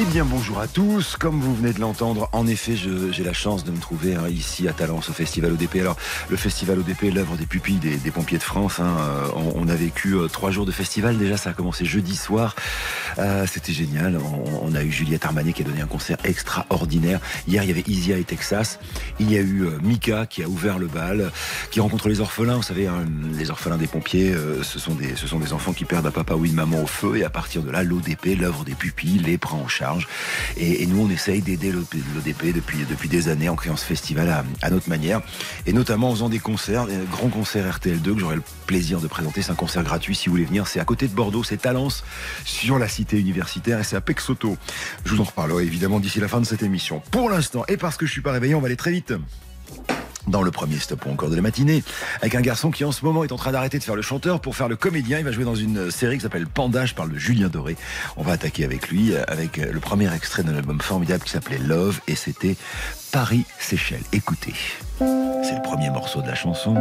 Eh 0.00 0.04
bien 0.04 0.24
bonjour 0.24 0.60
à 0.60 0.68
tous, 0.68 1.16
comme 1.16 1.40
vous 1.40 1.52
venez 1.56 1.72
de 1.72 1.80
l'entendre, 1.80 2.28
en 2.30 2.46
effet 2.46 2.76
j'ai 2.76 3.24
la 3.24 3.32
chance 3.32 3.64
de 3.64 3.72
me 3.72 3.78
trouver 3.78 4.14
hein, 4.14 4.28
ici 4.28 4.68
à 4.68 4.72
Talence 4.72 5.10
au 5.10 5.12
Festival 5.12 5.50
ODP. 5.50 5.74
Alors 5.80 5.96
le 6.28 6.36
Festival 6.36 6.78
ODP 6.78 7.12
l'œuvre 7.12 7.36
des 7.36 7.46
pupilles 7.46 7.80
des, 7.80 8.10
pompiers 8.12 8.38
de 8.38 8.44
France. 8.44 8.78
Hein. 8.78 8.96
Euh, 9.00 9.26
on, 9.56 9.66
a 9.66 9.74
vécu 9.74 10.12
euh, 10.12 10.28
trois 10.28 10.52
jours 10.52 10.66
de 10.66 10.70
festival, 10.70 11.18
déjà 11.18 11.36
ça 11.36 11.50
a 11.50 11.52
commencé 11.52 11.84
jeudi 11.84 12.14
soir, 12.14 12.54
euh, 13.18 13.44
c'était 13.50 13.72
génial. 13.72 14.20
On, 14.62 14.72
a 14.76 14.84
eu 14.84 14.92
Juliette 14.92 15.24
Armanet 15.24 15.52
qui 15.52 15.62
a 15.62 15.64
donné 15.64 15.80
un 15.80 15.88
concert 15.88 16.18
extraordinaire. 16.22 17.18
Hier 17.48 17.64
il 17.64 17.68
y 17.68 17.72
avait 17.72 17.84
Isia 17.88 18.18
et 18.18 18.24
Texas, 18.24 18.78
il 19.18 19.32
y 19.32 19.36
a 19.36 19.40
eu 19.40 19.66
Mika 19.82 20.26
qui 20.26 20.44
a 20.44 20.48
ouvert 20.48 20.78
le 20.78 20.86
bal, 20.86 21.32
qui 21.72 21.80
rencontre 21.80 22.08
les 22.08 22.20
orphelins. 22.20 22.54
Vous 22.54 22.62
savez, 22.62 22.86
hein, 22.86 23.04
les 23.36 23.50
orphelins 23.50 23.78
des 23.78 23.88
pompiers, 23.88 24.32
ce, 24.62 24.78
sont 24.78 24.94
des, 24.94 25.16
ce 25.16 25.26
sont 25.26 25.40
des 25.40 25.52
enfants 25.52 25.72
qui 25.72 25.84
perdent 25.84 26.06
un 26.06 26.12
papa 26.12 26.34
ou 26.34 26.44
une 26.44 26.54
maman 26.54 26.84
au 26.84 26.86
feu 26.86 27.16
et 27.16 27.24
à 27.24 27.30
partir 27.30 27.62
de 27.62 27.70
là 27.72 27.82
l'ODP, 27.82 28.38
l'œuvre 28.38 28.64
des 28.64 28.76
pupilles, 28.76 29.18
les 29.18 29.38
prend 29.38 29.58
en 29.58 29.66
charge 29.66 29.87
et, 30.56 30.86
nous, 30.86 31.02
on 31.02 31.10
essaye 31.10 31.42
d'aider 31.42 31.72
l'ODP 31.72 32.54
depuis, 32.54 32.78
depuis 32.88 33.08
des 33.08 33.28
années 33.28 33.48
en 33.48 33.56
créant 33.56 33.76
ce 33.76 33.84
festival 33.84 34.44
à, 34.62 34.70
notre 34.70 34.88
manière. 34.88 35.20
Et 35.66 35.72
notamment 35.72 36.10
en 36.10 36.14
faisant 36.14 36.28
des 36.28 36.38
concerts, 36.38 36.86
des 36.86 36.96
grands 37.10 37.28
concerts 37.28 37.78
RTL2 37.78 38.14
que 38.14 38.18
j'aurai 38.18 38.36
le 38.36 38.42
plaisir 38.66 39.00
de 39.00 39.06
présenter. 39.06 39.42
C'est 39.42 39.52
un 39.52 39.56
concert 39.56 39.82
gratuit 39.82 40.14
si 40.14 40.28
vous 40.28 40.34
voulez 40.34 40.44
venir. 40.44 40.66
C'est 40.66 40.80
à 40.80 40.84
côté 40.84 41.08
de 41.08 41.14
Bordeaux, 41.14 41.44
c'est 41.44 41.58
Talence, 41.58 42.04
sur 42.44 42.78
la 42.78 42.88
cité 42.88 43.18
universitaire 43.18 43.80
et 43.80 43.84
c'est 43.84 43.96
à 43.96 44.00
Pexoto. 44.00 44.56
Je 45.04 45.14
vous 45.14 45.20
en 45.20 45.24
reparlerai 45.24 45.64
évidemment 45.64 46.00
d'ici 46.00 46.20
la 46.20 46.28
fin 46.28 46.40
de 46.40 46.46
cette 46.46 46.62
émission. 46.62 47.02
Pour 47.10 47.30
l'instant, 47.30 47.64
et 47.68 47.76
parce 47.76 47.96
que 47.96 48.06
je 48.06 48.12
suis 48.12 48.22
pas 48.22 48.32
réveillé, 48.32 48.54
on 48.54 48.60
va 48.60 48.66
aller 48.66 48.76
très 48.76 48.92
vite 48.92 49.12
dans 50.28 50.42
le 50.42 50.50
premier 50.50 50.78
stop 50.78 51.06
encore 51.06 51.30
de 51.30 51.36
la 51.36 51.42
matinée, 51.42 51.82
avec 52.20 52.34
un 52.34 52.40
garçon 52.40 52.70
qui 52.70 52.84
en 52.84 52.92
ce 52.92 53.04
moment 53.04 53.24
est 53.24 53.32
en 53.32 53.36
train 53.36 53.52
d'arrêter 53.52 53.78
de 53.78 53.84
faire 53.84 53.96
le 53.96 54.02
chanteur 54.02 54.40
pour 54.40 54.56
faire 54.56 54.68
le 54.68 54.76
comédien. 54.76 55.18
Il 55.18 55.24
va 55.24 55.32
jouer 55.32 55.44
dans 55.44 55.54
une 55.54 55.90
série 55.90 56.16
qui 56.16 56.22
s'appelle 56.22 56.46
Panda, 56.46 56.86
je 56.86 56.94
parle 56.94 57.12
de 57.12 57.18
Julien 57.18 57.48
Doré. 57.48 57.76
On 58.16 58.22
va 58.22 58.32
attaquer 58.32 58.64
avec 58.64 58.88
lui, 58.88 59.16
avec 59.16 59.56
le 59.56 59.80
premier 59.80 60.12
extrait 60.14 60.42
d'un 60.42 60.56
album 60.56 60.80
formidable 60.80 61.24
qui 61.24 61.30
s'appelait 61.30 61.58
Love, 61.58 62.00
et 62.08 62.14
c'était 62.14 62.56
Paris 63.12 63.44
Seychelles. 63.58 64.04
Écoutez, 64.12 64.54
c'est 64.98 65.54
le 65.54 65.62
premier 65.62 65.90
morceau 65.90 66.22
de 66.22 66.26
la 66.26 66.34
chanson 66.34 66.76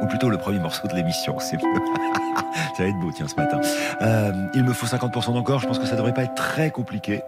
ou 0.00 0.06
plutôt 0.06 0.30
le 0.30 0.38
premier 0.38 0.58
morceau 0.58 0.88
de 0.88 0.94
l'émission, 0.94 1.38
c'est 1.38 1.58
Ça 2.76 2.82
va 2.82 2.88
être 2.88 2.98
beau, 2.98 3.10
tiens, 3.14 3.28
ce 3.28 3.34
matin. 3.36 3.60
Euh, 4.02 4.32
il 4.54 4.64
me 4.64 4.72
faut 4.72 4.86
50% 4.86 5.34
d'encore, 5.34 5.60
je 5.60 5.66
pense 5.66 5.78
que 5.78 5.86
ça 5.86 5.96
devrait 5.96 6.14
pas 6.14 6.22
être 6.22 6.34
très 6.34 6.70
compliqué. 6.70 7.22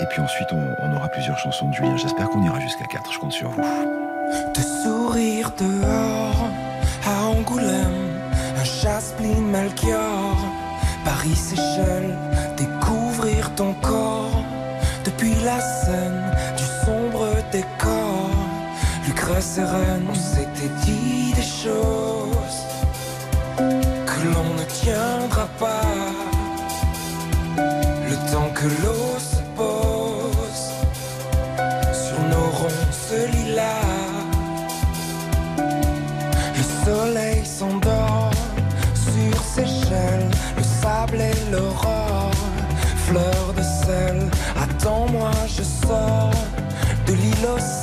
Et 0.00 0.06
puis 0.10 0.20
ensuite, 0.20 0.48
on, 0.52 0.74
on 0.82 0.96
aura 0.96 1.08
plusieurs 1.08 1.38
chansons 1.38 1.68
de 1.68 1.74
Julien. 1.74 1.96
J'espère 1.96 2.28
qu'on 2.28 2.44
ira 2.44 2.60
jusqu'à 2.60 2.84
4, 2.84 3.12
je 3.12 3.18
compte 3.18 3.32
sur 3.32 3.50
vous. 3.50 3.99
De 4.54 4.62
sourire 4.82 5.50
dehors 5.58 6.48
à 7.04 7.26
Angoulême, 7.26 8.20
un 8.60 8.64
chasse-pline 8.64 9.46
Melchior, 9.50 10.36
Paris 11.04 11.34
Seychelles, 11.34 12.16
découvrir 12.56 13.52
ton 13.56 13.72
corps 13.82 14.44
depuis 15.04 15.34
la 15.44 15.60
scène 15.60 16.22
du 16.56 16.64
sombre 16.84 17.26
décor. 17.50 18.30
Lucrèce 19.06 19.58
et 19.58 19.64
Rennes, 19.64 20.06
on 20.08 20.14
s'était 20.14 20.74
dit 20.84 21.32
des 21.34 21.42
choses 21.64 22.60
que 23.58 24.18
l'on 24.32 24.54
ne 24.54 24.64
tiendra 24.82 25.46
pas. 25.58 25.80
Le 27.56 28.16
temps 28.32 28.50
que 28.54 28.66
l'eau 28.82 28.99
de 47.40 47.79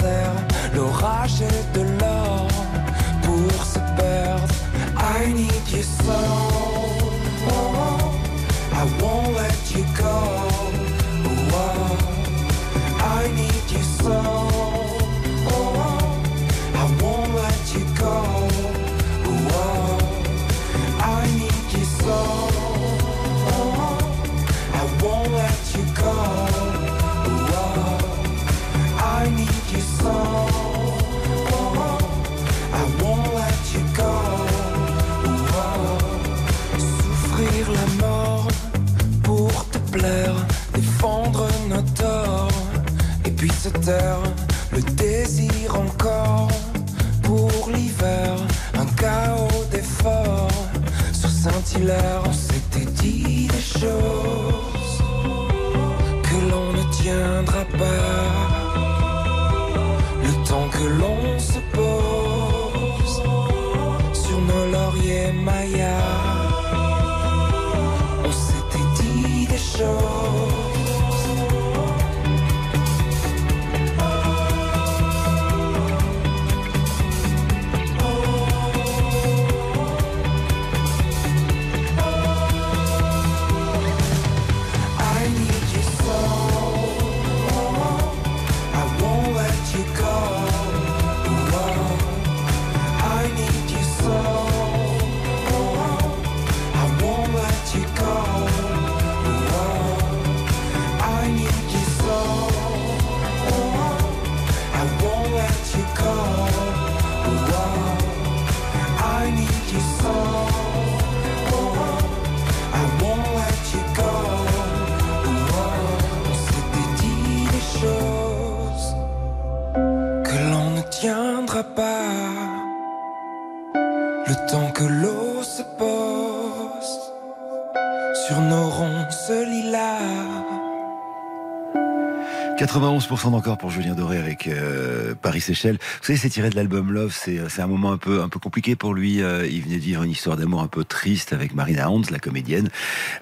91% 132.98 133.32
d'encore 133.32 133.58
pour 133.60 133.70
Julien 133.70 133.94
Doré 133.94 134.18
avec 134.18 134.48
euh, 134.48 135.14
Paris 135.22 135.42
Seychelles. 135.42 135.78
Vous 136.00 136.06
savez, 136.08 136.18
c'est 136.18 136.30
tiré 136.30 136.50
de 136.50 136.56
l'album 136.56 136.92
Love. 136.92 137.14
C'est 137.16 137.38
c'est 137.48 137.62
un 137.62 137.68
moment 137.68 137.92
un 137.92 137.98
peu 137.98 138.22
un 138.22 138.30
peu 138.30 138.40
compliqué 138.40 138.76
pour 138.76 138.96
lui. 138.96 139.22
Euh, 139.22 139.48
il 139.48 139.62
venait 139.62 139.76
de 139.76 139.82
vivre 139.82 140.02
une 140.02 140.10
histoire 140.10 140.36
d'amour 140.36 140.62
un 140.62 140.68
peu 140.68 140.84
triste 140.84 141.32
avec 141.32 141.54
Marina 141.54 141.92
Hans, 141.92 142.02
la 142.10 142.18
comédienne. 142.18 142.70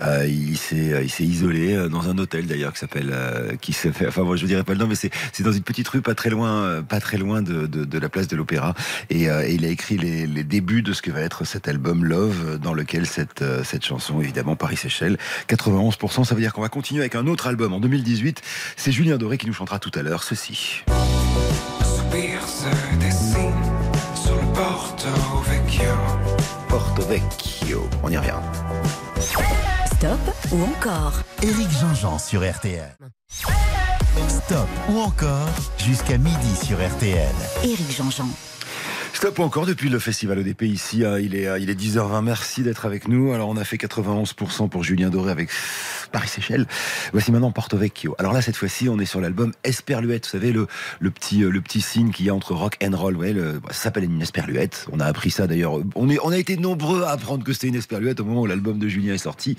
Euh, 0.01 0.25
il 0.27 0.57
s'est 0.57 1.06
isolé 1.19 1.89
dans 1.89 2.07
un 2.10 2.18
hôtel 2.18 2.48
d'ailleurs 2.48 2.72
qui 2.72 2.80
s'appelle 2.80 3.13
qui 3.60 3.74
fait. 3.74 4.07
Enfin 4.07 4.24
moi 4.24 4.38
je 4.38 4.42
vous 4.42 4.48
dirais 4.48 4.63
pas 4.63 4.74
le 4.74 4.80
nom, 4.80 4.88
mais 4.88 4.95
c'est 4.95 5.44
dans 5.44 5.51
une 5.51 5.63
petite 5.63 5.88
rue 5.89 6.01
pas 6.01 6.16
très 6.16 6.30
loin 6.30 6.81
pas 6.81 7.01
très 7.01 7.18
loin 7.18 7.42
de 7.42 7.68
de, 7.68 7.83
de 7.83 8.00
la 8.00 8.07
place 8.07 8.28
de 8.28 8.38
l'Opéra. 8.38 8.74
Et, 9.10 9.25
il 9.25 9.66
a 9.66 9.69
écrit 9.69 9.98
les, 9.98 10.25
les 10.25 10.44
débuts 10.44 10.83
de 10.83 10.94
ce 10.94 11.01
que 11.01 11.12
va 11.12 11.21
être 11.21 11.45
cet 11.45 11.68
album 11.68 12.06
Love, 12.06 12.60
dans 12.60 12.74
lequel 12.74 13.06
cette 13.06 13.44
cette 13.63 13.83
chanson 13.83 14.21
évidemment 14.21 14.56
Paris 14.56 14.78
Seychelles. 14.78 15.18
91%, 15.50 16.24
ça 16.24 16.36
veut 16.36 16.42
dire 16.42 16.54
qu'on 16.54 16.62
va 16.62 16.69
continuer 16.69 17.01
avec 17.01 17.16
un 17.16 17.28
autre 17.28 17.48
album 17.48 17.74
en 17.74 17.80
2018. 17.80 18.42
C'est 18.78 18.92
Julien 18.92 19.18
Doré 19.18 19.38
qui 19.38 19.48
nous 19.48 19.54
chantera 19.66 19.80
tout 19.80 19.92
à 19.96 20.04
l'heure 20.04 20.22
ceci. 20.22 20.84
soupir 21.84 22.40
se 22.48 22.98
dessine 22.98 23.52
sur 24.14 24.36
le 24.36 24.54
Porto 24.54 25.10
Vecchio. 25.48 25.92
Porto 26.70 27.02
Vecchio. 27.08 27.90
On 28.04 28.12
y 28.12 28.18
revient. 28.18 28.40
Stop 29.20 30.20
ou 30.52 30.62
encore 30.62 31.14
Éric 31.42 31.72
Jean-Jean 31.82 32.20
sur 32.20 32.48
RTL. 32.48 32.96
Stop 34.28 34.70
ou 34.90 35.00
encore 35.00 35.50
jusqu'à 35.80 36.20
midi 36.20 36.56
sur 36.64 36.78
RTL. 36.78 37.34
Éric 37.64 37.92
Jean-Jean. 37.92 38.30
Stop 39.16 39.40
encore 39.40 39.66
depuis 39.66 39.88
le 39.88 39.98
Festival 39.98 40.40
ODP 40.40 40.64
ici. 40.64 41.06
hein, 41.06 41.18
Il 41.18 41.36
est, 41.36 41.48
euh, 41.48 41.58
il 41.58 41.70
est 41.70 41.80
10h20. 41.80 42.22
Merci 42.22 42.64
d'être 42.64 42.86
avec 42.86 43.08
nous. 43.08 43.32
Alors, 43.32 43.48
on 43.48 43.56
a 43.56 43.64
fait 43.64 43.78
91% 43.78 44.68
pour 44.68 44.84
Julien 44.84 45.10
Doré 45.10 45.32
avec 45.32 45.50
Paris-Séchelles. 46.12 46.68
Voici 47.14 47.32
maintenant 47.32 47.52
Porto 47.52 47.78
Vecchio. 47.78 48.14
Alors 48.20 48.34
là, 48.34 48.42
cette 48.42 48.58
fois-ci, 48.58 48.90
on 48.90 49.00
est 49.00 49.06
sur 49.06 49.22
l'album 49.22 49.54
Esperluette. 49.64 50.26
Vous 50.26 50.32
savez, 50.32 50.52
le, 50.52 50.68
le 51.00 51.12
petit, 51.12 51.44
euh, 51.44 51.50
le 51.50 51.62
petit 51.62 51.80
signe 51.80 52.12
qu'il 52.12 52.26
y 52.26 52.30
a 52.30 52.36
entre 52.36 52.54
rock 52.54 52.78
and 52.84 52.96
roll. 52.96 53.16
Ouais, 53.16 53.32
le, 53.32 53.62
ça 53.72 53.84
s'appelle 53.84 54.04
une 54.04 54.22
esperluette. 54.22 54.86
On 54.92 55.00
a 55.00 55.06
appris 55.06 55.32
ça 55.32 55.48
d'ailleurs. 55.48 55.80
On, 55.96 56.10
est, 56.10 56.20
on 56.22 56.32
a 56.32 56.38
été 56.38 56.58
nombreux 56.58 57.04
à 57.04 57.12
apprendre 57.12 57.46
que 57.46 57.54
c'était 57.54 57.68
une 57.68 57.76
esperluette 57.76 58.20
au 58.20 58.26
moment 58.26 58.42
où 58.42 58.46
l'album 58.48 58.78
de 58.80 58.88
Julien 58.90 59.14
est 59.14 59.18
sorti. 59.18 59.56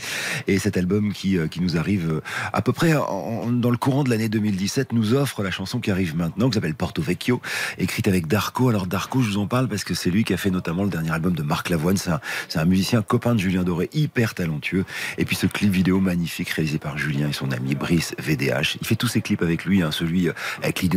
Et 0.46 0.58
cet 0.58 0.76
album 0.76 1.14
qui, 1.14 1.38
euh, 1.38 1.48
qui 1.48 1.60
nous 1.62 1.78
arrive 1.78 2.10
euh, 2.12 2.20
à 2.52 2.60
peu 2.60 2.74
près 2.74 2.92
dans 2.92 3.70
le 3.70 3.76
courant 3.78 4.04
de 4.04 4.10
l'année 4.10 4.28
2017 4.28 4.92
nous 4.92 5.14
offre 5.14 5.42
la 5.42 5.50
chanson 5.50 5.80
qui 5.80 5.90
arrive 5.90 6.14
maintenant, 6.14 6.50
qui 6.50 6.54
s'appelle 6.54 6.74
Porto 6.74 7.00
Vecchio, 7.00 7.40
écrite 7.78 8.06
avec 8.06 8.26
Darko. 8.26 8.68
Alors 8.68 8.86
Darko, 8.86 9.22
je 9.22 9.30
vous 9.30 9.38
en 9.38 9.45
parle 9.46 9.68
parce 9.68 9.84
que 9.84 9.94
c'est 9.94 10.10
lui 10.10 10.24
qui 10.24 10.34
a 10.34 10.36
fait 10.36 10.50
notamment 10.50 10.84
le 10.84 10.90
dernier 10.90 11.10
album 11.10 11.34
de 11.34 11.42
Marc 11.42 11.68
Lavoine. 11.70 11.96
C'est 11.96 12.58
un, 12.58 12.64
musicien 12.64 13.02
copain 13.02 13.34
de 13.34 13.40
Julien 13.40 13.62
Doré, 13.62 13.88
hyper 13.92 14.34
talentueux. 14.34 14.84
Et 15.18 15.24
puis 15.24 15.36
ce 15.36 15.46
clip 15.46 15.70
vidéo 15.70 16.00
magnifique 16.00 16.50
réalisé 16.50 16.78
par 16.78 16.98
Julien 16.98 17.28
et 17.28 17.32
son 17.32 17.52
ami 17.52 17.74
Brice 17.74 18.14
VDH. 18.18 18.78
Il 18.80 18.86
fait 18.86 18.96
tous 18.96 19.08
ses 19.08 19.20
clips 19.20 19.42
avec 19.42 19.64
lui, 19.64 19.82
hein, 19.82 19.90
celui 19.92 20.28
euh, 20.28 20.32
avec 20.62 20.82
les 20.82 20.88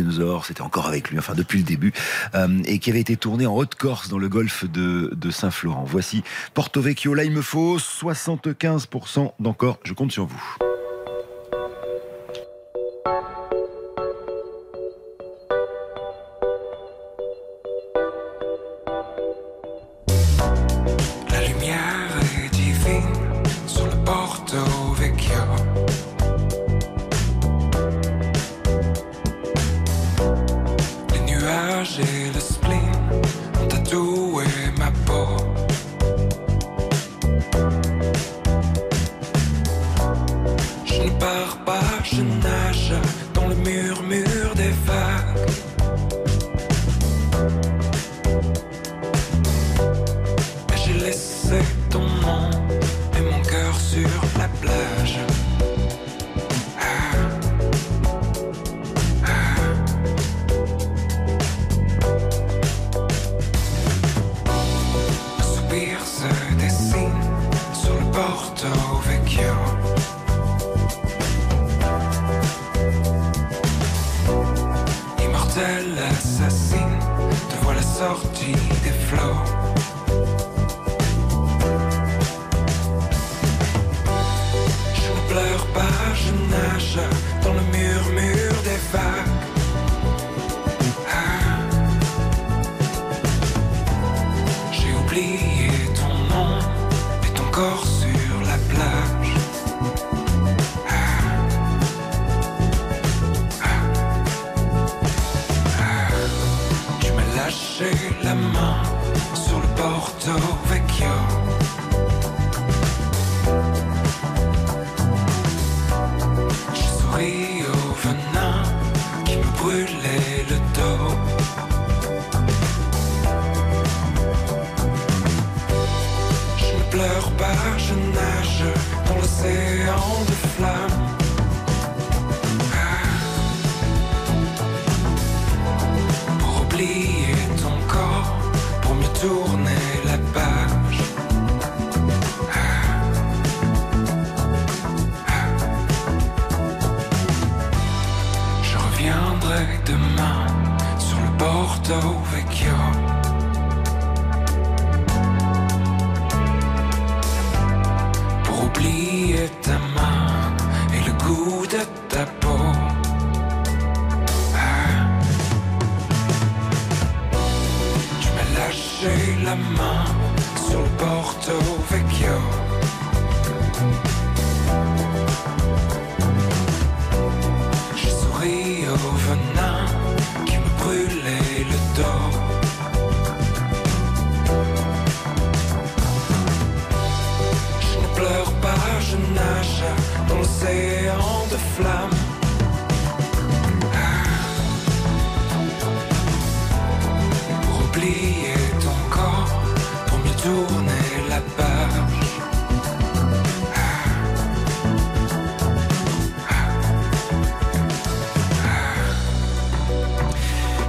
c'était 0.44 0.62
encore 0.62 0.86
avec 0.86 1.10
lui, 1.10 1.18
enfin 1.18 1.34
depuis 1.34 1.58
le 1.58 1.64
début, 1.64 1.92
euh, 2.34 2.62
et 2.64 2.78
qui 2.78 2.90
avait 2.90 3.00
été 3.00 3.16
tourné 3.16 3.46
en 3.46 3.54
Haute-Corse 3.54 4.08
dans 4.08 4.18
le 4.18 4.28
golfe 4.28 4.64
de, 4.64 5.12
de 5.14 5.30
Saint-Florent. 5.30 5.84
Voici 5.86 6.22
Porto 6.54 6.80
Vecchio. 6.80 7.14
Là, 7.14 7.24
il 7.24 7.32
me 7.32 7.42
faut 7.42 7.78
75% 7.78 9.32
d'encore. 9.40 9.78
Je 9.84 9.92
compte 9.92 10.12
sur 10.12 10.26
vous. 10.26 10.79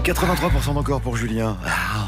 83% 0.04 0.74
d'encore 0.74 1.02
pour 1.02 1.16
Julien. 1.16 1.58
Ah. 1.66 2.01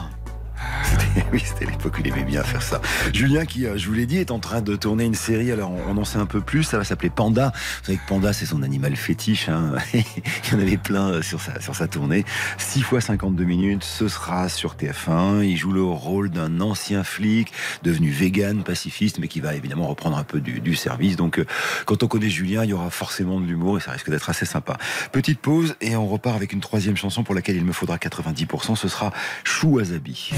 Oui, 1.33 1.41
c'était 1.43 1.65
l'époque 1.65 1.97
où 1.97 2.01
il 2.01 2.07
aimait 2.09 2.25
bien 2.25 2.43
faire 2.43 2.61
ça. 2.61 2.79
Julien, 3.11 3.47
qui, 3.47 3.65
euh, 3.65 3.75
je 3.75 3.87
vous 3.87 3.95
l'ai 3.95 4.05
dit, 4.05 4.19
est 4.19 4.29
en 4.29 4.37
train 4.37 4.61
de 4.61 4.75
tourner 4.75 5.03
une 5.03 5.15
série. 5.15 5.51
Alors, 5.51 5.71
on 5.87 5.97
en 5.97 6.05
sait 6.05 6.19
un 6.19 6.27
peu 6.27 6.41
plus. 6.41 6.61
Ça 6.61 6.77
va 6.77 6.83
s'appeler 6.83 7.09
Panda. 7.09 7.51
Vous 7.55 7.85
savez 7.87 7.97
que 7.97 8.07
Panda, 8.07 8.33
c'est 8.33 8.45
son 8.45 8.61
animal 8.61 8.95
fétiche. 8.95 9.49
Hein. 9.49 9.73
il 9.95 10.03
y 10.51 10.55
en 10.55 10.59
avait 10.59 10.77
plein 10.77 11.09
euh, 11.09 11.21
sur 11.23 11.41
sa, 11.41 11.59
sur 11.59 11.75
sa 11.75 11.87
tournée. 11.87 12.23
6 12.59 12.83
fois 12.83 13.01
52 13.01 13.45
minutes. 13.45 13.83
Ce 13.83 14.07
sera 14.09 14.47
sur 14.47 14.75
TF1. 14.75 15.43
Il 15.43 15.57
joue 15.57 15.71
le 15.71 15.81
rôle 15.81 16.29
d'un 16.29 16.61
ancien 16.61 17.03
flic 17.03 17.51
devenu 17.81 18.11
vegan, 18.11 18.61
pacifiste, 18.61 19.17
mais 19.17 19.27
qui 19.27 19.39
va 19.39 19.55
évidemment 19.55 19.87
reprendre 19.87 20.17
un 20.17 20.23
peu 20.23 20.39
du, 20.39 20.75
service. 20.75 21.15
Donc, 21.15 21.39
euh, 21.39 21.47
quand 21.87 22.03
on 22.03 22.07
connaît 22.07 22.29
Julien, 22.29 22.63
il 22.63 22.69
y 22.69 22.73
aura 22.73 22.91
forcément 22.91 23.39
de 23.39 23.47
l'humour 23.47 23.79
et 23.79 23.81
ça 23.81 23.89
risque 23.89 24.11
d'être 24.11 24.29
assez 24.29 24.45
sympa. 24.45 24.77
Petite 25.11 25.39
pause 25.39 25.75
et 25.81 25.95
on 25.95 26.05
repart 26.05 26.35
avec 26.35 26.53
une 26.53 26.61
troisième 26.61 26.95
chanson 26.95 27.23
pour 27.23 27.33
laquelle 27.33 27.55
il 27.55 27.65
me 27.65 27.73
faudra 27.73 27.97
90%. 27.97 28.75
Ce 28.75 28.87
sera 28.87 29.11
Chou 29.43 29.77
Wasabi. 29.77 30.29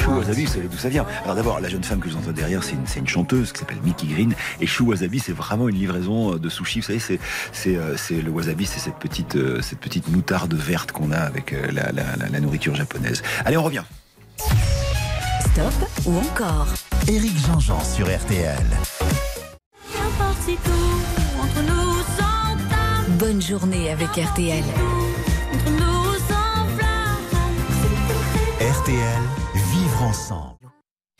Chou 0.00 0.10
Wasabi, 0.12 0.44
vous 0.44 0.52
savez 0.52 0.68
d'où 0.68 0.78
ça 0.78 0.88
vient 0.88 1.04
Alors 1.24 1.34
d'abord, 1.36 1.60
la 1.60 1.68
jeune 1.68 1.82
femme 1.84 2.00
que 2.00 2.08
je 2.08 2.14
vous 2.14 2.20
entends 2.20 2.32
derrière, 2.32 2.62
c'est 2.62 2.72
une, 2.72 2.86
c'est 2.86 3.00
une 3.00 3.06
chanteuse 3.08 3.52
qui 3.52 3.58
s'appelle 3.60 3.80
Mickey 3.84 4.06
Green. 4.06 4.34
Et 4.60 4.66
Chou 4.66 4.86
Wasabi, 4.86 5.18
c'est 5.18 5.32
vraiment 5.32 5.68
une 5.68 5.76
livraison 5.76 6.34
euh, 6.34 6.38
de 6.38 6.48
sushi. 6.48 6.80
Vous 6.80 6.86
savez, 6.86 6.98
c'est, 6.98 7.18
c'est, 7.52 7.76
euh, 7.76 7.96
c'est 7.96 8.20
le 8.22 8.30
wasabi, 8.30 8.66
c'est 8.66 8.80
cette 8.80 8.96
petite, 8.96 9.36
euh, 9.36 9.60
cette 9.62 9.80
petite 9.80 10.08
moutarde 10.08 10.54
verte 10.54 10.92
qu'on 10.92 11.10
a 11.12 11.18
avec 11.18 11.52
la, 11.52 11.92
la- 11.92 12.16
la- 12.16 12.28
la 12.30 12.40
nourriture 12.40 12.74
japonaise. 12.74 13.22
Allez, 13.44 13.56
on 13.56 13.62
revient. 13.62 13.82
Stop 15.40 15.74
ou 16.06 16.16
encore? 16.18 16.68
Éric 17.08 17.36
Jean-Jean 17.46 17.82
sur 17.84 18.06
RTL. 18.06 18.58
Bonne 23.18 23.42
journée 23.42 23.90
avec 23.90 24.08
RTL. 24.16 24.62
RTL, 28.66 28.98
vivre 29.54 30.02
ensemble. 30.02 30.56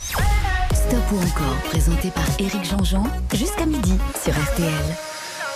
Stop 0.02 1.12
ou 1.12 1.18
encore 1.18 1.56
présenté 1.68 2.10
par 2.10 2.24
Éric 2.40 2.64
Jean-Jean 2.64 3.04
jusqu'à 3.32 3.64
midi 3.64 3.96
sur 4.20 4.32
RTL. 4.32 4.72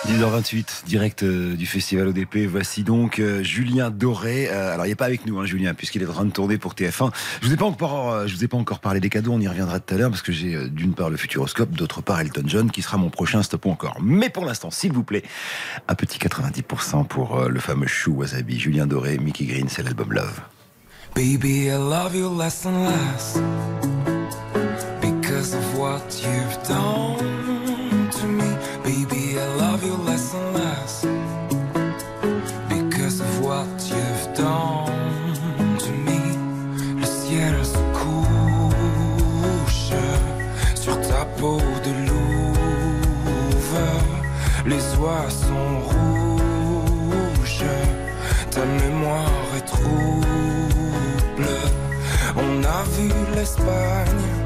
10h28, 0.06 0.84
direct 0.86 1.24
euh, 1.24 1.56
du 1.56 1.66
Festival 1.66 2.06
ODP. 2.06 2.46
Voici 2.48 2.84
donc 2.84 3.18
euh, 3.18 3.42
Julien 3.42 3.90
Doré. 3.90 4.48
Euh, 4.52 4.72
alors, 4.72 4.86
il 4.86 4.90
n'est 4.90 4.94
pas 4.94 5.06
avec 5.06 5.26
nous, 5.26 5.40
hein, 5.40 5.46
Julien, 5.46 5.74
puisqu'il 5.74 6.00
est 6.02 6.06
en 6.06 6.12
train 6.12 6.24
de 6.24 6.30
tourner 6.30 6.58
pour 6.58 6.74
TF1. 6.74 7.10
Je 7.42 7.48
vous 7.48 7.54
ai 7.54 7.56
pas 7.56 7.64
encore, 7.64 8.28
je 8.28 8.36
vous 8.36 8.44
ai 8.44 8.48
pas 8.48 8.56
encore 8.56 8.78
parlé 8.78 9.00
des 9.00 9.10
cadeaux. 9.10 9.32
On 9.32 9.40
y 9.40 9.48
reviendra 9.48 9.80
tout 9.80 9.92
à 9.92 9.98
l'heure 9.98 10.10
parce 10.10 10.22
que 10.22 10.30
j'ai 10.30 10.68
d'une 10.68 10.94
part 10.94 11.10
le 11.10 11.16
Futuroscope, 11.16 11.72
d'autre 11.72 12.02
part 12.02 12.20
Elton 12.20 12.44
John, 12.46 12.70
qui 12.70 12.82
sera 12.82 12.98
mon 12.98 13.10
prochain 13.10 13.42
stop 13.42 13.66
ou 13.66 13.70
encore. 13.70 13.98
Mais 14.00 14.30
pour 14.30 14.44
l'instant, 14.44 14.70
s'il 14.70 14.92
vous 14.92 15.02
plaît, 15.02 15.24
un 15.88 15.96
petit 15.96 16.20
90% 16.20 17.08
pour 17.08 17.48
le 17.48 17.58
fameux 17.58 17.88
Chou 17.88 18.12
Wasabi. 18.12 18.60
Julien 18.60 18.86
Doré, 18.86 19.18
Mickey 19.18 19.46
Green, 19.46 19.68
c'est 19.68 19.82
l'album 19.82 20.12
Love. 20.12 20.40
Baby, 21.14 21.70
I 21.70 21.76
love 21.76 22.14
you 22.14 22.28
less 22.28 22.64
and 22.64 22.84
less 22.84 23.34
because 25.00 25.54
of 25.54 25.78
what 25.78 26.02
you've 26.24 26.62
done 26.66 28.10
to 28.10 28.26
me. 28.26 28.56
Baby, 28.82 29.38
I 29.38 29.46
love 29.56 29.84
you 29.84 29.94
less 29.96 30.34
and 30.34 30.54
less 30.54 31.04
because 32.68 33.20
of 33.20 33.40
what 33.44 33.68
you've 33.90 34.34
done 34.34 35.78
to 35.78 35.92
me. 35.92 36.20
Le 37.00 37.06
ciel 37.06 37.64
se 37.64 37.78
couche 37.98 38.34
sur 40.74 40.96
ta 41.02 41.24
peau 41.38 41.60
de 41.84 41.92
louve. 42.08 42.30
Les 44.66 44.96
oies 44.98 45.39
vu 53.40 54.39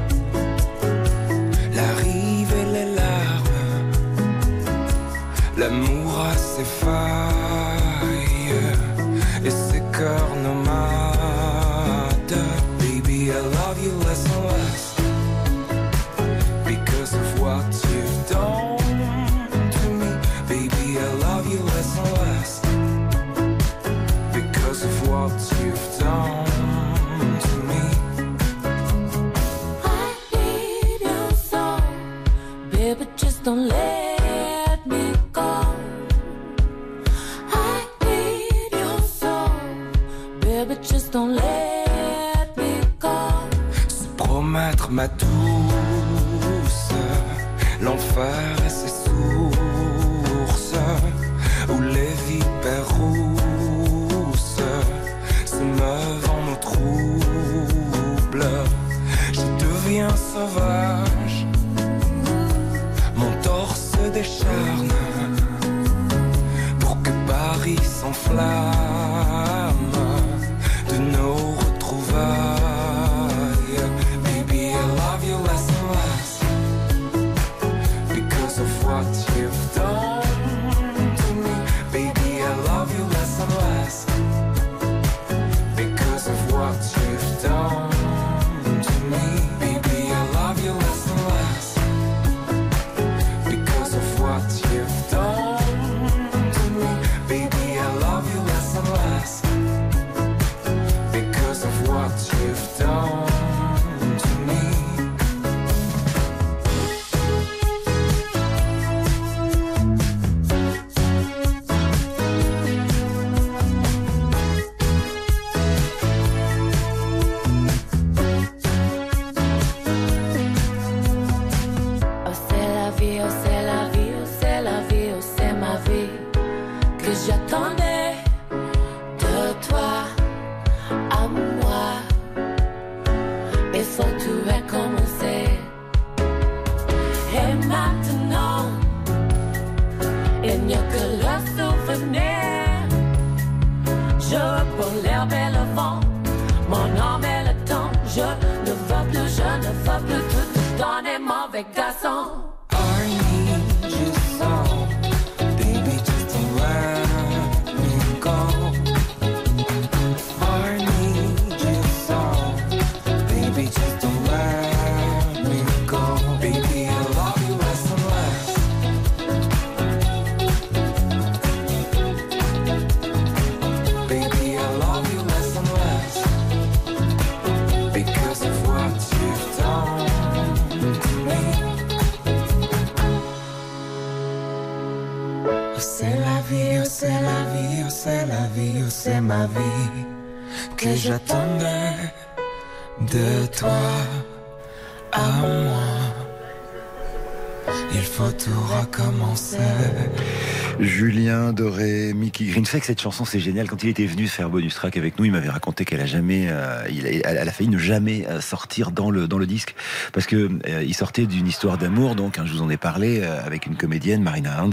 Julien 200.79 201.53
Doré, 201.53 202.04
Que 202.35 202.85
cette 202.85 202.99
chanson 202.99 203.23
c'est 203.23 203.39
génial. 203.39 203.69
Quand 203.69 203.81
il 203.83 203.89
était 203.89 204.05
venu 204.05 204.27
faire 204.27 204.49
bonus 204.49 204.75
track 204.75 204.97
avec 204.97 205.17
nous, 205.17 205.23
il 205.23 205.31
m'avait 205.31 205.49
raconté 205.49 205.85
qu'elle 205.85 206.01
a 206.01 206.05
jamais, 206.05 206.47
euh, 206.49 206.83
elle 207.23 207.47
a 207.47 207.51
failli 207.51 207.69
ne 207.69 207.77
jamais 207.77 208.27
euh, 208.27 208.41
sortir 208.41 208.91
dans 208.91 209.09
le 209.09 209.25
dans 209.25 209.37
le 209.37 209.45
disque 209.45 209.73
parce 210.11 210.25
que 210.25 210.49
euh, 210.67 210.83
il 210.83 210.93
sortait 210.93 211.27
d'une 211.27 211.47
histoire 211.47 211.77
d'amour. 211.77 212.13
Donc, 212.15 212.37
hein, 212.37 212.43
je 212.45 212.51
vous 212.51 212.61
en 212.61 212.69
ai 212.69 212.75
parlé 212.75 213.23
avec 213.23 213.67
une 213.67 213.77
comédienne, 213.77 214.21
Marina 214.21 214.61
Hans, 214.61 214.71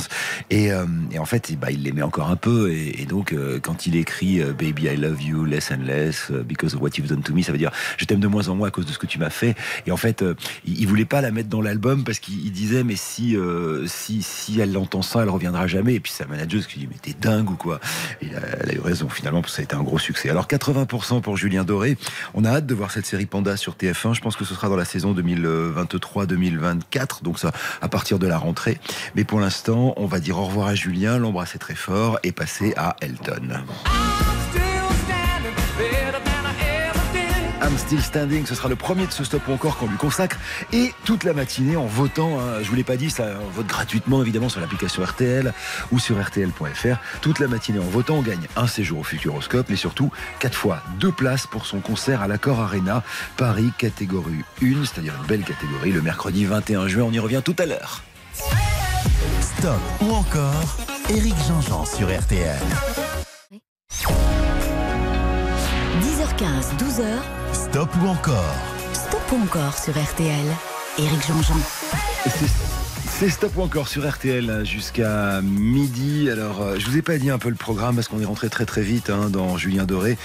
et, 0.51 0.73
en 0.73 1.25
fait, 1.25 1.57
bah, 1.57 1.71
il 1.71 1.85
l'aimait 1.85 2.03
encore 2.03 2.31
un 2.31 2.37
peu. 2.37 2.73
Et, 2.73 3.07
donc, 3.09 3.33
quand 3.63 3.87
il 3.87 3.95
écrit 3.95 4.43
Baby 4.43 4.87
I 4.87 4.97
love 4.97 5.23
you 5.23 5.45
less 5.45 5.71
and 5.71 5.85
less 5.85 6.33
because 6.33 6.75
of 6.75 6.81
what 6.81 6.91
you've 6.99 7.09
done 7.09 7.23
to 7.23 7.33
me, 7.33 7.43
ça 7.43 7.53
veut 7.53 7.59
dire 7.59 7.71
je 7.97 8.07
t'aime 8.07 8.21
de 8.21 8.27
moins 8.27 8.49
en 8.49 8.57
moins 8.57 8.69
à 8.69 8.71
cause 8.73 8.87
de 8.87 8.93
ce 8.93 8.99
que 8.99 9.07
tu 9.07 9.21
m'as 9.21 9.31
fait. 9.31 9.55
Et 9.87 9.93
en 9.93 9.97
fait, 9.97 10.25
il, 10.65 10.81
il 10.81 10.89
voulait 10.89 11.05
pas 11.05 11.21
la 11.21 11.31
mettre 11.31 11.49
dans 11.49 11.61
l'album 11.61 12.03
parce 12.03 12.19
qu'il 12.19 12.51
disait 12.51 12.83
mais 12.83 12.97
si 12.97 13.37
si 13.87 14.23
si 14.23 14.59
elle 14.59 14.77
entend 14.77 15.03
ça, 15.03 15.23
elle 15.23 15.31
reviendra 15.31 15.69
jamais. 15.69 15.95
Et 15.95 16.01
puis 16.01 16.11
sa 16.11 16.27
manageuse 16.27 16.67
qui 16.67 16.81
dit 16.81 16.89
Mais 16.91 16.99
t'es 17.01 17.15
dingue 17.19 17.52
ou 17.53 17.57
quoi 17.57 17.81
Et 18.21 18.29
elle 18.63 18.71
a 18.71 18.75
eu 18.75 18.81
raison 18.81 19.09
finalement, 19.09 19.43
ça 19.47 19.61
a 19.61 19.65
été 19.65 19.75
un 19.75 19.83
gros 19.83 19.99
succès. 19.99 20.31
Alors 20.31 20.47
80% 20.47 21.21
pour 21.21 21.37
Julien 21.37 21.65
Doré. 21.65 21.97
On 22.35 22.45
a 22.45 22.51
hâte 22.51 22.67
de 22.67 22.75
voir 22.75 22.91
cette 22.91 23.07
série 23.07 23.27
Panda 23.27 23.57
sur 23.57 23.75
TF1. 23.75 24.15
Je 24.15 24.21
pense 24.21 24.37
que 24.37 24.45
ce 24.45 24.55
sera 24.55 24.69
dans 24.69 24.77
la 24.77 24.85
saison 24.85 25.15
2023-2024, 25.15 27.23
donc 27.23 27.39
ça 27.39 27.53
à 27.81 27.89
partir 27.89 28.19
de 28.19 28.27
la 28.27 28.39
rentrée. 28.39 28.79
Mais 29.15 29.25
pour 29.25 29.41
l'instant, 29.41 29.95
on 29.97 30.07
va 30.07 30.21
dire 30.21 30.39
au 30.39 30.47
revoir 30.47 30.69
à 30.69 30.75
Julien, 30.75 31.19
l'embrasser 31.19 31.59
très 31.59 31.75
fort 31.75 32.19
et 32.23 32.33
passer 32.33 32.75
à 32.77 32.97
Elton. 33.01 33.65
Still 37.77 38.03
Standing, 38.03 38.47
ce 38.47 38.55
sera 38.55 38.69
le 38.69 38.77
premier 38.77 39.07
de 39.07 39.13
ce 39.13 39.25
stop 39.25 39.49
encore 39.49 39.77
qu'on 39.77 39.87
lui 39.87 39.97
consacre 39.97 40.39
et 40.73 40.93
toute 41.05 41.25
la 41.25 41.33
matinée 41.33 41.77
en 41.77 41.87
votant, 41.87 42.39
hein, 42.39 42.63
je 42.63 42.69
vous 42.69 42.75
l'ai 42.75 42.85
pas 42.85 42.97
dit, 42.97 43.11
ça 43.11 43.35
vote 43.55 43.67
gratuitement 43.67 44.23
évidemment 44.23 44.49
sur 44.49 44.61
l'application 44.61 45.03
RTL 45.03 45.53
ou 45.91 45.99
sur 45.99 46.23
RTL.fr. 46.23 46.97
Toute 47.21 47.39
la 47.39 47.49
matinée 47.49 47.79
en 47.79 47.85
votant, 47.85 48.17
on 48.17 48.23
gagne 48.23 48.47
un 48.57 48.67
séjour 48.67 49.01
au 49.01 49.03
Futuroscope 49.03 49.67
mais 49.69 49.77
surtout 49.77 50.11
quatre 50.39 50.57
fois 50.57 50.83
deux 50.99 51.13
places 51.13 51.47
pour 51.47 51.67
son 51.67 51.81
concert 51.81 52.23
à 52.23 52.29
l'Accord 52.29 52.61
Arena 52.61 53.03
Paris 53.37 53.73
catégorie 53.79 54.45
1, 54.63 54.85
c'est-à-dire 54.85 55.15
une 55.21 55.27
belle 55.27 55.45
catégorie 55.45 55.93
le 55.93 56.03
mercredi 56.03 56.45
21 56.45 56.89
juin. 56.89 57.05
On 57.09 57.13
y 57.13 57.19
revient 57.19 57.43
tout 57.45 57.57
à 57.59 57.67
l'heure. 57.67 58.03
Stop 59.41 59.81
ou 60.01 60.13
encore 60.13 60.77
Eric 61.09 61.35
Jean-Jean 61.47 61.85
sur 61.85 62.09
RTL. 62.09 62.59
10h15, 66.43 66.77
12h. 66.77 67.23
Stop 67.53 67.89
ou 68.03 68.09
encore 68.09 68.57
Stop 68.93 69.23
ou 69.33 69.43
encore 69.45 69.79
sur 69.79 69.93
RTL. 69.93 70.47
Éric 70.99 71.27
Jean-Jean. 71.27 72.82
C'est 73.19 73.31
Stop 73.31 73.57
ou 73.57 73.63
encore 73.63 73.87
sur 73.87 74.09
RTL 74.09 74.65
jusqu'à 74.65 75.41
midi. 75.43 76.29
Alors, 76.29 76.61
euh, 76.61 76.77
je 76.79 76.87
vous 76.89 76.97
ai 76.97 77.03
pas 77.03 77.19
dit 77.19 77.31
un 77.31 77.39
peu 77.39 77.51
le 77.51 77.55
programme 77.55 77.95
parce 77.95 78.09
qu'on 78.09 78.21
est 78.21 78.25
rentré 78.25 78.49
très 78.49 78.65
très 78.65 78.83
vite 78.83 79.11
hein, 79.11 79.29
dans 79.31 79.57
Julien 79.57 79.85
Doré. 79.85 80.19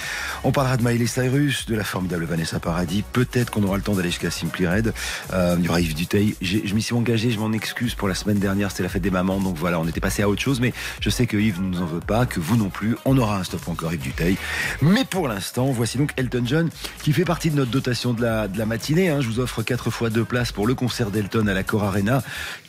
On 0.43 0.51
parlera 0.51 0.77
de 0.77 0.83
Miley 0.83 1.05
Cyrus, 1.05 1.67
de 1.67 1.75
la 1.75 1.83
formidable 1.83 2.25
Vanessa 2.25 2.59
Paradis. 2.59 3.03
Peut-être 3.13 3.51
qu'on 3.51 3.61
aura 3.63 3.77
le 3.77 3.83
temps 3.83 3.93
d'aller 3.93 4.09
jusqu'à 4.09 4.31
Simply 4.31 4.65
Red. 4.65 4.93
Euh, 5.31 5.57
il 5.59 5.65
y 5.65 5.69
aura 5.69 5.79
Yves 5.79 5.93
Duteil. 5.93 6.35
Je 6.41 6.73
m'y 6.73 6.81
suis 6.81 6.95
engagé, 6.95 7.29
je 7.29 7.37
m'en 7.37 7.51
excuse 7.51 7.93
pour 7.93 8.07
la 8.07 8.15
semaine 8.15 8.39
dernière. 8.39 8.71
C'était 8.71 8.83
la 8.83 8.89
fête 8.89 9.03
des 9.03 9.11
mamans, 9.11 9.39
donc 9.39 9.57
voilà, 9.57 9.79
on 9.79 9.87
était 9.87 9.99
passé 9.99 10.23
à 10.23 10.29
autre 10.29 10.41
chose. 10.41 10.59
Mais 10.59 10.73
je 10.99 11.11
sais 11.11 11.27
que 11.27 11.37
Yves 11.37 11.61
ne 11.61 11.67
nous 11.67 11.81
en 11.83 11.85
veut 11.85 11.99
pas, 11.99 12.25
que 12.25 12.39
vous 12.39 12.57
non 12.57 12.69
plus. 12.69 12.95
On 13.05 13.15
aura 13.19 13.37
un 13.37 13.43
Stop 13.43 13.67
ou 13.67 13.71
encore 13.71 13.93
Yves 13.93 14.01
Duteil. 14.01 14.37
Mais 14.81 15.05
pour 15.05 15.27
l'instant, 15.27 15.65
voici 15.67 15.99
donc 15.99 16.13
Elton 16.17 16.43
John 16.45 16.69
qui 17.03 17.13
fait 17.13 17.25
partie 17.25 17.51
de 17.51 17.57
notre 17.57 17.71
dotation 17.71 18.13
de 18.13 18.23
la, 18.23 18.47
de 18.47 18.57
la 18.57 18.65
matinée. 18.65 19.09
Hein. 19.09 19.21
Je 19.21 19.27
vous 19.27 19.39
offre 19.39 19.61
quatre 19.61 19.91
fois 19.91 20.09
deux 20.09 20.25
places 20.25 20.51
pour 20.51 20.65
le 20.65 20.73
concert 20.73 21.11
d'Elton 21.11 21.45
à 21.45 21.53
la 21.53 21.63
Cor 21.63 21.83
Arena 21.83 22.23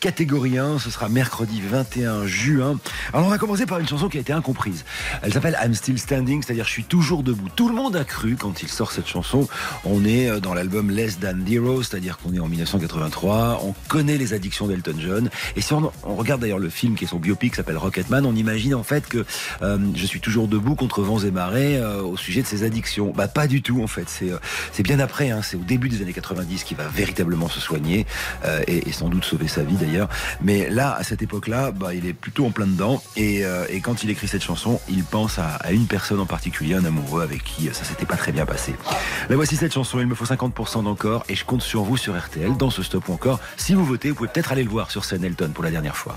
catégorie 0.08 0.56
1. 0.56 0.78
Ce 0.78 0.88
sera 0.88 1.10
mercredi 1.10 1.60
21 1.60 2.26
juin. 2.26 2.78
Alors 3.12 3.26
on 3.26 3.28
va 3.28 3.36
commencer 3.36 3.66
par 3.66 3.78
une 3.78 3.86
chanson 3.86 4.08
qui 4.08 4.16
a 4.16 4.22
été 4.22 4.32
incomprise. 4.32 4.86
Elle 5.20 5.34
s'appelle 5.34 5.58
I'm 5.62 5.74
Still 5.74 5.98
Standing, 5.98 6.42
c'est-à-dire 6.42 6.64
je 6.64 6.70
suis 6.70 6.84
toujours 6.84 7.22
debout. 7.22 7.50
Tout 7.54 7.68
le 7.68 7.74
monde 7.74 7.94
a 7.94 8.04
cru 8.04 8.34
quand 8.34 8.62
il 8.62 8.70
sort 8.70 8.90
cette 8.90 9.06
chanson. 9.06 9.46
On 9.84 10.06
est 10.06 10.30
euh, 10.30 10.40
dans 10.40 10.54
l'album 10.54 10.90
Less 10.90 11.20
Than 11.20 11.36
Zero, 11.46 11.82
c'est-à-dire 11.82 12.16
qu'on 12.16 12.32
est 12.32 12.38
en 12.38 12.48
1983. 12.48 13.60
On 13.64 13.74
connaît 13.88 14.16
les 14.16 14.32
addictions 14.32 14.66
d'Elton 14.66 14.94
John. 14.98 15.28
Et 15.56 15.60
si 15.60 15.74
on, 15.74 15.92
regarde 16.04 16.40
d'ailleurs 16.40 16.58
le 16.58 16.70
film 16.70 16.94
qui 16.94 17.04
est 17.04 17.08
son 17.08 17.18
biopic, 17.18 17.52
qui 17.52 17.56
s'appelle 17.56 17.76
Rocketman, 17.76 18.24
on 18.24 18.34
imagine 18.34 18.74
en 18.74 18.84
fait 18.84 19.06
que 19.08 19.26
euh, 19.60 19.78
je 19.94 20.06
suis 20.06 20.20
toujours 20.20 20.48
debout 20.48 20.74
contre 20.74 21.02
vents 21.02 21.18
et 21.18 21.30
marées 21.30 21.76
euh, 21.76 22.00
au 22.00 22.16
sujet 22.16 22.40
de 22.40 22.46
ses 22.46 22.62
addictions. 22.62 23.12
Bah 23.14 23.28
pas 23.28 23.46
du 23.46 23.60
tout 23.60 23.82
en 23.82 23.88
fait. 23.88 24.08
C'est 24.08 24.82
bien 24.82 25.00
après. 25.00 25.28
Hein. 25.28 25.42
C'est 25.42 25.58
au 25.58 25.64
début 25.64 25.90
des 25.90 26.00
années 26.00 26.14
90 26.14 26.64
qu'il 26.64 26.78
va 26.78 26.88
véritablement 26.88 27.50
se 27.50 27.60
soigner 27.60 28.06
et 28.66 28.90
sans 28.92 29.10
doute 29.10 29.26
sauver 29.26 29.48
sa 29.48 29.62
vie 29.62 29.74
d'ailleurs. 29.74 29.97
Mais 30.42 30.68
là, 30.70 30.94
à 30.94 31.02
cette 31.02 31.22
époque-là, 31.22 31.70
bah, 31.72 31.94
il 31.94 32.06
est 32.06 32.12
plutôt 32.12 32.46
en 32.46 32.50
plein 32.50 32.66
dedans. 32.66 33.02
Et, 33.16 33.44
euh, 33.44 33.66
et 33.70 33.80
quand 33.80 34.04
il 34.04 34.10
écrit 34.10 34.28
cette 34.28 34.42
chanson, 34.42 34.80
il 34.88 35.04
pense 35.04 35.38
à, 35.38 35.58
une 35.70 35.86
personne 35.86 36.20
en 36.20 36.26
particulier, 36.26 36.74
un 36.74 36.84
amoureux 36.84 37.22
avec 37.22 37.44
qui 37.44 37.68
ça 37.72 37.84
s'était 37.84 38.06
pas 38.06 38.16
très 38.16 38.32
bien 38.32 38.46
passé. 38.46 38.74
Là, 39.28 39.36
voici 39.36 39.56
cette 39.56 39.72
chanson. 39.72 40.00
Il 40.00 40.06
me 40.06 40.14
faut 40.14 40.24
50% 40.24 40.84
d'encore 40.84 41.24
et 41.28 41.34
je 41.34 41.44
compte 41.44 41.62
sur 41.62 41.82
vous 41.82 41.96
sur 41.96 42.18
RTL 42.18 42.56
dans 42.56 42.70
ce 42.70 42.82
stop 42.82 43.08
encore. 43.10 43.40
Si 43.56 43.74
vous 43.74 43.84
votez, 43.84 44.10
vous 44.10 44.16
pouvez 44.16 44.28
peut-être 44.28 44.52
aller 44.52 44.64
le 44.64 44.70
voir 44.70 44.90
sur 44.90 45.04
scène 45.04 45.24
Elton 45.24 45.50
pour 45.54 45.64
la 45.64 45.70
dernière 45.70 45.96
fois. 45.96 46.16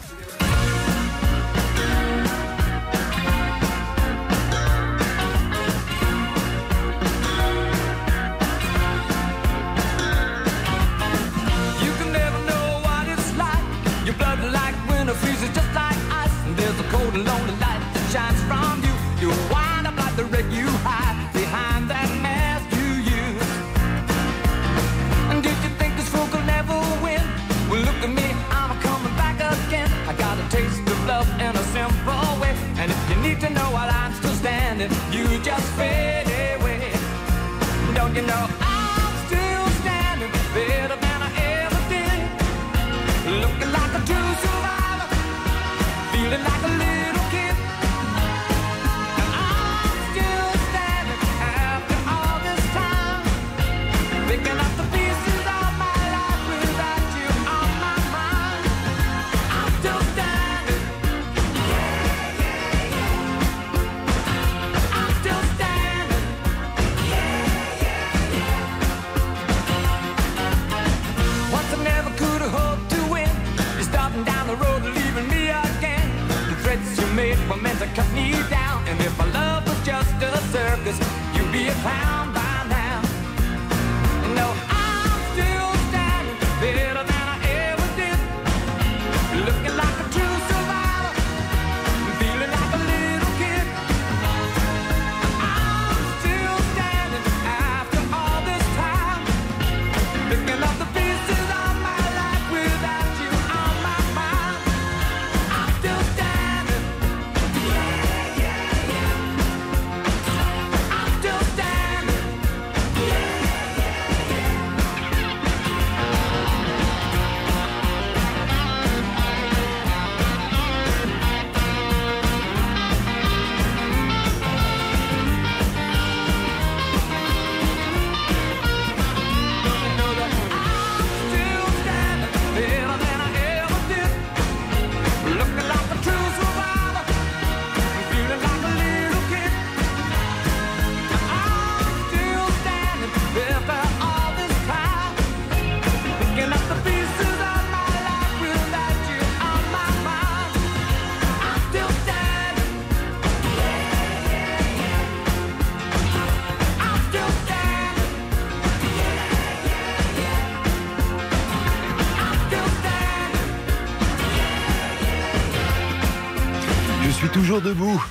Debout. 167.61 168.01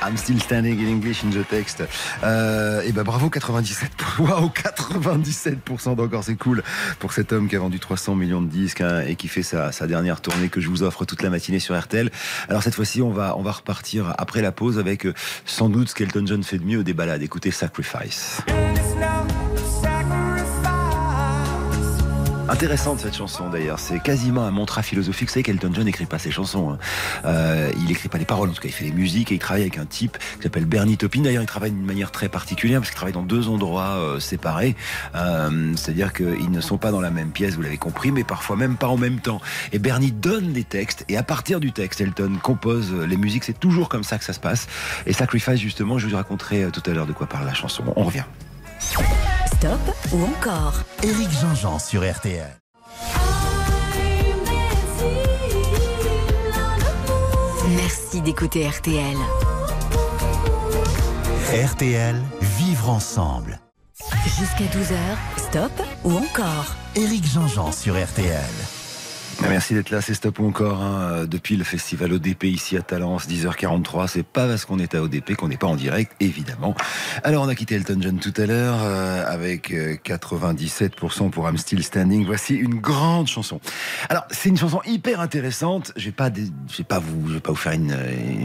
I'm 0.00 0.16
still 0.16 0.38
standing 0.40 0.78
in 0.78 0.88
English 0.88 1.24
in 1.24 1.30
the 1.30 1.46
text. 1.46 1.82
Euh, 2.22 2.82
et 2.82 2.92
ben 2.92 3.02
bravo 3.02 3.28
97. 3.30 3.90
Waouh 4.18 4.50
97% 4.50 5.96
d'encore, 5.96 6.24
c'est 6.24 6.36
cool 6.36 6.62
pour 6.98 7.12
cet 7.12 7.32
homme 7.32 7.48
qui 7.48 7.56
a 7.56 7.58
vendu 7.58 7.80
300 7.80 8.14
millions 8.14 8.42
de 8.42 8.48
disques 8.48 8.80
hein, 8.80 9.02
et 9.06 9.16
qui 9.16 9.28
fait 9.28 9.42
sa, 9.42 9.72
sa, 9.72 9.86
dernière 9.86 10.20
tournée 10.20 10.48
que 10.48 10.60
je 10.60 10.68
vous 10.68 10.82
offre 10.82 11.04
toute 11.04 11.22
la 11.22 11.30
matinée 11.30 11.58
sur 11.58 11.78
RTL. 11.78 12.10
Alors 12.48 12.62
cette 12.62 12.74
fois-ci, 12.74 13.02
on 13.02 13.10
va 13.10 13.36
on 13.36 13.42
va 13.42 13.52
repartir 13.52 14.14
après 14.18 14.42
la 14.42 14.52
pause 14.52 14.78
avec 14.78 15.06
euh, 15.06 15.14
sans 15.44 15.68
doute 15.68 15.88
ce 15.88 15.94
qu'Elton 15.94 16.24
John 16.26 16.42
fait 16.42 16.58
de 16.58 16.64
mieux 16.64 16.84
des 16.84 16.94
balades. 16.94 17.22
Écoutez 17.22 17.50
Sacrifice. 17.50 18.42
Intéressante 22.58 22.98
cette 22.98 23.14
chanson 23.14 23.48
d'ailleurs, 23.50 23.78
c'est 23.78 24.02
quasiment 24.02 24.42
un 24.42 24.50
mantra 24.50 24.82
philosophique. 24.82 25.28
Vous 25.28 25.34
savez 25.34 25.44
qu'Elton 25.44 25.70
John 25.72 25.84
n'écrit 25.84 26.06
pas 26.06 26.18
ses 26.18 26.32
chansons. 26.32 26.72
Hein. 26.72 26.78
Euh, 27.24 27.70
il 27.80 27.88
écrit 27.88 28.08
pas 28.08 28.18
les 28.18 28.24
paroles, 28.24 28.50
en 28.50 28.52
tout 28.52 28.60
cas 28.60 28.66
il 28.66 28.74
fait 28.74 28.86
les 28.86 28.90
musiques 28.90 29.30
et 29.30 29.36
il 29.36 29.38
travaille 29.38 29.62
avec 29.62 29.78
un 29.78 29.86
type 29.86 30.18
qui 30.18 30.42
s'appelle 30.42 30.64
Bernie 30.64 30.96
Taupin. 30.96 31.20
D'ailleurs 31.20 31.44
il 31.44 31.46
travaille 31.46 31.70
d'une 31.70 31.86
manière 31.86 32.10
très 32.10 32.28
particulière 32.28 32.80
parce 32.80 32.90
qu'il 32.90 32.96
travaille 32.96 33.12
dans 33.14 33.22
deux 33.22 33.48
endroits 33.48 33.98
euh, 33.98 34.18
séparés. 34.18 34.74
Euh, 35.14 35.72
C'est-à-dire 35.76 36.12
qu'ils 36.12 36.50
ne 36.50 36.60
sont 36.60 36.78
pas 36.78 36.90
dans 36.90 37.00
la 37.00 37.12
même 37.12 37.30
pièce, 37.30 37.54
vous 37.54 37.62
l'avez 37.62 37.78
compris, 37.78 38.10
mais 38.10 38.24
parfois 38.24 38.56
même 38.56 38.74
pas 38.74 38.88
en 38.88 38.96
même 38.96 39.20
temps. 39.20 39.40
Et 39.70 39.78
Bernie 39.78 40.10
donne 40.10 40.52
des 40.52 40.64
textes 40.64 41.04
et 41.08 41.16
à 41.16 41.22
partir 41.22 41.60
du 41.60 41.70
texte, 41.70 42.00
Elton 42.00 42.38
compose 42.42 42.92
les 42.92 43.16
musiques. 43.16 43.44
C'est 43.44 43.60
toujours 43.60 43.88
comme 43.88 44.02
ça 44.02 44.18
que 44.18 44.24
ça 44.24 44.32
se 44.32 44.40
passe. 44.40 44.66
Et 45.06 45.12
Sacrifice 45.12 45.60
justement, 45.60 45.96
je 46.00 46.08
vous 46.08 46.16
raconterai 46.16 46.66
tout 46.72 46.82
à 46.90 46.92
l'heure 46.92 47.06
de 47.06 47.12
quoi 47.12 47.28
parle 47.28 47.46
la 47.46 47.54
chanson. 47.54 47.84
On 47.94 48.02
revient. 48.02 48.24
Stop 49.58 49.80
ou 50.12 50.22
encore 50.22 50.84
Éric 51.02 51.30
Jean-Jean 51.32 51.80
sur 51.80 52.08
RTL. 52.08 52.46
Merci 57.74 58.20
d'écouter 58.20 58.68
RTL. 58.68 59.16
RTL, 61.72 62.22
vivre 62.40 62.88
ensemble. 62.88 63.58
Jusqu'à 64.26 64.66
12h, 64.66 64.94
stop 65.48 65.72
ou 66.04 66.12
encore 66.12 66.76
Éric 66.94 67.26
Jean-Jean 67.26 67.72
sur 67.72 67.94
RTL. 67.94 68.77
Merci 69.42 69.72
d'être 69.74 69.90
là, 69.90 70.00
c'est 70.00 70.14
Stop 70.14 70.40
ou 70.40 70.46
encore 70.46 70.82
hein, 70.82 71.24
depuis 71.26 71.56
le 71.56 71.62
festival 71.62 72.12
ODP 72.12 72.44
ici 72.44 72.76
à 72.76 72.82
Talence, 72.82 73.28
10h43. 73.28 74.08
C'est 74.08 74.26
pas 74.26 74.48
parce 74.48 74.64
qu'on 74.64 74.78
est 74.78 74.94
à 74.94 75.02
ODP 75.02 75.36
qu'on 75.36 75.48
n'est 75.48 75.56
pas 75.56 75.68
en 75.68 75.76
direct, 75.76 76.12
évidemment. 76.18 76.74
Alors 77.22 77.44
on 77.44 77.48
a 77.48 77.54
quitté 77.54 77.76
Elton 77.76 77.98
John 78.00 78.18
tout 78.18 78.34
à 78.36 78.46
l'heure 78.46 78.78
euh, 78.82 79.24
avec 79.26 79.70
97% 79.70 81.30
pour 81.30 81.48
I'm 81.48 81.56
Still 81.56 81.84
Standing. 81.84 82.26
Voici 82.26 82.54
une 82.54 82.80
grande 82.80 83.28
chanson. 83.28 83.60
Alors 84.08 84.24
c'est 84.30 84.48
une 84.48 84.56
chanson 84.56 84.80
hyper 84.86 85.20
intéressante. 85.20 85.92
Je 85.96 86.06
vais 86.06 86.12
pas, 86.12 86.30
je 86.34 86.78
vais 86.78 86.84
pas 86.84 86.98
vous, 86.98 87.28
je 87.28 87.34
vais 87.34 87.40
pas 87.40 87.52
vous 87.52 87.56
faire 87.56 87.72
une, 87.72 87.96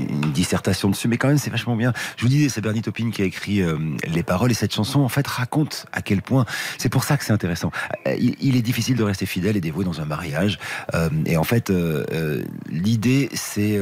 une, 0.10 0.32
dissertation 0.32 0.90
dessus, 0.90 1.08
mais 1.08 1.18
quand 1.18 1.28
même 1.28 1.40
c'est 1.40 1.52
vachement 1.52 1.76
bien. 1.76 1.92
Je 2.18 2.24
vous 2.24 2.30
disais, 2.30 2.50
c'est 2.50 2.62
Bernie 2.62 2.82
Taupin 2.82 3.10
qui 3.10 3.24
a 3.24 3.26
écrit 3.26 3.62
euh, 3.62 3.78
les 4.08 4.24
paroles 4.24 4.52
et 4.52 4.56
cette 4.56 4.74
chanson 4.74 5.02
en 5.02 5.10
fait 5.10 5.26
raconte 5.28 5.88
à 5.92 6.02
quel 6.02 6.22
point. 6.22 6.46
C'est 6.78 6.90
pour 6.90 7.04
ça 7.04 7.18
que 7.18 7.26
c'est 7.26 7.34
intéressant. 7.34 7.72
Il 8.06 8.56
est 8.56 8.62
difficile 8.62 8.96
de 8.96 9.04
rester 9.04 9.26
fidèle 9.26 9.58
et 9.58 9.62
dévoué 9.62 9.86
dans 9.86 10.02
un 10.02 10.06
mariage. 10.06 10.60
Euh, 10.94 11.10
et 11.26 11.38
en 11.38 11.44
fait, 11.44 11.70
euh, 11.70 12.04
euh 12.12 12.44
l'idée, 12.70 13.30
c'est, 13.34 13.80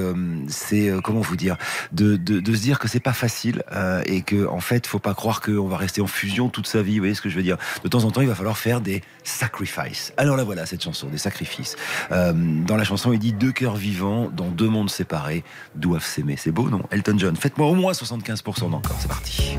c'est 0.48 0.92
comment 1.04 1.22
vous 1.22 1.36
dire, 1.36 1.58
de, 1.92 2.18
de, 2.18 2.40
de, 2.40 2.56
se 2.56 2.62
dire 2.62 2.80
que 2.80 2.88
c'est 2.88 3.00
pas 3.00 3.14
facile 3.14 3.64
et 4.06 4.22
que 4.22 4.46
en 4.48 4.60
fait, 4.60 4.86
faut 4.86 5.00
pas 5.00 5.14
croire 5.14 5.42
qu'on 5.42 5.68
va 5.68 5.78
rester 5.78 6.02
en 6.02 6.08
fusion 6.08 6.50
toute 6.50 6.68
sa 6.68 6.82
vie. 6.82 6.96
Vous 6.96 7.04
voyez 7.04 7.16
ce 7.16 7.22
que 7.22 7.30
je 7.30 7.36
veux 7.36 7.44
dire 7.44 7.58
De 7.84 7.88
temps 7.88 8.04
en 8.04 8.12
temps, 8.12 8.22
il 8.22 8.28
va 8.28 8.36
falloir 8.36 8.58
faire 8.58 8.82
des 8.82 9.02
sacrifices. 9.24 10.14
Alors 10.18 10.36
là, 10.36 10.44
voilà 10.44 10.66
cette 10.66 10.84
chanson, 10.84 11.08
des 11.08 11.18
sacrifices. 11.18 11.76
dans 12.10 12.76
la 12.76 12.84
chanson, 12.84 13.14
il 13.14 13.20
dit 13.20 13.34
deux 13.34 13.52
cœurs 13.52 13.78
vivants 13.78 14.30
dans 14.30 14.50
deux 14.50 14.70
mondes 14.70 14.90
séparés 14.90 15.44
doivent 15.76 16.06
s'aimer. 16.06 16.36
C'est 16.38 16.52
beau, 16.52 16.70
non? 16.70 16.82
Elton 16.92 17.18
John, 17.18 17.36
faites-moi 17.36 17.68
au 17.68 17.76
moins 17.76 17.94
75% 17.94 18.70
d'encore. 18.72 18.98
C'est 19.00 19.08
parti. 19.08 19.58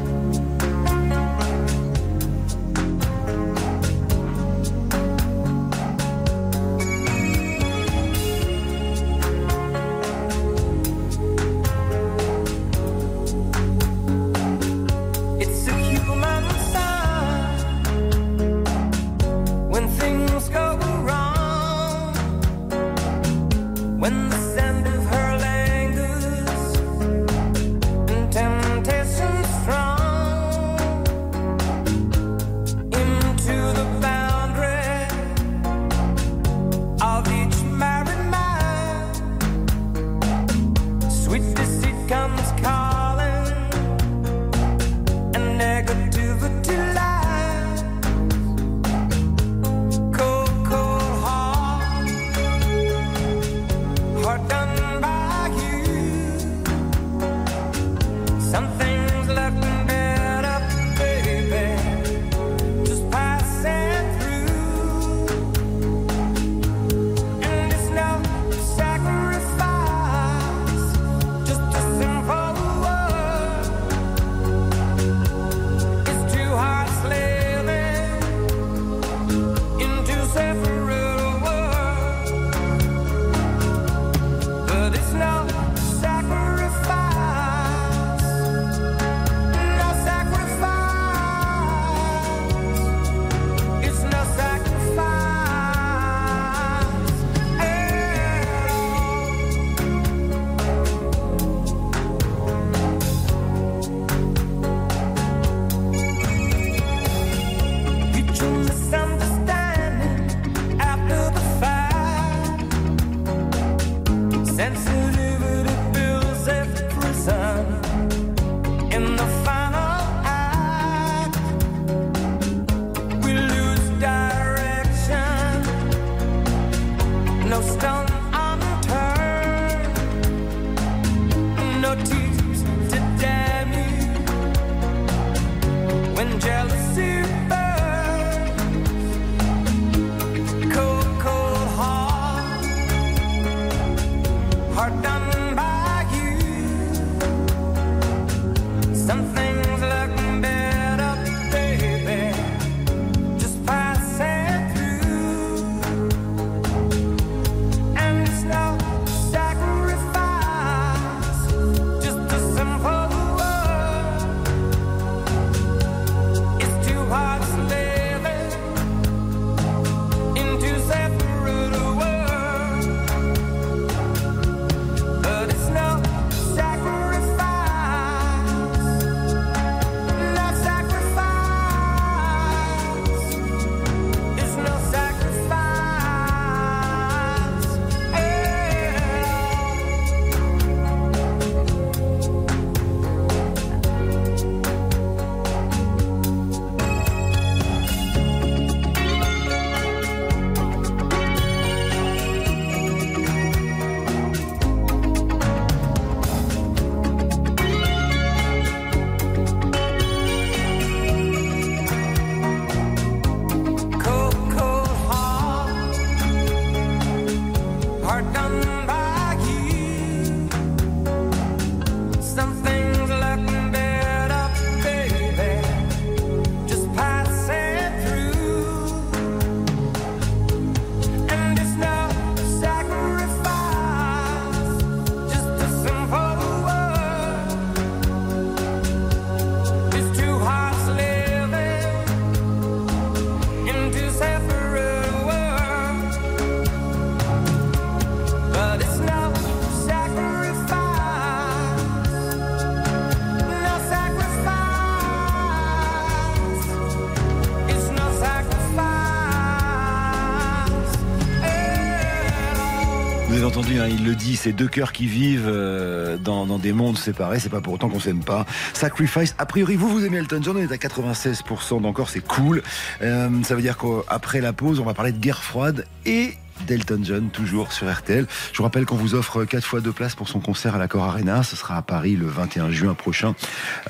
C'est 264.42 264.52
deux 264.52 264.66
cœurs 264.66 264.90
qui 264.90 265.06
vivent 265.06 265.46
euh, 265.46 266.16
dans, 266.16 266.46
dans, 266.46 266.58
des 266.58 266.72
mondes 266.72 266.98
séparés. 266.98 267.38
C'est 267.38 267.48
pas 267.48 267.60
pour 267.60 267.74
autant 267.74 267.88
qu'on 267.88 268.00
s'aime 268.00 268.24
pas. 268.24 268.44
Sacrifice. 268.72 269.36
A 269.38 269.46
priori, 269.46 269.76
vous 269.76 269.88
vous 269.88 270.04
aimez 270.04 270.16
Elton 270.16 270.40
John, 270.42 270.56
on 270.56 270.60
est 270.60 270.72
à 270.72 270.76
96% 270.76 271.80
d'encore, 271.80 272.10
c'est 272.10 272.26
cool. 272.26 272.60
Euh, 273.02 273.30
ça 273.44 273.54
veut 273.54 273.62
dire 273.62 273.78
qu'après 273.78 274.40
la 274.40 274.52
pause, 274.52 274.80
on 274.80 274.84
va 274.84 274.94
parler 274.94 275.12
de 275.12 275.18
guerre 275.18 275.44
froide 275.44 275.86
et 276.06 276.34
d'Elton 276.66 277.00
John, 277.02 277.30
toujours 277.30 277.72
sur 277.72 277.92
RTL. 277.92 278.26
Je 278.52 278.56
vous 278.56 278.62
rappelle 278.64 278.84
qu'on 278.84 278.96
vous 278.96 279.14
offre 279.14 279.44
4 279.44 279.64
fois 279.64 279.80
deux 279.80 279.92
places 279.92 280.14
pour 280.14 280.28
son 280.28 280.40
concert 280.40 280.74
à 280.74 280.78
l'Accor 280.78 281.04
Arena. 281.04 281.42
Ce 281.42 281.54
sera 281.54 281.76
à 281.76 281.82
Paris 281.82 282.16
le 282.16 282.26
21 282.26 282.70
juin 282.70 282.94
prochain. 282.94 283.34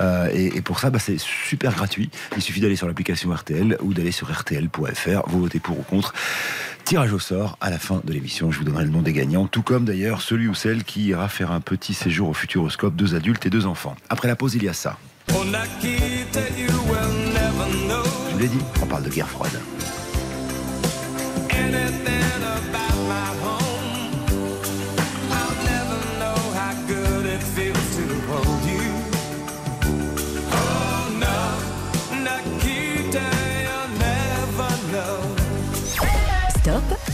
Euh, 0.01 0.29
et, 0.33 0.57
et, 0.57 0.61
pour 0.61 0.81
ça, 0.81 0.91
bah, 0.91 0.99
c'est 0.99 1.19
super 1.19 1.75
gratuit. 1.75 2.11
Il 2.37 2.43
suffit 2.43 2.61
d'aller 2.61 2.77
sur 2.77 2.87
l'application 2.87 3.33
RTL 3.33 3.79
ou 3.81 3.95
d'aller 3.95 4.13
sur 4.13 4.31
RTL.fr. 4.31 5.23
Vous 5.29 5.41
votez 5.41 5.61
pour 5.61 5.79
ou 5.79 5.83
contre. 5.83 6.13
Tirage 6.93 7.15
au 7.15 7.19
sort 7.19 7.57
à 7.63 7.71
la 7.71 7.79
fin 7.79 8.03
de 8.05 8.13
l'émission. 8.13 8.51
Je 8.51 8.59
vous 8.59 8.65
donnerai 8.65 8.85
le 8.85 8.91
nom 8.91 9.01
des 9.01 9.15
gagnants, 9.15 9.47
tout 9.47 9.63
comme 9.63 9.87
d'ailleurs 9.87 10.21
celui 10.21 10.47
ou 10.47 10.53
celle 10.53 10.85
qui 10.85 11.05
ira 11.05 11.27
faire 11.31 11.51
un 11.51 11.63
petit 11.63 11.95
séjour 11.95 12.29
au 12.29 12.35
Futuroscope, 12.35 12.95
deux 12.95 13.15
adultes 13.15 13.47
et 13.47 13.49
deux 13.49 13.65
enfants. 13.65 13.97
Après 14.11 14.29
la 14.29 14.37
pause, 14.37 14.57
il 14.57 14.65
y 14.65 14.69
a 14.69 14.75
ça. 14.75 14.99
Je 15.27 15.33
vous 15.33 15.45
l'ai 18.39 18.49
dit, 18.49 18.59
on 18.83 18.87
parle 18.87 19.05
de 19.05 19.09
guerre 19.09 19.27
froide. 19.27 19.59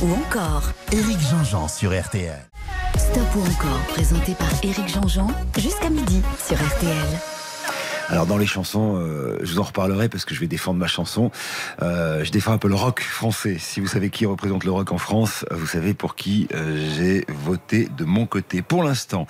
Ou 0.02 0.12
encore 0.12 0.62
Éric 0.92 1.18
Jean-Jean 1.20 1.68
sur 1.68 1.98
RTL. 1.98 2.38
Stop 2.96 3.26
ou 3.36 3.40
encore, 3.40 3.80
présenté 3.88 4.34
par 4.34 4.48
Éric 4.62 4.88
Jean-Jean, 4.88 5.28
jusqu'à 5.56 5.90
midi 5.90 6.22
sur 6.46 6.56
RTL. 6.56 7.37
Alors 8.10 8.24
dans 8.24 8.38
les 8.38 8.46
chansons, 8.46 8.96
euh, 8.96 9.36
je 9.42 9.52
vous 9.52 9.58
en 9.58 9.64
reparlerai 9.64 10.08
parce 10.08 10.24
que 10.24 10.34
je 10.34 10.40
vais 10.40 10.46
défendre 10.46 10.78
ma 10.80 10.86
chanson. 10.86 11.30
Euh, 11.82 12.24
je 12.24 12.30
défends 12.30 12.52
un 12.52 12.58
peu 12.58 12.68
le 12.68 12.74
rock 12.74 13.02
français. 13.02 13.58
Si 13.58 13.80
vous 13.80 13.86
savez 13.86 14.08
qui 14.08 14.24
représente 14.24 14.64
le 14.64 14.70
rock 14.70 14.92
en 14.92 14.98
France, 14.98 15.44
vous 15.50 15.66
savez 15.66 15.92
pour 15.92 16.14
qui 16.14 16.48
euh, 16.54 16.90
j'ai 16.96 17.26
voté 17.28 17.88
de 17.96 18.04
mon 18.04 18.24
côté. 18.24 18.62
Pour 18.62 18.82
l'instant, 18.82 19.26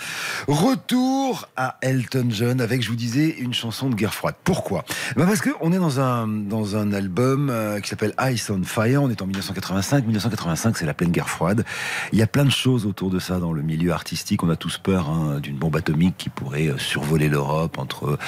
retour 0.47 1.49
à 1.57 1.77
Elton 1.83 2.29
John 2.31 2.61
avec, 2.61 2.83
je 2.83 2.88
vous 2.88 2.97
disais, 2.97 3.31
une 3.31 3.53
chanson 3.53 3.91
de 3.91 3.97
guerre 3.97 4.14
froide. 4.14 4.37
Pourquoi? 4.45 4.85
Ben 5.17 5.27
Parce 5.27 5.41
que 5.41 5.51
on 5.61 5.73
est 5.73 5.79
dans 5.79 5.99
un 5.99 6.29
dans 6.29 6.77
un 6.77 6.93
album 6.93 7.51
euh, 7.51 7.81
qui 7.81 7.88
s'appelle 7.88 8.14
Ice 8.31 8.49
on 8.49 8.62
Fire. 8.62 9.03
On 9.03 9.11
est 9.11 9.21
en 9.23 9.27
1985. 9.27 10.05
1985, 10.05 10.77
c'est 10.77 10.87
la 10.87 10.95
pleine 10.95 11.11
guerre 11.11 11.29
froide. 11.29 11.64
Il 12.12 12.19
y 12.19 12.23
a 12.23 12.29
plein 12.29 12.45
de 12.45 12.51
choses 12.51 12.87
autour 12.87 13.11
de 13.11 13.19
ça 13.19 13.41
dans 13.41 13.53
le 13.53 13.62
milieu 13.62 13.93
artistique. 13.93 14.45
On 14.45 14.51
a 14.51 14.57
tous 14.57 14.79
peur 14.79 15.09
hein, 15.09 15.41
d'une 15.41 15.57
bombe 15.57 15.75
atomique 15.75 16.14
qui 16.17 16.29
pourrait 16.29 16.75
survoler 16.79 17.29
l'Europe 17.29 17.79
entre 17.79 18.19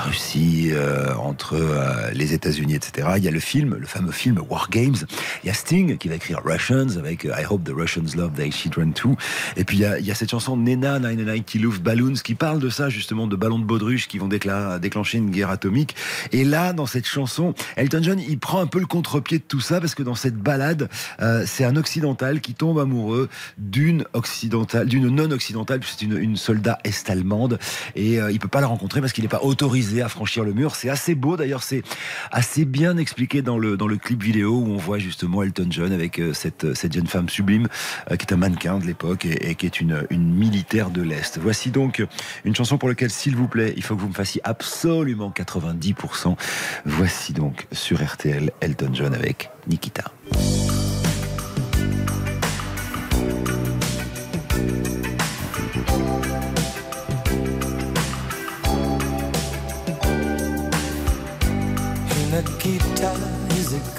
Russie, 0.00 0.70
euh, 0.72 1.14
entre 1.14 1.54
euh, 1.54 2.10
les 2.12 2.32
États-Unis, 2.34 2.74
etc. 2.74 3.08
Il 3.16 3.24
y 3.24 3.28
a 3.28 3.30
le 3.30 3.40
film, 3.40 3.76
le 3.78 3.86
fameux 3.86 4.12
film 4.12 4.40
War 4.48 4.68
Games. 4.70 4.96
Il 5.42 5.46
y 5.46 5.50
a 5.50 5.54
Sting 5.54 5.96
qui 5.96 6.08
va 6.08 6.16
écrire 6.16 6.40
Russians 6.44 6.96
avec 6.98 7.24
euh, 7.24 7.34
I 7.38 7.44
Hope 7.48 7.64
the 7.64 7.72
Russians 7.74 8.16
Love 8.16 8.32
Their 8.32 8.52
Children 8.52 8.92
Too. 8.92 9.16
Et 9.56 9.64
puis 9.64 9.78
il 9.78 9.80
y 9.80 9.84
a, 9.84 9.98
il 9.98 10.06
y 10.06 10.10
a 10.10 10.14
cette 10.14 10.30
chanson 10.30 10.56
Nena 10.56 10.98
990 10.98 11.58
Love 11.58 11.80
Balloons 11.80 12.14
qui 12.24 12.34
parle 12.34 12.58
de 12.58 12.68
ça 12.68 12.88
justement, 12.88 13.26
de 13.26 13.36
ballons 13.36 13.58
de 13.58 13.64
baudruche 13.64 14.08
qui 14.08 14.18
vont 14.18 14.28
déclencher 14.28 15.18
une 15.18 15.30
guerre 15.30 15.50
atomique. 15.50 15.94
Et 16.32 16.44
là, 16.44 16.72
dans 16.72 16.86
cette 16.86 17.06
chanson, 17.06 17.54
Elton 17.76 18.00
John, 18.02 18.20
il 18.20 18.38
prend 18.38 18.60
un 18.60 18.66
peu 18.66 18.80
le 18.80 18.86
contre-pied 18.86 19.38
de 19.38 19.44
tout 19.44 19.60
ça 19.60 19.80
parce 19.80 19.94
que 19.94 20.02
dans 20.02 20.14
cette 20.14 20.36
balade, 20.36 20.88
euh, 21.20 21.44
c'est 21.46 21.64
un 21.64 21.76
occidental 21.76 22.40
qui 22.40 22.54
tombe 22.54 22.78
amoureux 22.78 23.28
d'une 23.58 24.04
occidentale, 24.12 24.86
d'une 24.86 25.08
non 25.08 25.30
occidentale, 25.30 25.80
c'est 25.84 26.02
une, 26.02 26.16
une 26.16 26.36
soldat 26.36 26.78
est-allemande 26.84 27.58
et 27.94 28.20
euh, 28.20 28.30
il 28.30 28.38
peut 28.38 28.48
pas 28.48 28.60
la 28.60 28.66
rencontrer 28.66 29.00
parce 29.00 29.12
qu'il 29.12 29.24
n'est 29.24 29.28
pas 29.28 29.42
autorisé 29.42 29.85
à 30.02 30.08
franchir 30.08 30.44
le 30.44 30.52
mur. 30.52 30.74
C'est 30.74 30.88
assez 30.88 31.14
beau 31.14 31.36
d'ailleurs, 31.36 31.62
c'est 31.62 31.82
assez 32.30 32.64
bien 32.64 32.96
expliqué 32.96 33.42
dans 33.42 33.58
le, 33.58 33.76
dans 33.76 33.88
le 33.88 33.96
clip 33.96 34.22
vidéo 34.22 34.58
où 34.58 34.68
on 34.68 34.76
voit 34.76 34.98
justement 34.98 35.42
Elton 35.42 35.68
John 35.70 35.92
avec 35.92 36.18
euh, 36.18 36.32
cette, 36.32 36.74
cette 36.74 36.92
jeune 36.92 37.06
femme 37.06 37.28
sublime 37.28 37.68
euh, 38.10 38.16
qui 38.16 38.26
est 38.26 38.32
un 38.32 38.36
mannequin 38.36 38.78
de 38.78 38.84
l'époque 38.84 39.26
et, 39.26 39.54
qui 39.54 39.66
est 39.66 39.80
une, 39.80 40.06
militaire 40.10 40.90
de 40.90 41.02
l'Est. 41.02 41.38
Voici 41.38 41.70
donc 41.70 42.04
une 42.44 42.54
chanson 42.54 42.78
pour 42.78 42.88
laquelle, 42.88 43.10
s'il 43.10 43.36
vous 43.36 43.48
plaît, 43.48 43.72
il 43.76 43.82
faut 43.82 43.96
que 43.96 44.00
vous 44.00 44.08
me 44.08 44.14
fassiez 44.14 44.40
absolument 44.44 45.32
90%. 45.34 46.36
Voici 46.84 47.32
donc 47.32 47.66
sur 47.72 48.04
RTL 48.04 48.50
Elton 48.60 48.90
John 48.92 49.14
avec. 49.14 49.50
Nikita, 49.68 50.04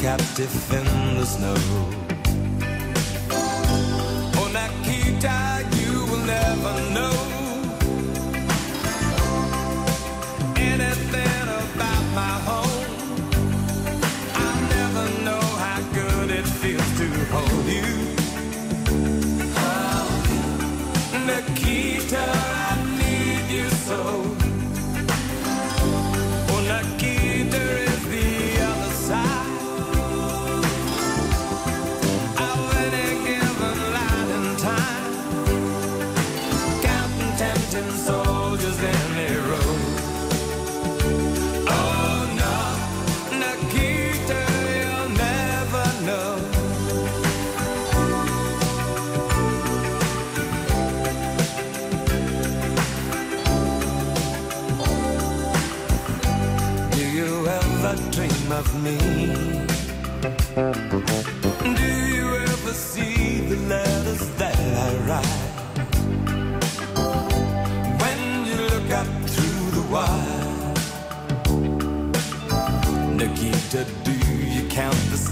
captive 0.00 0.72
in 0.72 1.14
the 1.18 1.26
snow. 1.26 1.54
Oh, 4.38 4.48
Nikita, 4.50 5.62
you 5.76 6.06
will 6.06 6.24
never 6.24 6.90
know 6.94 7.09
Tempting 37.70 37.98
soldiers 37.98 38.78
in 38.82 39.16
a 39.16 39.38
row. 39.48 39.70
Oh 41.68 42.18
no, 42.40 42.58
Nikita, 43.38 44.40
you'll 44.74 45.10
never 45.14 45.86
know. 46.04 46.32
Do 56.90 57.02
you 57.08 57.30
ever 57.46 57.94
dream 58.10 58.50
of 58.50 58.66
me? 58.82 59.59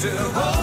to 0.00 0.08
hold 0.08 0.59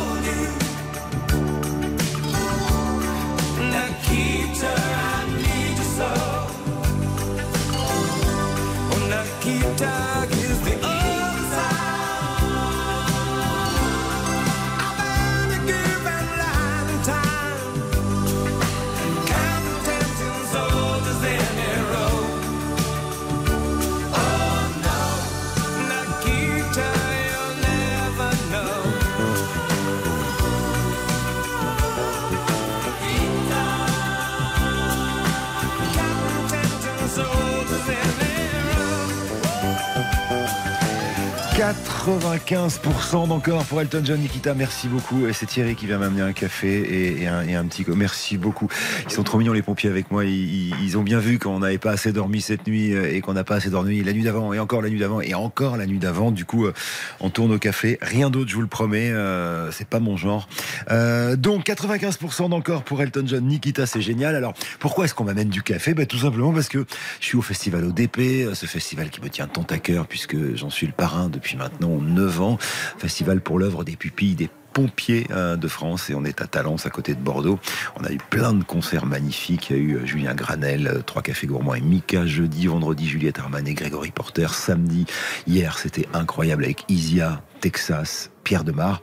95% 42.08 43.28
d'encore 43.28 43.66
pour 43.66 43.82
Elton 43.82 44.02
John 44.02 44.22
Nikita. 44.22 44.54
Merci 44.54 44.88
beaucoup. 44.88 45.28
Et 45.28 45.34
c'est 45.34 45.46
Thierry 45.46 45.76
qui 45.76 45.88
vient 45.88 45.98
m'amener 45.98 46.22
un 46.22 46.32
café 46.32 47.22
et, 47.22 47.28
un, 47.28 47.46
et 47.46 47.56
un 47.56 47.66
petit. 47.66 47.84
Merci 47.86 48.38
beaucoup. 48.38 48.70
Ils 49.06 49.12
sont 49.12 49.24
trop 49.24 49.38
mignons 49.38 49.52
les 49.52 49.62
pompiers 49.62 49.90
avec 49.90 50.10
moi. 50.10 50.24
Ils, 50.24 50.98
ont 50.98 51.04
bien 51.04 51.20
vu 51.20 51.38
qu'on 51.38 51.60
n'avait 51.60 51.78
pas 51.78 51.92
assez 51.92 52.14
dormi 52.14 52.40
cette 52.40 52.66
nuit 52.66 52.94
euh, 52.94 53.14
et 53.14 53.20
qu'on 53.20 53.34
n'a 53.34 53.44
pas 53.44 53.56
assez 53.56 53.70
dormi 53.70 54.02
la 54.04 54.14
nuit 54.14 54.24
d'avant 54.24 54.54
et 54.54 54.60
encore 54.60 54.82
la 54.82 54.90
nuit 54.90 55.00
d'avant 55.00 55.20
et 55.20 55.34
encore 55.34 55.76
la 55.76 55.86
nuit 55.86 56.00
d'avant. 56.00 56.32
Du 56.32 56.46
coup, 56.46 56.66
euh, 56.66 56.74
on 57.20 57.30
tourne 57.30 57.52
au 57.52 57.60
café. 57.60 57.98
Rien 58.02 58.30
d'autre, 58.30 58.50
je 58.50 58.56
vous 58.56 58.62
le 58.62 58.68
promets. 58.68 59.12
euh, 59.12 59.70
c'est 59.74 59.88
pas 59.90 60.00
mon 60.00 60.16
genre. 60.16 60.48
Euh, 60.90 61.36
donc 61.36 61.66
95% 61.66 62.48
d'encore 62.48 62.84
pour 62.84 63.02
Elton 63.02 63.24
John 63.26 63.46
Nikita. 63.46 63.86
C'est 63.86 64.02
génial. 64.02 64.34
Alors 64.34 64.54
pourquoi 64.80 65.04
est-ce 65.04 65.14
qu'on 65.14 65.26
m'amène 65.26 65.50
du 65.50 65.62
café? 65.62 65.94
Ben, 65.94 66.06
Tout 66.06 66.20
simplement 66.20 66.54
parce 66.54 66.70
que 66.70 66.86
je 67.20 67.26
suis 67.26 67.38
au 67.38 67.42
festival 67.42 67.84
ODP, 67.84 68.54
ce 68.54 68.66
festival 68.66 69.10
qui 69.10 69.20
me 69.20 69.28
tient 69.28 69.48
tant 69.48 69.66
à 69.70 69.78
cœur 69.78 70.08
puisque 70.08 70.56
j'en 70.56 70.70
suis 70.70 70.88
le 70.88 70.94
parrain 70.94 71.28
depuis 71.28 71.58
maintenant 71.58 71.97
9 72.02 72.42
ans. 72.42 72.58
Festival 72.98 73.42
pour 73.42 73.60
l'œuvre 73.60 73.84
des 73.84 73.96
pupilles 73.96 74.36
des 74.36 74.50
pompiers 74.78 75.26
euh, 75.32 75.56
de 75.56 75.68
France 75.68 76.12
et 76.12 76.14
on 76.14 76.24
est 76.24 76.40
à 76.40 76.46
Talence 76.46 76.86
à 76.86 76.92
côté 76.92 77.16
de 77.16 77.20
Bordeaux. 77.20 77.60
On 78.00 78.04
a 78.04 78.12
eu 78.12 78.20
plein 78.20 78.54
de 78.54 78.64
concerts 78.64 79.08
magnifiques. 79.08 79.72
Il 79.72 79.76
y 79.76 79.80
a 79.80 79.82
eu 79.82 79.96
euh, 79.96 80.06
Julien 80.06 80.36
Granel, 80.36 80.88
euh, 80.88 81.02
Trois 81.02 81.24
Cafés 81.24 81.48
Gourmands 81.48 81.74
et 81.74 81.82
Mika 81.82 82.28
jeudi, 82.28 82.68
vendredi 82.68 83.08
Juliette 83.08 83.40
Armanet, 83.40 83.74
Grégory 83.74 84.12
Porter 84.12 84.50
samedi. 84.54 85.08
Hier 85.48 85.80
c'était 85.80 86.08
incroyable 86.14 86.64
avec 86.64 86.86
Isia, 86.90 87.42
Texas, 87.60 88.30
Pierre 88.48 88.64
Demar. 88.64 89.02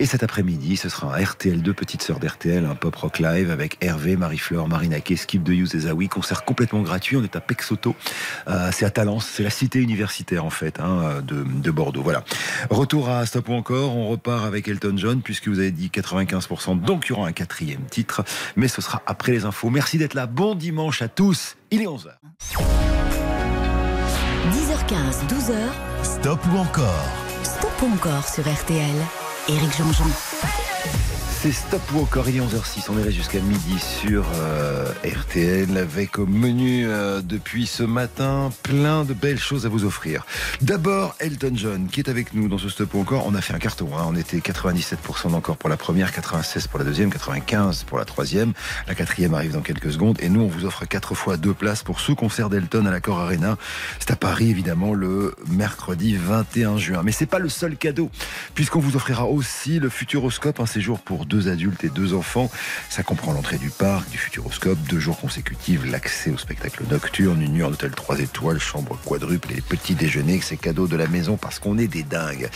Et 0.00 0.06
cet 0.06 0.24
après-midi, 0.24 0.76
ce 0.76 0.88
sera 0.88 1.14
un 1.14 1.22
RTL2, 1.22 1.72
petite 1.74 2.02
sœur 2.02 2.18
d'RTL, 2.18 2.66
un 2.66 2.74
pop 2.74 2.96
rock 2.96 3.20
live 3.20 3.52
avec 3.52 3.76
Hervé, 3.80 4.16
Marie-Fleur, 4.16 4.66
Marina 4.66 4.98
Kay, 4.98 5.14
Skip 5.14 5.44
de 5.44 5.52
Youth 5.52 5.76
et 5.76 5.80
Zawi. 5.80 6.08
Concert 6.08 6.44
complètement 6.44 6.82
gratuit. 6.82 7.16
On 7.16 7.22
est 7.22 7.36
à 7.36 7.40
Pexoto. 7.40 7.94
Euh, 8.48 8.70
c'est 8.72 8.84
à 8.84 8.90
Talence. 8.90 9.28
C'est 9.32 9.44
la 9.44 9.50
cité 9.50 9.78
universitaire, 9.78 10.44
en 10.44 10.50
fait, 10.50 10.80
hein, 10.80 11.22
de, 11.22 11.44
de 11.44 11.70
Bordeaux. 11.70 12.02
Voilà. 12.02 12.24
Retour 12.68 13.08
à 13.08 13.24
Stop 13.26 13.48
ou 13.48 13.52
encore. 13.52 13.96
On 13.96 14.08
repart 14.08 14.44
avec 14.44 14.66
Elton 14.66 14.94
John, 14.96 15.22
puisque 15.22 15.46
vous 15.46 15.60
avez 15.60 15.70
dit 15.70 15.88
95%. 15.94 16.80
Donc, 16.80 17.06
il 17.06 17.10
y 17.10 17.12
aura 17.12 17.28
un 17.28 17.32
quatrième 17.32 17.84
titre. 17.84 18.24
Mais 18.56 18.66
ce 18.66 18.82
sera 18.82 19.02
après 19.06 19.30
les 19.30 19.44
infos. 19.44 19.70
Merci 19.70 19.98
d'être 19.98 20.14
là. 20.14 20.26
Bon 20.26 20.56
dimanche 20.56 21.00
à 21.00 21.06
tous. 21.06 21.56
Il 21.70 21.80
est 21.80 21.86
11h. 21.86 22.08
10h15, 24.50 25.28
12h, 25.28 25.54
Stop 26.02 26.40
ou 26.52 26.56
encore 26.56 27.29
Ou 27.82 27.86
encore 27.86 28.28
sur 28.28 28.44
RTL. 28.44 28.96
Éric 29.48 29.76
Jean-Jean. 29.76 30.69
C'est 31.42 31.52
Stop 31.52 31.80
ou 31.94 32.00
encore, 32.00 32.28
il 32.28 32.36
est 32.36 32.40
11h06, 32.40 32.90
on 32.90 32.98
irait 32.98 33.12
jusqu'à 33.12 33.40
midi 33.40 33.78
sur 33.78 34.26
euh, 34.34 34.92
RTL 35.02 35.74
avec 35.78 36.18
au 36.18 36.26
menu 36.26 36.86
euh, 36.86 37.22
depuis 37.22 37.64
ce 37.64 37.82
matin 37.82 38.50
plein 38.62 39.06
de 39.06 39.14
belles 39.14 39.38
choses 39.38 39.64
à 39.64 39.70
vous 39.70 39.86
offrir. 39.86 40.26
D'abord 40.60 41.16
Elton 41.18 41.52
John 41.54 41.86
qui 41.86 42.00
est 42.00 42.10
avec 42.10 42.34
nous 42.34 42.46
dans 42.48 42.58
ce 42.58 42.68
Stop 42.68 42.92
ou 42.92 43.00
encore, 43.00 43.24
on 43.26 43.34
a 43.34 43.40
fait 43.40 43.54
un 43.54 43.58
carton, 43.58 43.88
hein. 43.96 44.04
on 44.06 44.16
était 44.16 44.36
97% 44.36 45.30
d'encore 45.30 45.56
pour 45.56 45.70
la 45.70 45.78
première, 45.78 46.12
96 46.12 46.66
pour 46.66 46.78
la 46.78 46.84
deuxième, 46.84 47.10
95 47.10 47.84
pour 47.84 47.96
la 47.96 48.04
troisième, 48.04 48.52
la 48.86 48.94
quatrième 48.94 49.32
arrive 49.32 49.52
dans 49.52 49.62
quelques 49.62 49.92
secondes 49.92 50.18
et 50.20 50.28
nous 50.28 50.42
on 50.42 50.48
vous 50.48 50.66
offre 50.66 50.84
quatre 50.84 51.14
fois 51.14 51.38
deux 51.38 51.54
places 51.54 51.82
pour 51.82 52.00
ce 52.00 52.12
concert 52.12 52.50
d'Elton 52.50 52.84
à 52.84 52.90
l'Accor 52.90 53.18
Arena. 53.18 53.56
C'est 53.98 54.10
à 54.10 54.16
Paris 54.16 54.50
évidemment 54.50 54.92
le 54.92 55.34
mercredi 55.48 56.16
21 56.16 56.76
juin. 56.76 57.00
Mais 57.02 57.12
c'est 57.12 57.24
pas 57.24 57.38
le 57.38 57.48
seul 57.48 57.76
cadeau 57.78 58.10
puisqu'on 58.54 58.80
vous 58.80 58.94
offrira 58.96 59.24
aussi 59.24 59.78
le 59.78 59.88
Futuroscope, 59.88 60.60
un 60.60 60.66
séjour 60.66 60.98
pour 60.98 61.29
deux 61.30 61.48
adultes 61.48 61.84
et 61.84 61.88
deux 61.88 62.12
enfants. 62.12 62.50
Ça 62.90 63.02
comprend 63.02 63.32
l'entrée 63.32 63.56
du 63.56 63.70
parc, 63.70 64.10
du 64.10 64.18
Futuroscope, 64.18 64.78
deux 64.88 64.98
jours 64.98 65.18
consécutifs, 65.18 65.80
l'accès 65.86 66.30
au 66.30 66.36
spectacle 66.36 66.82
nocturne, 66.90 67.40
une 67.40 67.52
nuit 67.52 67.62
en 67.62 67.70
hôtel 67.70 67.92
3 67.92 68.18
étoiles, 68.18 68.58
chambre 68.58 68.98
quadruple 69.04 69.52
et 69.52 69.60
petits 69.60 69.94
déjeuners, 69.94 70.40
c'est 70.42 70.56
cadeau 70.56 70.88
de 70.88 70.96
la 70.96 71.06
maison 71.06 71.36
parce 71.36 71.58
qu'on 71.58 71.78
est 71.78 71.86
des 71.86 72.02
dingues. 72.02 72.50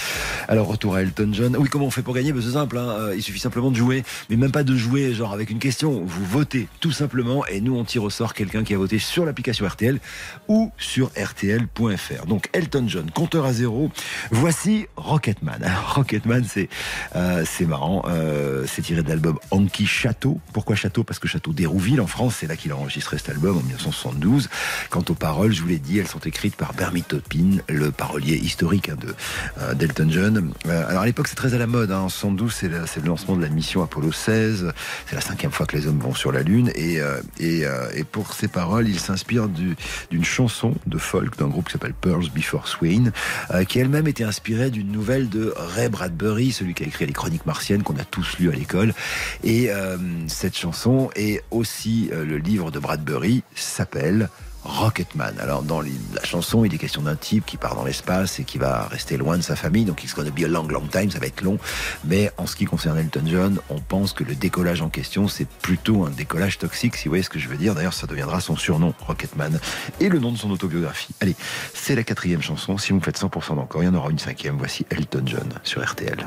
Alors 0.49 0.67
retour 0.67 0.97
à 0.97 1.03
Elton 1.03 1.31
John. 1.33 1.57
Oui, 1.57 1.69
comment 1.71 1.87
on 1.87 1.91
fait 1.91 2.03
pour 2.03 2.15
gagner? 2.15 2.33
Ben, 2.33 2.43
C'est 2.43 2.53
simple, 2.53 2.77
hein. 2.77 2.89
Euh, 2.99 3.15
il 3.17 3.23
suffit 3.23 3.39
simplement 3.39 3.71
de 3.71 3.77
jouer, 3.77 4.03
mais 4.29 4.37
même 4.37 4.51
pas 4.53 4.65
de 4.65 4.77
jouer 4.77 5.15
genre 5.15 5.33
avec 5.33 5.51
une 5.51 5.61
question. 5.61 6.03
Vous 6.05 6.25
votez 6.25 6.69
tout 6.81 6.93
simplement 6.93 7.47
et 7.47 7.61
nous 7.61 7.77
on 7.77 7.85
tire 7.85 8.03
au 8.03 8.11
sort 8.11 8.35
quelqu'un 8.35 8.65
qui 8.65 8.75
a 8.75 8.79
voté 8.79 8.99
sur 8.99 9.25
l'application 9.25 9.67
RTL 9.67 10.01
ou 10.49 10.73
sur 10.79 11.11
rtl.fr. 11.17 12.27
Donc 12.27 12.49
Elton 12.53 12.87
John, 12.89 13.11
compteur 13.11 13.45
à 13.45 13.53
zéro. 13.53 13.91
Voici 14.31 14.87
Rocketman. 14.97 15.63
Rocketman, 15.95 16.45
c'est 16.49 16.69
euh, 17.15 17.45
c'est 17.47 17.67
marrant. 17.67 18.05
Euh, 18.09 18.64
c'est 18.67 18.83
tiré 18.83 19.03
de 19.03 19.09
l'album 19.09 19.39
Anki 19.51 19.87
Château. 19.87 20.41
Pourquoi 20.53 20.77
Château? 20.77 21.05
Parce 21.05 21.19
que 21.19 21.29
Château 21.29 21.53
d'Hérouville 21.53 22.01
en 22.01 22.07
France, 22.07 22.37
c'est 22.41 22.47
là 22.47 22.57
qu'il 22.57 22.73
a 22.73 22.77
enregistré 22.77 23.19
cet 23.19 23.31
album 23.31 23.57
en 23.57 23.61
1972. 23.61 24.49
Quant 24.91 25.05
aux 25.09 25.15
paroles, 25.15 25.53
je 25.53 25.63
vous 25.63 25.69
l'ai 25.69 25.79
dit, 25.79 25.99
elles 25.99 26.09
sont 26.09 26.21
écrites 26.21 26.57
par 26.57 26.75
Bernie 26.75 27.03
Taupin, 27.03 27.59
le 27.69 27.91
parolier 27.91 28.37
historique 28.37 28.89
hein, 28.89 28.97
de 29.01 29.15
euh, 29.59 29.75
d'Elton 29.75 30.09
John. 30.11 30.53
Euh, 30.67 30.89
alors 30.89 31.03
à 31.03 31.07
l'époque, 31.07 31.29
c'est 31.29 31.35
très 31.35 31.55
à 31.55 31.59
la 31.59 31.67
mode. 31.67 31.91
Hein. 31.91 32.01
En 32.01 32.09
72, 32.09 32.53
c'est 32.53 32.69
le, 32.69 32.85
lancement 33.05 33.37
de 33.37 33.43
la 33.43 33.49
mission 33.49 33.83
Apollo 33.83 34.13
16. 34.13 34.73
C'est 35.07 35.15
la 35.15 35.21
cinquième 35.21 35.53
fois 35.53 35.67
que 35.67 35.77
les 35.77 35.87
hommes 35.87 35.99
vont 35.99 36.15
sur 36.15 36.33
la 36.33 36.43
Lune. 36.43 36.71
Et, 36.75 37.01
euh, 37.01 37.21
euh, 37.41 38.03
pour 38.13 38.35
ces 38.35 38.49
paroles, 38.49 38.89
il 38.89 39.01
s'inspire 39.01 39.49
du- 39.49 39.77
d'une 40.11 40.25
chanson 40.25 40.75
de 40.87 40.99
folk 40.99 41.37
d'un 41.39 41.49
groupe 41.49 41.67
qui 41.67 41.73
s'appelle 41.73 41.95
Pearls 41.95 42.31
Before 42.35 42.69
Swing, 42.69 43.11
euh, 43.53 43.65
qui 43.65 43.79
elle-même 43.79 44.07
était 44.07 44.25
inspirée 44.25 44.71
d'une 44.71 44.91
nouvelle 44.93 45.29
de 45.29 45.53
Ray 45.57 45.89
Bradbury, 45.89 46.53
celui 46.53 46.75
qui 46.75 46.85
a 46.85 46.87
écrit 46.87 47.07
les 47.07 47.13
Chroniques 47.13 47.47
martiennes 47.47 47.83
qu'on 47.83 47.97
a 47.97 48.05
tous 48.05 48.37
à 48.41 48.54
l'école. 48.55 48.95
Et 49.43 49.71
euh, 49.71 49.97
cette 50.29 50.57
chanson 50.57 51.11
est 51.17 51.43
aussi 51.51 52.11
euh, 52.13 52.25
le 52.25 52.39
livre 52.39 52.71
de 52.71 52.79
Bradbury, 52.79 53.43
s'appelle 53.55 54.29
Rocketman. 54.65 55.39
Alors 55.41 55.63
dans 55.63 55.81
la 55.81 56.25
chanson, 56.25 56.65
il 56.65 56.75
est 56.75 56.79
question 56.79 57.03
d'un 57.03 57.17
type 57.17 57.47
qui 57.47 57.57
part 57.57 57.75
dans 57.75 57.85
l'espace 57.85 58.41
et 58.41 58.45
qui 58.45 58.59
va 58.59 58.89
rester 58.89 59.17
loin 59.17 59.37
de 59.37 59.43
sa 59.43 59.57
famille, 59.57 59.85
donc 59.85 60.03
it's 60.03 60.15
gonna 60.15 60.31
be 60.31 60.45
a 60.45 60.49
long, 60.49 60.67
long 60.67 60.87
time, 60.87 61.11
ça 61.11 61.19
va 61.19 61.27
être 61.27 61.43
long. 61.43 61.59
Mais 62.05 62.31
en 62.39 62.47
ce 62.47 62.57
qui 62.57 62.65
concerne 62.65 62.99
Elton 62.99 63.25
John, 63.27 63.59
on 63.71 63.81
pense 63.81 64.13
que 64.13 64.25
le 64.25 64.35
décollage 64.35 64.83
en 64.83 64.89
question, 64.89 65.29
c'est 65.29 65.49
plutôt 65.49 66.05
un 66.05 66.11
décollage 66.11 66.59
toxique, 66.59 66.97
si 66.97 67.05
vous 67.05 67.11
voyez 67.11 67.23
ce 67.23 67.31
que 67.31 67.39
je 67.39 67.49
veux 67.49 67.57
dire. 67.57 67.75
D'ailleurs, 67.75 67.95
ça 67.95 68.07
deviendra 68.07 68.41
son 68.41 68.57
surnom, 68.57 68.95
Rocketman, 69.07 69.59
et 70.01 70.09
le 70.09 70.19
nom 70.19 70.33
de 70.33 70.39
son 70.39 70.51
autobiographie. 70.51 71.15
Allez, 71.21 71.37
c'est 71.75 71.95
la 71.95 72.03
quatrième 72.03 72.43
chanson. 72.43 72.79
Si 72.79 72.93
vous 72.93 73.01
faites 73.01 73.21
100% 73.21 73.57
d'encore, 73.57 73.83
il 73.83 73.87
y 73.87 73.89
en 73.89 73.95
aura 73.95 74.11
une 74.11 74.19
cinquième. 74.19 74.57
Voici 74.57 74.87
Elton 74.91 75.23
John 75.27 75.49
sur 75.63 75.85
RTL. 75.85 76.27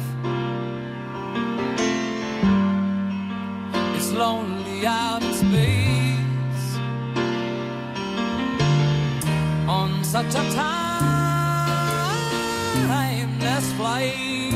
Lonely 4.13 4.85
out 4.85 5.23
in 5.23 5.33
space 5.33 6.77
on 9.67 10.03
such 10.03 10.35
a 10.35 10.43
timeless 12.91 13.71
flight. 13.73 14.50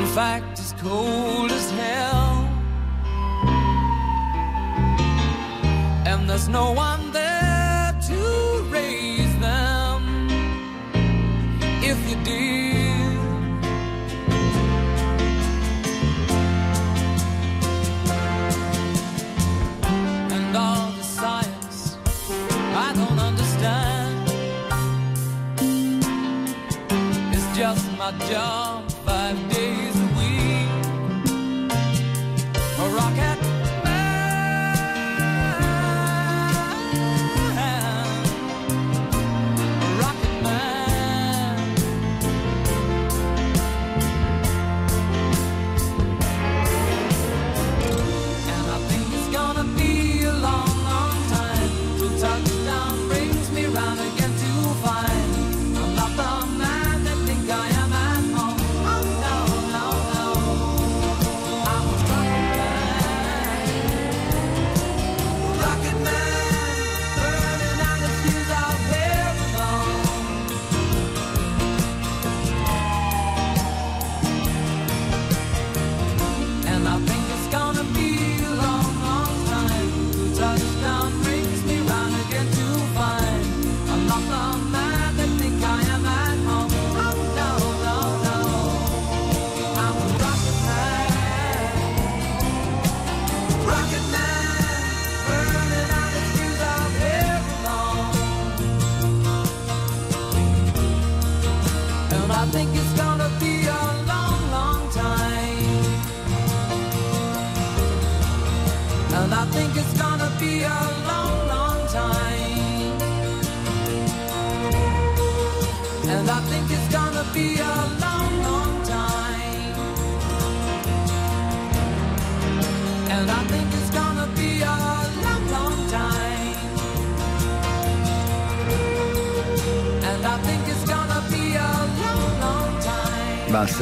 In 0.00 0.06
fact, 0.14 0.58
it's 0.58 0.74
cold 0.82 1.50
as 1.50 1.70
hell. 1.70 2.48
And 6.06 6.28
there's 6.28 6.48
no 6.48 6.72
one 6.72 6.91
my 28.02 28.10
job 28.28 28.61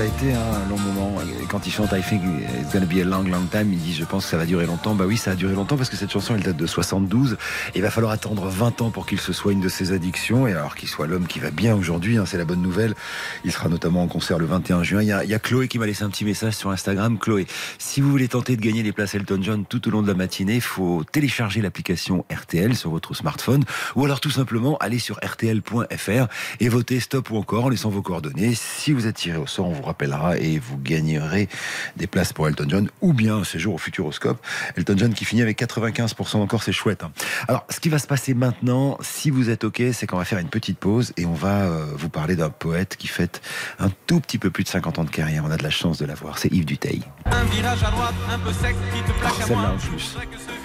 ça 0.00 0.06
a 0.06 0.08
été 0.08 0.32
un 0.32 0.68
long 0.70 0.78
moment. 0.78 1.20
Quand 1.50 1.66
il 1.66 1.70
chante 1.70 1.90
I 1.92 2.00
think 2.00 2.22
it's 2.58 2.72
gonna 2.72 2.86
be 2.86 3.02
a 3.02 3.04
long, 3.04 3.22
long 3.22 3.44
time, 3.50 3.70
il 3.70 3.78
dit 3.78 3.92
je 3.92 4.06
pense 4.06 4.24
que 4.24 4.30
ça 4.30 4.38
va 4.38 4.46
durer 4.46 4.64
longtemps. 4.64 4.94
Bah 4.94 5.04
oui, 5.06 5.18
ça 5.18 5.32
a 5.32 5.34
duré 5.34 5.52
longtemps 5.52 5.76
parce 5.76 5.90
que 5.90 5.96
cette 5.96 6.10
chanson 6.10 6.34
elle 6.34 6.42
date 6.42 6.56
de 6.56 6.66
72. 6.66 7.36
Et 7.74 7.80
il 7.80 7.82
va 7.82 7.90
falloir 7.90 8.10
attendre 8.10 8.48
20 8.48 8.80
ans 8.80 8.88
pour 8.88 9.04
qu'il 9.04 9.20
se 9.20 9.34
soigne 9.34 9.60
de 9.60 9.68
ses 9.68 9.92
addictions. 9.92 10.46
Et 10.46 10.52
alors 10.52 10.74
qu'il 10.74 10.88
soit 10.88 11.06
l'homme 11.06 11.26
qui 11.26 11.38
va 11.38 11.50
bien 11.50 11.74
aujourd'hui, 11.76 12.16
hein, 12.16 12.24
c'est 12.24 12.38
la 12.38 12.46
bonne 12.46 12.62
nouvelle. 12.62 12.94
Il 13.44 13.52
sera 13.52 13.68
notamment 13.68 14.02
en 14.02 14.08
concert 14.08 14.38
le 14.38 14.46
21 14.46 14.82
juin. 14.82 15.02
Il 15.02 15.08
y 15.08 15.12
a, 15.12 15.38
Chloé 15.38 15.68
qui 15.68 15.78
m'a 15.78 15.86
laissé 15.86 16.04
un 16.04 16.10
petit 16.10 16.24
message 16.24 16.54
sur 16.54 16.70
Instagram. 16.70 17.18
Chloé, 17.18 17.46
si 17.78 18.00
vous 18.00 18.10
voulez 18.10 18.28
tenter 18.28 18.56
de 18.56 18.60
gagner 18.60 18.82
les 18.82 18.92
places 18.92 19.14
Elton 19.14 19.40
John 19.42 19.64
tout 19.64 19.86
au 19.88 19.90
long 19.90 20.02
de 20.02 20.08
la 20.08 20.14
matinée, 20.14 20.56
il 20.56 20.60
faut 20.60 21.04
télécharger 21.10 21.62
l'application 21.62 22.24
RTL 22.30 22.76
sur 22.76 22.90
votre 22.90 23.14
smartphone 23.14 23.64
ou 23.96 24.04
alors 24.04 24.20
tout 24.20 24.30
simplement 24.30 24.76
aller 24.78 24.98
sur 24.98 25.18
rtl.fr 25.24 26.26
et 26.60 26.68
voter 26.68 27.00
stop 27.00 27.30
ou 27.30 27.36
encore 27.36 27.64
en 27.64 27.68
laissant 27.70 27.88
vos 27.90 28.02
coordonnées. 28.02 28.54
Si 28.54 28.92
vous 28.92 29.06
êtes 29.06 29.16
tiré 29.16 29.38
au 29.38 29.46
sort, 29.46 29.68
on 29.68 29.72
vous 29.72 29.82
rappellera 29.82 30.36
et 30.36 30.58
vous 30.58 30.76
gagnerez 30.76 31.48
des 31.96 32.06
places 32.06 32.32
pour 32.32 32.46
Elton 32.48 32.66
John 32.68 32.90
ou 33.00 33.12
bien 33.12 33.36
un 33.36 33.44
séjour 33.44 33.74
au 33.74 33.78
Futuroscope. 33.78 34.38
Elton 34.76 34.94
John 34.96 35.14
qui 35.14 35.24
finit 35.24 35.42
avec 35.42 35.58
95% 35.60 36.36
encore, 36.36 36.62
c'est 36.62 36.72
chouette. 36.72 37.02
hein. 37.02 37.12
Alors, 37.48 37.64
ce 37.70 37.80
qui 37.80 37.88
va 37.88 37.98
se 37.98 38.06
passer 38.06 38.34
maintenant, 38.34 38.98
si 39.00 39.30
vous 39.30 39.50
êtes 39.50 39.64
OK, 39.64 39.82
c'est 39.92 40.06
qu'on 40.06 40.18
va 40.18 40.24
faire 40.24 40.38
une 40.38 40.48
petite 40.48 40.78
pause 40.78 41.12
et 41.16 41.24
on 41.24 41.34
va 41.34 41.62
euh, 41.62 41.86
vous 41.96 42.10
parler 42.10 42.36
d'un 42.36 42.50
poète 42.50 42.96
qui 42.98 43.08
fête 43.30 43.42
un 43.78 43.90
tout 44.06 44.20
petit 44.20 44.38
peu 44.38 44.50
plus 44.50 44.64
de 44.64 44.68
50 44.68 44.98
ans 44.98 45.04
de 45.04 45.10
carrière. 45.10 45.44
On 45.46 45.50
a 45.50 45.56
de 45.56 45.62
la 45.62 45.70
chance 45.70 45.98
de 45.98 46.06
l'avoir. 46.06 46.38
C'est 46.38 46.52
Yves 46.52 46.64
Duteil. 46.64 47.02
Un 47.26 47.44
virage 47.44 47.82
à 47.82 47.90
droite, 47.90 48.14
un 48.30 48.38
peu 48.38 48.52
sec 48.52 48.74
qui 48.94 49.02
te 49.02 49.18
plaque 49.18 49.40
à 49.40 49.46
Celle-là, 49.46 49.72
en 49.72 49.76
plus. 49.76 50.16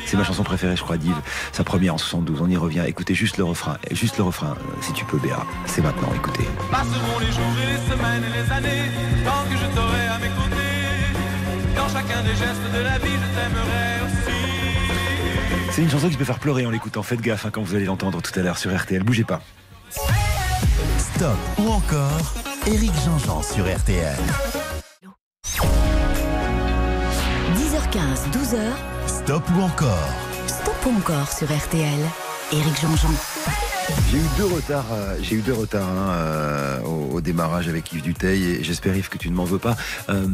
C'est 0.05 0.18
ma 0.18 0.24
chanson 0.24 0.43
préférée, 0.43 0.76
je 0.76 0.84
crois, 0.84 0.97
d'Yves. 0.97 1.22
Sa 1.51 1.63
première 1.63 1.95
en 1.95 1.97
72. 1.97 2.41
On 2.41 2.49
y 2.49 2.57
revient. 2.57 2.84
Écoutez 2.88 3.16
juste 3.16 3.38
le 3.38 3.43
refrain. 3.43 3.78
Juste 3.91 4.18
le 4.18 4.24
refrain, 4.24 4.55
si 4.82 4.93
tu 4.93 5.05
peux, 5.05 5.18
Béa. 5.18 5.43
C'est 5.66 5.82
maintenant. 5.82 6.09
Écoutez. 6.16 6.45
Passeront 6.72 7.20
les 7.20 7.32
jours 7.32 7.55
et 7.63 7.68
les 7.72 7.91
semaines 7.91 8.24
et 8.24 8.43
les 8.43 8.51
années 8.51 8.91
Tant 9.24 9.43
que 9.49 9.57
je 9.57 9.66
t'aurai 9.76 10.07
à 10.07 10.20
mes 10.20 10.30
côtés 10.30 11.76
Dans 11.76 11.89
chacun 11.89 12.22
des 12.24 12.36
gestes 12.36 12.74
de 12.74 12.80
la 12.84 12.97
vie 12.99 13.13
je 13.13 13.39
t'aimerai 13.39 14.01
aussi 14.05 15.72
C'est 15.72 15.82
une 15.82 15.89
chanson 15.89 16.09
qui 16.09 16.18
peut 16.18 16.26
faire 16.26 16.39
pleurer 16.39 16.66
en 16.66 16.72
l'écoutant. 16.72 17.03
Faites 17.03 17.22
gaffe 17.22 17.45
hein, 17.45 17.49
quand 17.51 17.61
vous 17.61 17.76
allez 17.76 17.86
l'entendre 17.86 18.22
tout 18.22 18.38
à 18.39 18.43
l'heure 18.43 18.57
sur 18.57 18.76
RTL. 18.76 19.03
Bougez 19.03 19.24
pas. 19.24 19.41
Stop 20.97 21.38
ou 21.59 21.70
encore 21.70 22.54
Éric 22.68 22.91
Jean-Jean 23.05 23.43
sur 23.43 23.63
RTL. 23.63 24.18
10h15, 27.53 28.32
12h, 28.32 28.59
Stop 29.05 29.43
ou 29.55 29.61
encore? 29.61 30.09
Stop 30.47 30.76
ou 30.88 30.97
encore 30.97 31.32
sur 31.32 31.47
RTL. 31.47 31.99
Éric 32.51 32.82
Jean-Jean. 32.82 33.74
J'ai 33.88 34.17
eu 34.17 34.23
deux 34.38 34.45
retards, 34.45 34.86
euh, 34.93 35.17
j'ai 35.21 35.36
eu 35.36 35.41
deux 35.41 35.53
retards 35.53 35.88
hein, 35.88 36.09
euh, 36.09 36.81
au, 36.81 37.21
démarrage 37.21 37.67
avec 37.67 37.91
Yves 37.93 38.01
Duteil 38.01 38.63
j'espère 38.63 38.95
Yves 38.95 39.09
que 39.09 39.17
tu 39.17 39.29
ne 39.29 39.36
m'en 39.36 39.45
veux 39.45 39.59
pas. 39.59 39.75
Euh, 40.09 40.27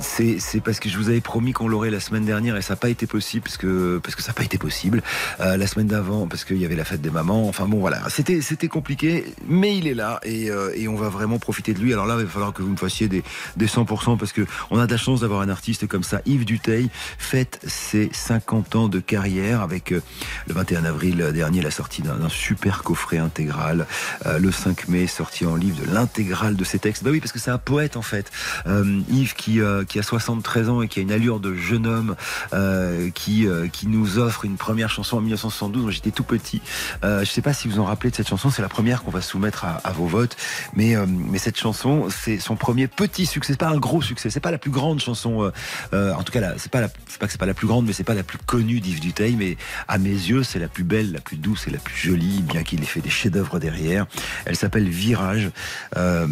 c'est 0.00 0.60
parce 0.60 0.80
que 0.80 0.88
je 0.88 0.96
vous 0.96 1.08
avais 1.08 1.20
promis 1.20 1.52
qu'on 1.52 1.68
l'aurait 1.68 1.90
la 1.90 2.00
semaine 2.00 2.24
dernière 2.24 2.56
et 2.56 2.62
ça 2.62 2.72
n'a 2.72 2.78
pas 2.78 2.88
été 2.88 3.06
possible 3.06 3.44
parce 3.44 3.56
que 3.58 4.00
ça 4.18 4.28
n'a 4.28 4.32
pas 4.32 4.44
été 4.44 4.58
possible. 4.58 5.02
La 5.38 5.66
semaine 5.66 5.86
d'avant 5.86 6.26
parce 6.26 6.44
qu'il 6.44 6.58
y 6.58 6.64
avait 6.64 6.76
la 6.76 6.84
fête 6.84 7.00
des 7.00 7.10
mamans. 7.10 7.48
Enfin 7.48 7.66
bon 7.66 7.78
voilà, 7.78 8.00
c'était 8.08 8.68
compliqué, 8.68 9.24
mais 9.46 9.76
il 9.76 9.86
est 9.86 9.94
là 9.94 10.20
et, 10.24 10.50
on 10.88 10.96
va 10.96 11.08
vraiment 11.08 11.38
profiter 11.38 11.74
de 11.74 11.80
lui. 11.80 11.92
Alors 11.92 12.06
là, 12.06 12.16
il 12.18 12.24
va 12.24 12.30
falloir 12.30 12.52
que 12.52 12.62
vous 12.62 12.70
me 12.70 12.76
fassiez 12.76 13.08
des 13.08 13.22
des 13.56 13.66
100% 13.66 14.18
parce 14.18 14.32
que 14.32 14.46
on 14.70 14.78
a 14.78 14.86
de 14.86 14.92
la 14.92 14.98
chance 14.98 15.20
d'avoir 15.20 15.40
un 15.40 15.48
artiste 15.48 15.86
comme 15.86 16.04
ça. 16.04 16.20
Yves 16.26 16.44
Duteil 16.44 16.88
fête 17.18 17.60
ses 17.66 18.08
50 18.12 18.76
ans 18.76 18.88
de 18.88 19.00
carrière 19.00 19.60
avec 19.60 19.90
le 19.90 20.02
21 20.48 20.84
avril 20.84 21.30
dernier 21.32 21.60
la 21.60 21.70
sortie 21.70 22.02
d'un 22.02 22.28
super 22.28 22.82
coffret 22.86 23.18
intégral. 23.18 23.84
Euh, 24.26 24.38
le 24.38 24.52
5 24.52 24.86
mai, 24.86 25.08
sorti 25.08 25.44
en 25.44 25.56
livre 25.56 25.84
de 25.84 25.92
l'intégrale 25.92 26.54
de 26.54 26.62
ses 26.62 26.78
textes. 26.78 27.02
Bah 27.02 27.10
oui, 27.10 27.18
parce 27.18 27.32
que 27.32 27.40
c'est 27.40 27.50
un 27.50 27.58
poète 27.58 27.96
en 27.96 28.02
fait. 28.02 28.30
Euh, 28.68 29.00
Yves 29.10 29.34
qui, 29.34 29.60
euh, 29.60 29.84
qui 29.84 29.98
a 29.98 30.04
73 30.04 30.68
ans 30.68 30.82
et 30.82 30.88
qui 30.88 31.00
a 31.00 31.02
une 31.02 31.10
allure 31.10 31.40
de 31.40 31.52
jeune 31.52 31.84
homme, 31.88 32.14
euh, 32.54 33.10
qui, 33.10 33.44
qui 33.72 33.88
nous 33.88 34.18
offre 34.18 34.44
une 34.44 34.56
première 34.56 34.88
chanson 34.88 35.16
en 35.16 35.20
1972. 35.20 35.82
Moi, 35.82 35.90
j'étais 35.90 36.12
tout 36.12 36.22
petit. 36.22 36.62
Je 37.02 37.24
sais 37.24 37.42
pas 37.42 37.52
si 37.52 37.66
vous 37.66 37.80
en 37.80 37.84
rappelez 37.84 38.10
de 38.10 38.16
cette 38.16 38.28
chanson. 38.28 38.50
C'est 38.50 38.62
la 38.62 38.68
première 38.68 39.02
qu'on 39.02 39.10
va 39.10 39.20
soumettre 39.20 39.64
à, 39.64 39.90
vos 39.90 40.06
votes. 40.06 40.36
Mais, 40.74 40.94
mais 41.08 41.38
cette 41.38 41.58
chanson, 41.58 42.06
c'est 42.08 42.38
son 42.38 42.54
premier 42.54 42.86
petit 42.86 43.26
succès. 43.26 43.54
C'est 43.54 43.58
pas 43.58 43.70
un 43.70 43.78
gros 43.78 44.02
succès. 44.02 44.30
C'est 44.30 44.38
pas 44.40 44.52
la 44.52 44.58
plus 44.58 44.70
grande 44.70 45.00
chanson. 45.00 45.50
en 45.92 46.22
tout 46.22 46.32
cas, 46.32 46.54
c'est 46.58 46.70
pas, 46.70 46.80
la- 46.80 46.88
pas 46.88 47.26
c'est 47.28 47.40
pas 47.40 47.46
la 47.46 47.54
plus 47.54 47.66
grande, 47.66 47.86
mais 47.86 47.92
c'est 47.92 48.04
pas 48.04 48.14
la 48.14 48.22
plus 48.22 48.38
connue 48.38 48.78
d'Yves 48.80 49.00
Duteil. 49.00 49.34
Mais 49.34 49.56
à 49.88 49.98
mes 49.98 50.10
yeux, 50.10 50.44
c'est 50.44 50.60
la 50.60 50.68
plus 50.68 50.84
belle, 50.84 51.12
la 51.12 51.20
plus 51.20 51.36
douce 51.36 51.66
et 51.66 51.70
la 51.70 51.78
plus 51.78 51.96
jolie, 51.96 52.42
bien 52.42 52.62
qu'il 52.62 52.75
ait 52.82 52.86
fait 52.86 53.00
des 53.00 53.10
chefs-d'œuvre 53.10 53.58
derrière. 53.58 54.06
Elle 54.44 54.56
s'appelle 54.56 54.88
Virage. 54.88 55.50
Euh, 55.96 56.26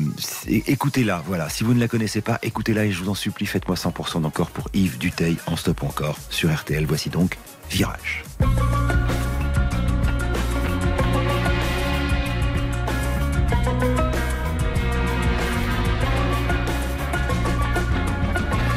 écoutez-la, 0.46 1.22
voilà. 1.26 1.48
Si 1.48 1.64
vous 1.64 1.74
ne 1.74 1.80
la 1.80 1.88
connaissez 1.88 2.20
pas, 2.20 2.38
écoutez-la 2.42 2.84
et 2.86 2.92
je 2.92 3.02
vous 3.02 3.10
en 3.10 3.14
supplie, 3.14 3.46
faites-moi 3.46 3.76
100% 3.76 4.22
d'encore 4.22 4.50
pour 4.50 4.68
Yves 4.74 4.98
Duteil 4.98 5.36
en 5.46 5.56
stop 5.56 5.82
encore 5.82 6.18
sur 6.30 6.52
RTL. 6.52 6.84
Voici 6.86 7.10
donc 7.10 7.38
Virage. 7.70 8.24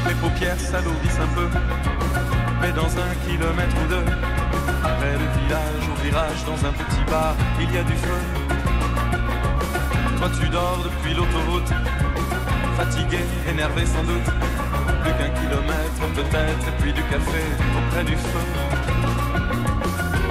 Mes 0.05 0.13
paupières 0.21 0.59
s'alourdissent 0.59 1.19
un 1.19 1.35
peu 1.35 1.47
Mais 2.61 2.71
dans 2.71 2.85
un 2.85 3.15
kilomètre 3.25 3.75
ou 3.83 3.89
deux 3.89 4.26
village 5.47 5.89
au 5.91 6.03
virage 6.03 6.45
Dans 6.45 6.67
un 6.67 6.73
petit 6.73 7.03
bar. 7.09 7.35
Il 7.59 7.73
y 7.73 7.77
a 7.77 7.83
du 7.83 7.93
feu. 7.93 8.19
Toi 10.17 10.29
tu 10.39 10.49
dors 10.49 10.79
depuis 10.83 11.13
l'autoroute. 11.13 11.71
Fatigué, 12.77 13.19
énervé 13.49 13.85
sans 13.85 14.03
doute. 14.03 14.29
Plus 15.03 15.13
qu'un 15.17 15.29
kilomètre 15.39 16.01
peut-être 16.15 16.67
Et 16.67 16.81
puis 16.81 16.93
du 16.93 17.01
café 17.03 17.43
auprès 17.77 18.03
du 18.03 18.15
feu. 18.15 18.45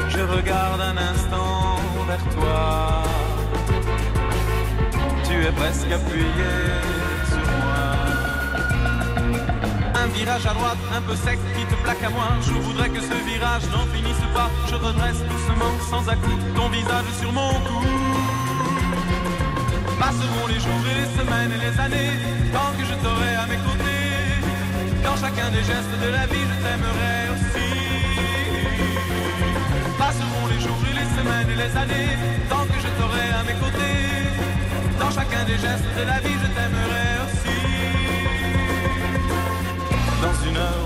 Je 0.09 0.21
regarde 0.21 0.81
un 0.81 0.97
instant 0.97 1.79
vers 2.07 2.25
toi. 2.35 3.03
Tu 5.25 5.45
es 5.45 5.53
presque 5.53 5.91
appuyé 5.93 6.96
virage 10.17 10.47
à 10.47 10.55
droite, 10.55 10.79
un 10.97 11.03
peu 11.03 11.15
sec 11.15 11.39
qui 11.55 11.65
te 11.67 11.77
plaque 11.85 12.03
à 12.03 12.11
moi. 12.11 12.29
Je 12.41 12.53
voudrais 12.67 12.89
que 12.89 13.01
ce 13.01 13.17
virage 13.31 13.65
n'en 13.73 13.87
finisse 13.95 14.25
pas. 14.33 14.51
Je 14.71 14.75
redresse 14.75 15.21
doucement, 15.33 15.75
sans 15.91 16.09
à-coup, 16.09 16.39
ton 16.57 16.69
visage 16.69 17.11
sur 17.21 17.33
mon 17.33 17.53
cou. 17.67 17.81
Passeront 20.01 20.47
les 20.49 20.61
jours 20.65 20.85
et 20.91 20.97
les 21.01 21.11
semaines 21.19 21.53
et 21.57 21.61
les 21.67 21.75
années, 21.87 22.15
tant 22.53 22.71
que 22.77 22.85
je 22.91 22.95
t'aurai 23.03 23.35
à 23.43 23.47
mes 23.53 23.61
côtés. 23.69 24.05
Dans 25.05 25.17
chacun 25.23 25.49
des 25.57 25.65
gestes 25.71 25.97
de 26.05 26.09
la 26.17 26.25
vie, 26.33 26.47
je 26.51 26.57
t'aimerai 26.65 27.17
aussi. 27.33 27.71
Passeront 29.99 30.47
les 30.53 30.61
jours 30.65 30.83
et 30.91 30.95
les 31.01 31.09
semaines 31.17 31.51
et 31.55 31.59
les 31.65 31.73
années, 31.83 32.13
tant 32.49 32.65
que 32.71 32.79
je 32.85 32.91
t'aurai 32.97 33.29
à 33.41 33.43
mes 33.49 33.59
côtés. 33.65 34.01
Dans 35.01 35.11
chacun 35.11 35.45
des 35.45 35.59
gestes 35.65 35.91
de 35.99 36.05
la 36.11 36.19
vie, 36.25 36.37
je 36.43 36.49
t'aimerai 36.57 37.07
aussi. 37.21 37.26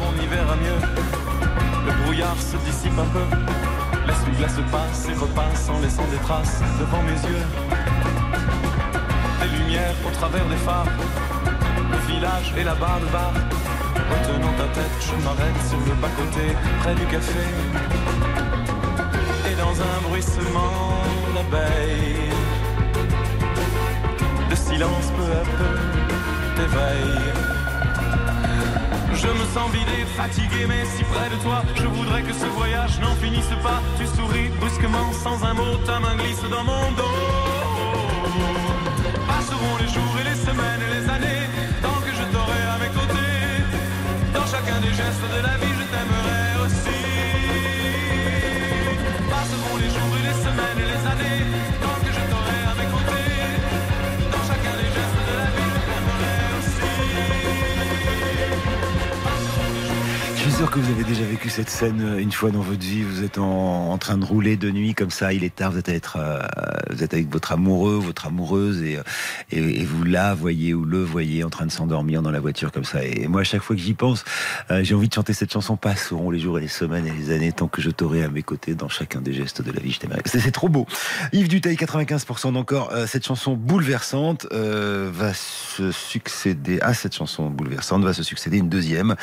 On 0.06 0.22
y 0.22 0.26
verra 0.26 0.56
mieux. 0.56 0.80
Le 1.86 1.92
brouillard 2.02 2.36
se 2.38 2.56
dissipe 2.58 2.98
un 2.98 3.06
peu. 3.06 3.24
L'essuie-glace 4.06 4.58
passe 4.70 5.08
et 5.08 5.14
repasse 5.14 5.68
en 5.68 5.80
laissant 5.80 6.06
des 6.10 6.18
traces 6.18 6.60
devant 6.78 7.02
mes 7.02 7.18
yeux. 7.28 7.44
Des 9.40 9.58
lumières 9.58 9.94
au 10.06 10.10
travers 10.10 10.46
des 10.46 10.56
phares. 10.56 10.86
Le 11.90 12.12
village 12.12 12.52
et 12.56 12.64
la 12.64 12.74
barre 12.74 13.00
de 13.00 13.06
bar. 13.06 13.32
Retenant 14.10 14.52
ta 14.58 14.68
tête, 14.74 14.98
je 15.00 15.24
m'arrête 15.24 15.60
sur 15.68 15.78
le 15.78 15.94
bas-côté, 16.00 16.56
près 16.80 16.94
du 16.94 17.06
café. 17.06 17.44
Et 19.50 19.54
dans 19.54 19.80
un 19.80 20.08
bruissement 20.08 21.02
d'abeilles, 21.34 22.30
le 24.48 24.56
silence 24.56 25.12
peu 25.16 25.30
à 25.32 25.44
peu 25.56 26.00
t'éveille. 26.56 27.59
Je 29.22 29.26
me 29.26 29.44
sens 29.52 29.70
vidé, 29.70 30.06
fatigué, 30.16 30.64
mais 30.66 30.84
si 30.86 31.04
près 31.04 31.28
de 31.28 31.36
toi, 31.42 31.62
je 31.74 31.86
voudrais 31.86 32.22
que 32.22 32.32
ce 32.32 32.46
voyage 32.46 32.98
n'en 33.00 33.14
finisse 33.16 33.52
pas. 33.62 33.82
Tu 33.98 34.06
souris 34.06 34.48
brusquement, 34.58 35.12
sans 35.12 35.44
un 35.44 35.52
mot, 35.52 35.76
ta 35.84 36.00
main 36.00 36.16
glisse 36.16 36.42
dans 36.50 36.64
mon 36.64 36.92
dos. 36.92 37.49
Que 60.70 60.78
vous 60.78 60.92
avez 60.92 61.04
déjà 61.04 61.24
vécu 61.24 61.50
cette 61.50 61.68
scène 61.68 62.00
euh, 62.00 62.18
une 62.18 62.30
fois 62.30 62.50
dans 62.50 62.60
votre 62.60 62.80
vie. 62.80 63.02
Vous 63.02 63.24
êtes 63.24 63.38
en, 63.38 63.98
train 63.98 64.16
de 64.16 64.24
rouler 64.24 64.56
de 64.56 64.70
nuit 64.70 64.94
comme 64.94 65.10
ça, 65.10 65.32
il 65.32 65.42
est 65.42 65.54
tard, 65.54 65.72
vous 65.72 65.78
êtes, 65.78 65.88
à 65.88 65.94
être, 65.94 66.16
euh, 66.20 66.40
vous 66.92 67.02
êtes 67.02 67.14
avec 67.14 67.30
votre 67.30 67.52
amoureux, 67.52 67.96
votre 67.96 68.26
amoureuse, 68.26 68.82
et, 68.82 68.96
euh, 68.96 69.02
et, 69.50 69.80
et 69.80 69.84
vous 69.84 70.04
la 70.04 70.34
voyez 70.34 70.74
ou 70.74 70.84
le 70.84 71.02
voyez 71.02 71.44
en 71.44 71.50
train 71.50 71.66
de 71.66 71.70
s'endormir 71.70 72.22
dans 72.22 72.30
la 72.30 72.40
voiture 72.40 72.72
comme 72.72 72.84
ça. 72.84 73.04
Et 73.04 73.28
moi, 73.28 73.42
à 73.42 73.44
chaque 73.44 73.62
fois 73.62 73.76
que 73.76 73.82
j'y 73.82 73.94
pense, 73.94 74.24
euh, 74.70 74.82
j'ai 74.82 74.94
envie 74.94 75.08
de 75.08 75.14
chanter 75.14 75.32
cette 75.32 75.52
chanson. 75.52 75.76
Passeront 75.76 76.30
les 76.30 76.38
jours 76.38 76.58
et 76.58 76.60
les 76.60 76.68
semaines 76.68 77.06
et 77.06 77.12
les 77.12 77.30
années 77.30 77.52
tant 77.52 77.68
que 77.68 77.80
je 77.80 77.90
t'aurai 77.90 78.22
à 78.22 78.28
mes 78.28 78.42
côtés 78.42 78.74
dans 78.74 78.88
chacun 78.88 79.20
des 79.20 79.32
gestes 79.32 79.62
de 79.62 79.72
la 79.72 79.80
vie. 79.80 79.92
Je. 79.92 80.38
C'est 80.38 80.50
trop 80.50 80.68
beau. 80.68 80.86
Yves 81.32 81.48
Duteil, 81.48 81.76
95% 81.76 82.52
d'encore. 82.52 82.90
Euh, 82.92 83.06
cette 83.06 83.26
chanson 83.26 83.54
bouleversante 83.54 84.46
va 84.52 85.34
se 85.34 85.92
succéder 85.92 86.80
à 86.80 86.94
cette 86.94 87.14
chanson 87.14 87.50
bouleversante 87.50 88.04
va 88.04 88.12
se 88.12 88.22
succéder 88.22 88.58
une 88.58 88.68
deuxième 88.68 89.16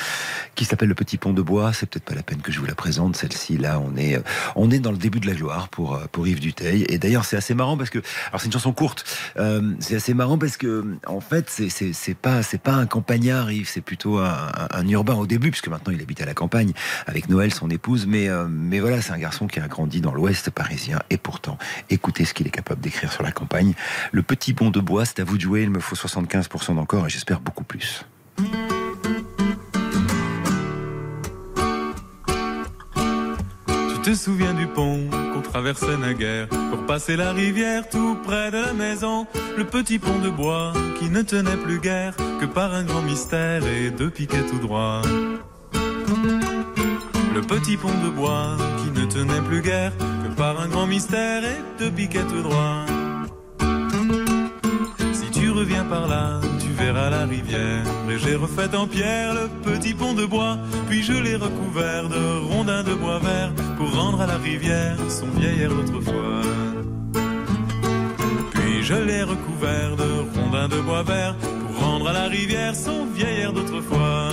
qui 0.55 0.65
s'appelle 0.65 0.89
Le 0.89 0.95
Petit 0.95 1.17
Pont 1.17 1.33
de 1.33 1.41
Bois. 1.41 1.73
C'est 1.73 1.89
peut-être 1.89 2.05
pas 2.05 2.15
la 2.15 2.23
peine 2.23 2.41
que 2.41 2.51
je 2.51 2.59
vous 2.59 2.65
la 2.65 2.75
présente. 2.75 3.15
Celle-ci, 3.15 3.57
là, 3.57 3.79
on 3.79 3.95
est, 3.97 4.21
on 4.55 4.71
est 4.71 4.79
dans 4.79 4.91
le 4.91 4.97
début 4.97 5.19
de 5.19 5.27
la 5.27 5.33
gloire 5.33 5.69
pour, 5.69 5.99
pour 6.11 6.27
Yves 6.27 6.39
Duteil. 6.39 6.85
Et 6.89 6.97
d'ailleurs, 6.97 7.25
c'est 7.25 7.37
assez 7.37 7.53
marrant 7.57 7.77
parce 7.77 7.89
que, 7.89 7.99
alors 8.29 8.39
c'est 8.39 8.45
une 8.45 8.53
chanson 8.53 8.71
courte. 8.71 9.03
Euh, 9.37 9.73
c'est 9.79 9.95
assez 9.95 10.13
marrant 10.13 10.37
parce 10.37 10.55
que, 10.55 10.97
en 11.05 11.19
fait, 11.19 11.49
c'est, 11.49 12.13
pas, 12.13 12.43
c'est 12.43 12.61
pas 12.61 12.73
un 12.73 12.85
campagnard, 12.85 13.51
Yves. 13.51 13.67
C'est 13.67 13.81
plutôt 13.81 14.19
un, 14.19 14.87
urbain 14.87 15.15
au 15.15 15.27
début, 15.27 15.51
puisque 15.51 15.67
maintenant 15.67 15.91
il 15.91 16.01
habite 16.01 16.21
à 16.21 16.25
la 16.25 16.33
campagne 16.33 16.71
avec 17.05 17.27
Noël, 17.27 17.53
son 17.53 17.69
épouse. 17.69 18.07
Mais, 18.07 18.29
euh, 18.29 18.47
mais 18.49 18.79
voilà, 18.79 19.01
c'est 19.01 19.11
un 19.11 19.17
garçon 19.17 19.47
qui 19.47 19.59
a 19.59 19.67
grandi 19.67 19.99
dans 19.99 20.13
l'Ouest 20.13 20.49
parisien. 20.51 20.99
Et 21.09 21.17
pourtant, 21.17 21.57
écoutez 21.89 22.23
ce 22.23 22.33
qu'il 22.33 22.47
est 22.47 22.51
capable 22.51 22.81
d'écrire 22.81 23.11
sur 23.11 23.23
la 23.23 23.31
campagne. 23.31 23.73
Le 24.11 24.21
Petit 24.23 24.53
Pont 24.53 24.69
de 24.69 24.79
Bois, 24.79 25.05
c'est 25.05 25.19
à 25.19 25.23
vous 25.23 25.37
de 25.37 25.41
jouer. 25.41 25.63
Il 25.63 25.71
me 25.71 25.79
faut 25.79 25.95
75% 25.95 26.75
d'encore 26.75 27.07
et 27.07 27.09
j'espère 27.09 27.39
beaucoup 27.39 27.63
plus. 27.63 28.05
Tu 33.93 34.13
te 34.13 34.13
souviens 34.13 34.53
du 34.53 34.67
pont 34.67 35.09
naguère 35.99 36.47
pour 36.47 36.85
passer 36.85 37.15
la 37.15 37.31
rivière 37.31 37.89
tout 37.89 38.17
près 38.23 38.51
de 38.51 38.57
la 38.57 38.73
maison, 38.73 39.25
le 39.57 39.65
petit 39.65 39.97
pont 39.97 40.19
de 40.19 40.29
bois 40.29 40.73
qui 40.99 41.09
ne 41.09 41.21
tenait 41.21 41.57
plus 41.57 41.79
guère 41.79 42.15
que 42.39 42.45
par 42.45 42.73
un 42.73 42.83
grand 42.83 43.01
mystère 43.01 43.63
et 43.65 43.89
deux 43.89 44.09
piquets 44.09 44.45
tout 44.45 44.59
droit. 44.59 45.01
Le 47.33 47.41
petit 47.41 47.77
pont 47.77 47.97
de 48.03 48.09
bois 48.09 48.57
qui 48.83 48.99
ne 48.99 49.05
tenait 49.05 49.41
plus 49.41 49.61
guère 49.61 49.91
que 49.97 50.35
par 50.35 50.59
un 50.59 50.67
grand 50.67 50.85
mystère 50.87 51.43
et 51.43 51.57
deux 51.79 51.91
piquets 51.91 52.23
tout 52.23 52.43
droit. 52.43 52.85
Si 55.13 55.31
tu 55.31 55.49
reviens 55.49 55.85
par 55.85 56.07
là, 56.07 56.39
verras 56.77 57.09
la 57.09 57.25
rivière. 57.25 57.83
Et 58.09 58.17
j'ai 58.19 58.35
refait 58.35 58.73
en 58.75 58.87
pierre 58.87 59.33
le 59.33 59.47
petit 59.67 59.93
pont 59.93 60.13
de 60.13 60.25
bois. 60.25 60.57
Puis 60.89 61.03
je 61.03 61.13
l'ai 61.13 61.35
recouvert 61.35 62.07
de 62.07 62.23
rondins 62.51 62.83
de 62.83 62.93
bois 62.93 63.19
vert 63.19 63.51
pour 63.77 63.93
rendre 63.93 64.21
à 64.21 64.27
la 64.27 64.37
rivière 64.37 64.97
son 65.09 65.27
vieil 65.39 65.61
air 65.61 65.69
d'autrefois. 65.69 66.41
Puis 68.53 68.83
je 68.83 68.93
l'ai 69.07 69.23
recouvert 69.23 69.95
de 69.95 70.09
rondins 70.35 70.67
de 70.67 70.79
bois 70.81 71.03
vert 71.03 71.35
pour 71.35 71.83
rendre 71.83 72.07
à 72.09 72.13
la 72.13 72.27
rivière 72.27 72.75
son 72.75 73.05
vieil 73.05 73.41
air 73.41 73.53
d'autrefois. 73.53 74.31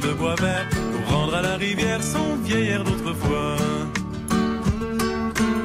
De 0.00 0.12
bois 0.12 0.34
vert 0.36 0.68
pour 0.92 1.14
rendre 1.14 1.34
à 1.34 1.42
la 1.42 1.56
rivière 1.56 2.02
son 2.02 2.36
vieil 2.42 2.76
d'autrefois. 2.84 3.56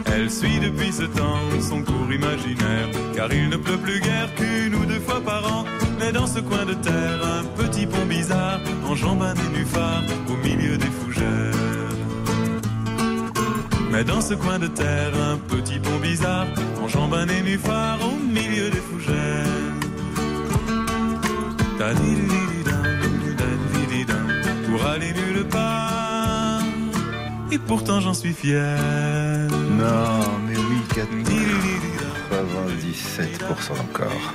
Elle 0.05 0.30
suit 0.30 0.59
depuis 0.59 0.91
ce 0.91 1.03
temps 1.03 1.39
son 1.61 1.82
cours 1.82 2.11
imaginaire, 2.11 2.89
car 3.15 3.32
il 3.34 3.49
ne 3.49 3.57
pleut 3.57 3.77
plus 3.77 3.99
guère 3.99 4.34
qu'une 4.36 4.75
ou 4.75 4.86
deux 4.86 4.99
fois 4.99 5.21
par 5.21 5.45
an. 5.51 5.65
Mais 5.99 6.11
dans 6.11 6.27
ce 6.27 6.39
coin 6.39 6.65
de 6.65 6.73
terre, 6.73 7.19
un 7.23 7.43
petit 7.61 7.86
pont 7.86 8.05
bizarre 8.05 8.59
enjambe 8.88 9.23
un 9.23 9.34
nénuphar 9.34 10.03
au 10.27 10.36
milieu 10.47 10.77
des 10.77 10.91
fougères. 10.99 11.53
Mais 13.91 14.03
dans 14.03 14.21
ce 14.21 14.34
coin 14.34 14.59
de 14.59 14.67
terre, 14.67 15.13
un 15.32 15.38
petit 15.38 15.80
pont 15.80 15.99
bizarre 16.01 16.47
enjambe 16.84 17.13
un 17.13 17.25
nénuphar 17.25 17.97
au 18.03 18.19
milieu 18.23 18.69
des 18.69 18.82
fougères. 18.89 19.80
Pour 24.80 24.89
aller 24.89 25.11
nulle 25.13 25.45
part, 25.45 26.61
et 27.51 27.57
pourtant 27.57 27.99
j'en 27.99 28.13
suis 28.13 28.34
fier. 28.34 28.77
Non, 29.51 30.39
mais 30.47 30.55
oui, 30.55 30.82
4 30.95 31.09
Di-di-di-di-dam. 31.09 32.09
97% 32.32 33.71
encore. 33.82 34.34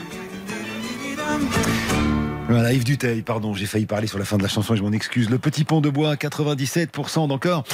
Voilà, 2.49 2.75
Yves 2.75 2.85
Duteil, 2.85 3.23
pardon, 3.23 3.55
j'ai 3.55 3.65
failli 3.65 3.87
parler 3.87 4.07
sur 4.07 4.19
la 4.19 4.27
fin 4.27 4.37
de 4.37 4.43
la 4.43 4.49
chanson 4.49 4.75
et 4.75 4.77
je 4.77 4.83
m'en 4.83 4.93
excuse. 4.93 5.31
Le 5.31 5.39
petit 5.39 5.65
pont 5.65 5.81
de 5.81 5.89
bois, 5.89 6.15
97% 6.17 7.27
d'encore. 7.27 7.65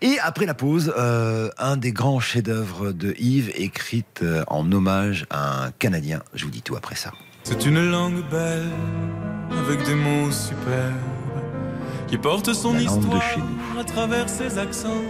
Et 0.00 0.18
après 0.22 0.46
la 0.46 0.54
pause, 0.54 0.94
euh, 0.96 1.50
un 1.58 1.76
des 1.76 1.90
grands 1.90 2.20
chefs-d'œuvre 2.20 2.92
de 2.92 3.14
Yves, 3.18 3.50
écrite 3.56 4.20
euh, 4.22 4.44
en 4.46 4.70
hommage 4.70 5.26
à 5.30 5.64
un 5.64 5.70
Canadien. 5.72 6.22
Je 6.34 6.44
vous 6.44 6.50
dis 6.50 6.62
tout 6.62 6.76
après 6.76 6.94
ça. 6.94 7.10
C'est 7.42 7.66
une 7.66 7.90
langue 7.90 8.22
belle, 8.30 8.68
avec 9.50 9.84
des 9.84 9.96
mots 9.96 10.30
superbes, 10.30 10.94
qui 12.10 12.18
porte 12.18 12.52
son 12.52 12.72
La 12.74 12.80
langue 12.80 12.98
de 12.98 13.04
histoire 13.04 13.22
chez 13.22 13.40
nous. 13.40 13.80
à 13.80 13.84
travers 13.84 14.28
ses 14.28 14.58
accents, 14.58 15.04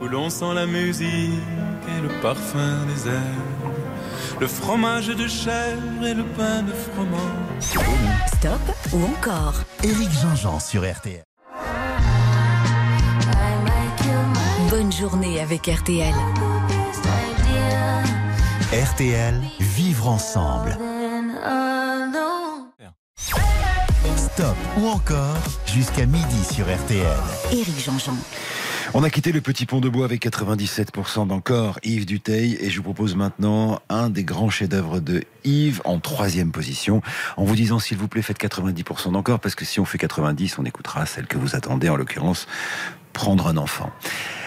où 0.00 0.06
l'on 0.06 0.30
sent 0.30 0.54
la 0.54 0.66
musique 0.66 1.04
et 1.04 2.00
le 2.00 2.08
parfum 2.22 2.78
des 2.86 3.08
herbes, 3.08 4.40
le 4.40 4.46
fromage 4.46 5.08
de 5.08 5.28
chèvre 5.28 6.06
et 6.06 6.14
le 6.14 6.24
pain 6.24 6.62
de 6.62 6.72
froment. 6.72 7.16
Stop 7.60 8.60
ou 8.94 9.04
encore 9.04 9.54
Éric 9.84 10.10
Jean-Jean 10.10 10.58
sur 10.58 10.90
RTL. 10.90 11.22
Bonne 14.70 14.92
journée 14.92 15.40
avec 15.40 15.66
RTL. 15.66 16.14
RTL, 18.72 19.40
vivre 19.60 20.08
ensemble. 20.08 20.76
Stop 24.14 24.56
ou 24.78 24.86
encore 24.86 25.36
jusqu'à 25.66 26.06
midi 26.06 26.44
sur 26.54 26.64
RTL. 26.64 27.06
Éric 27.50 27.78
Jean-Jean. 27.84 28.16
On 28.94 29.02
a 29.02 29.10
quitté 29.10 29.32
le 29.32 29.40
petit 29.40 29.66
pont 29.66 29.80
de 29.80 29.88
bois 29.88 30.04
avec 30.04 30.24
97% 30.24 31.26
d'encore, 31.26 31.80
Yves 31.82 32.06
Duteil, 32.06 32.56
et 32.60 32.70
je 32.70 32.76
vous 32.76 32.84
propose 32.84 33.16
maintenant 33.16 33.80
un 33.88 34.08
des 34.08 34.22
grands 34.22 34.48
chefs-d'œuvre 34.48 35.00
de 35.00 35.24
Yves 35.44 35.82
en 35.84 35.98
troisième 35.98 36.52
position, 36.52 37.02
en 37.36 37.44
vous 37.44 37.56
disant 37.56 37.78
s'il 37.78 37.98
vous 37.98 38.08
plaît 38.08 38.22
faites 38.22 38.40
90% 38.40 39.12
d'encore, 39.12 39.40
parce 39.40 39.54
que 39.54 39.64
si 39.64 39.80
on 39.80 39.84
fait 39.84 39.98
90, 39.98 40.58
on 40.58 40.64
écoutera 40.64 41.04
celle 41.04 41.26
que 41.26 41.36
vous 41.36 41.56
attendez, 41.56 41.88
en 41.88 41.96
l'occurrence 41.96 42.46
prendre 43.12 43.46
un 43.46 43.56
enfant. 43.56 43.90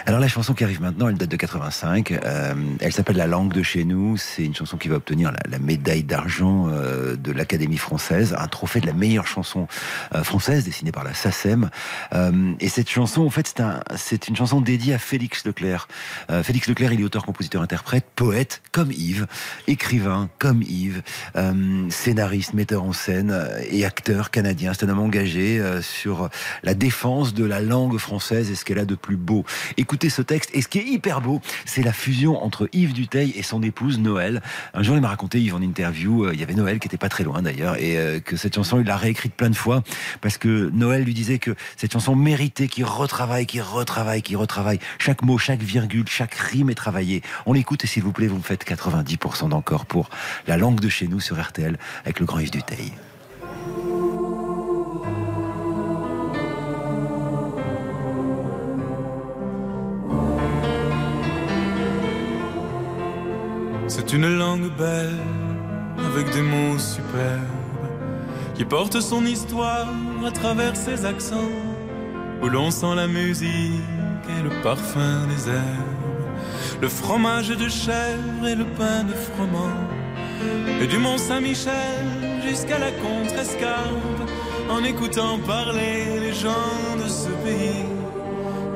Alors 0.05 0.19
la 0.19 0.27
chanson 0.27 0.53
qui 0.53 0.63
arrive 0.63 0.81
maintenant, 0.81 1.09
elle 1.09 1.17
date 1.17 1.29
de 1.29 1.35
85. 1.35 2.11
Euh, 2.11 2.53
elle 2.79 2.93
s'appelle 2.93 3.17
La 3.17 3.27
langue 3.27 3.53
de 3.53 3.63
chez 3.63 3.83
nous. 3.83 4.17
C'est 4.17 4.45
une 4.45 4.55
chanson 4.55 4.77
qui 4.77 4.87
va 4.87 4.95
obtenir 4.95 5.31
la, 5.49 5.59
médaille 5.59 6.03
d'argent 6.03 6.67
euh, 6.69 7.15
de 7.15 7.31
l'Académie 7.31 7.77
française, 7.77 8.35
un 8.37 8.47
trophée 8.47 8.79
de 8.79 8.87
la 8.87 8.93
meilleure 8.93 9.27
chanson 9.27 9.67
euh, 10.15 10.23
française 10.23 10.63
dessinée 10.63 10.91
par 10.91 11.03
la 11.03 11.13
SACEM. 11.13 11.69
Euh, 12.13 12.53
et 12.59 12.69
cette 12.69 12.89
chanson, 12.89 13.21
en 13.21 13.29
fait, 13.29 13.47
c'est 13.47 13.61
un, 13.61 13.79
une 14.27 14.35
chanson 14.35 14.61
dédiée 14.61 14.93
à 14.93 14.99
Félix 14.99 15.45
Leclerc. 15.45 15.87
Euh, 16.29 16.43
Félix 16.43 16.67
Leclerc, 16.67 16.93
il 16.93 17.01
est 17.01 17.03
auteur, 17.03 17.25
compositeur, 17.25 17.61
interprète, 17.61 18.05
poète 18.15 18.61
comme 18.71 18.91
Yves, 18.91 19.27
écrivain 19.67 20.29
comme 20.39 20.61
Yves, 20.61 21.01
euh, 21.35 21.89
scénariste, 21.89 22.53
metteur 22.53 22.83
en 22.83 22.93
scène 22.93 23.37
et 23.69 23.85
acteur 23.85 24.31
canadien. 24.31 24.73
C'est 24.73 24.85
un 24.85 24.89
homme 24.89 24.99
engagé 24.99 25.61
sur 25.81 26.29
la 26.63 26.73
défense 26.73 27.33
de 27.33 27.43
la 27.43 27.59
langue 27.59 27.97
française 27.97 28.49
et 28.51 28.55
ce 28.55 28.65
qu'elle 28.65 28.79
a 28.79 28.85
de 28.85 28.95
plus 28.95 29.17
beau. 29.17 29.45
Écoutez 29.89 30.11
ce 30.11 30.21
texte. 30.21 30.51
Et 30.53 30.61
ce 30.61 30.67
qui 30.67 30.77
est 30.77 30.85
hyper 30.85 31.19
beau, 31.19 31.41
c'est 31.65 31.81
la 31.81 31.91
fusion 31.91 32.43
entre 32.43 32.69
Yves 32.73 32.93
Duteil 32.93 33.33
et 33.35 33.41
son 33.41 33.63
épouse 33.63 33.97
Noël. 33.97 34.39
Un 34.75 34.83
jour, 34.83 34.95
il 34.95 35.01
m'a 35.01 35.07
raconté, 35.07 35.41
Yves, 35.41 35.55
en 35.55 35.63
interview, 35.63 36.25
euh, 36.25 36.33
il 36.35 36.39
y 36.39 36.43
avait 36.43 36.53
Noël 36.53 36.77
qui 36.77 36.87
était 36.87 36.95
pas 36.95 37.09
très 37.09 37.23
loin 37.23 37.41
d'ailleurs, 37.41 37.75
et 37.77 37.97
euh, 37.97 38.19
que 38.19 38.37
cette 38.37 38.53
chanson, 38.53 38.79
il 38.79 38.85
l'a 38.85 38.97
réécrite 38.97 39.33
plein 39.33 39.49
de 39.49 39.55
fois 39.55 39.81
parce 40.21 40.37
que 40.37 40.69
Noël 40.75 41.03
lui 41.03 41.15
disait 41.15 41.39
que 41.39 41.55
cette 41.75 41.91
chanson 41.91 42.15
méritait 42.15 42.67
qu'il 42.67 42.85
retravaille, 42.85 43.47
qu'il 43.47 43.63
retravaille, 43.63 44.21
qu'il 44.21 44.37
retravaille. 44.37 44.77
Chaque 44.99 45.23
mot, 45.23 45.39
chaque 45.39 45.63
virgule, 45.63 46.07
chaque 46.07 46.35
rime 46.35 46.69
est 46.69 46.75
travaillé. 46.75 47.23
On 47.47 47.53
l'écoute 47.53 47.83
et 47.83 47.87
s'il 47.87 48.03
vous 48.03 48.11
plaît, 48.11 48.27
vous 48.27 48.37
me 48.37 48.43
faites 48.43 48.69
90% 48.69 49.49
d'encore 49.49 49.87
pour 49.87 50.11
la 50.45 50.57
langue 50.57 50.79
de 50.79 50.89
chez 50.89 51.07
nous 51.07 51.19
sur 51.19 51.41
RTL 51.41 51.79
avec 52.03 52.19
le 52.19 52.27
grand 52.27 52.37
Yves 52.37 52.51
Duteil. 52.51 52.93
C'est 63.89 64.13
une 64.13 64.37
langue 64.37 64.69
belle, 64.77 65.17
avec 65.97 66.31
des 66.31 66.43
mots 66.43 66.77
superbes, 66.77 67.41
qui 68.53 68.63
porte 68.63 69.01
son 69.01 69.25
histoire 69.25 69.87
à 70.23 70.29
travers 70.29 70.75
ses 70.75 71.07
accents, 71.07 71.55
où 72.39 72.47
l'on 72.49 72.69
sent 72.69 72.93
la 72.95 73.07
musique 73.07 73.81
et 74.29 74.43
le 74.43 74.51
parfum 74.61 75.25
des 75.27 75.49
herbes, 75.49 76.79
le 76.79 76.87
fromage 76.87 77.49
de 77.49 77.67
chèvre 77.67 78.45
et 78.47 78.53
le 78.53 78.65
pain 78.65 79.05
de 79.05 79.13
froment, 79.13 79.73
et 80.79 80.85
du 80.85 80.99
Mont 80.99 81.17
Saint-Michel 81.17 82.05
jusqu'à 82.47 82.77
la 82.77 82.91
Contrescarpe, 82.91 84.29
en 84.69 84.83
écoutant 84.83 85.39
parler 85.39 86.19
les 86.19 86.33
gens 86.33 86.95
de 87.03 87.09
ce 87.09 87.29
pays. 87.43 87.85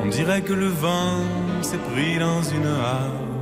On 0.02 0.08
dirait 0.08 0.42
que 0.42 0.54
le 0.54 0.70
vent 0.70 1.22
s'est 1.62 1.78
pris 1.78 2.18
dans 2.18 2.42
une 2.42 2.66
harpe 2.66 3.33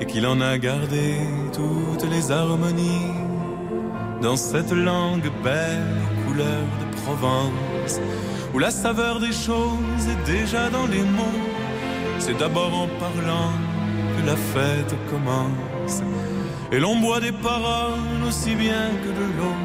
et 0.00 0.06
qu'il 0.06 0.26
en 0.26 0.40
a 0.40 0.58
gardé 0.58 1.16
toutes 1.52 2.08
les 2.10 2.30
harmonies 2.30 3.12
dans 4.22 4.36
cette 4.36 4.72
langue 4.72 5.30
belle, 5.42 5.96
couleur 6.26 6.62
de 6.80 6.96
Provence, 7.02 8.00
où 8.54 8.58
la 8.58 8.70
saveur 8.70 9.20
des 9.20 9.32
choses 9.32 10.04
est 10.08 10.30
déjà 10.30 10.68
dans 10.70 10.86
les 10.86 11.02
mots. 11.02 11.40
C'est 12.18 12.36
d'abord 12.38 12.74
en 12.74 12.88
parlant 12.98 13.52
que 14.16 14.26
la 14.26 14.36
fête 14.36 14.94
commence. 15.10 16.02
Et 16.72 16.78
l'on 16.78 16.96
boit 17.00 17.20
des 17.20 17.32
paroles 17.32 18.22
aussi 18.26 18.54
bien 18.54 18.90
que 19.02 19.08
de 19.08 19.26
l'eau. 19.36 19.56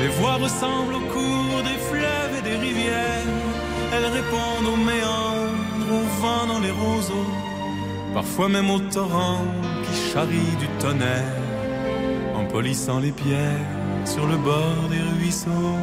Les 0.00 0.08
voix 0.08 0.34
ressemblent 0.34 0.94
au 0.94 1.06
cours 1.12 1.62
des 1.62 1.78
fleuves 1.90 2.34
et 2.38 2.42
des 2.42 2.56
rivières. 2.56 3.26
Elles 3.92 4.06
répondent 4.06 4.68
aux 4.72 4.76
méandres, 4.76 5.90
au 5.90 6.20
vent 6.20 6.46
dans 6.46 6.60
les 6.60 6.70
roseaux. 6.70 7.51
Parfois 8.14 8.48
même 8.48 8.70
au 8.70 8.78
torrent 8.78 9.44
qui 9.84 10.12
charrie 10.12 10.56
du 10.60 10.68
tonnerre. 10.78 11.40
En 12.34 12.44
polissant 12.44 13.00
les 13.00 13.12
pierres 13.12 13.66
sur 14.04 14.26
le 14.26 14.36
bord 14.36 14.88
des 14.90 15.00
ruisseaux. 15.18 15.78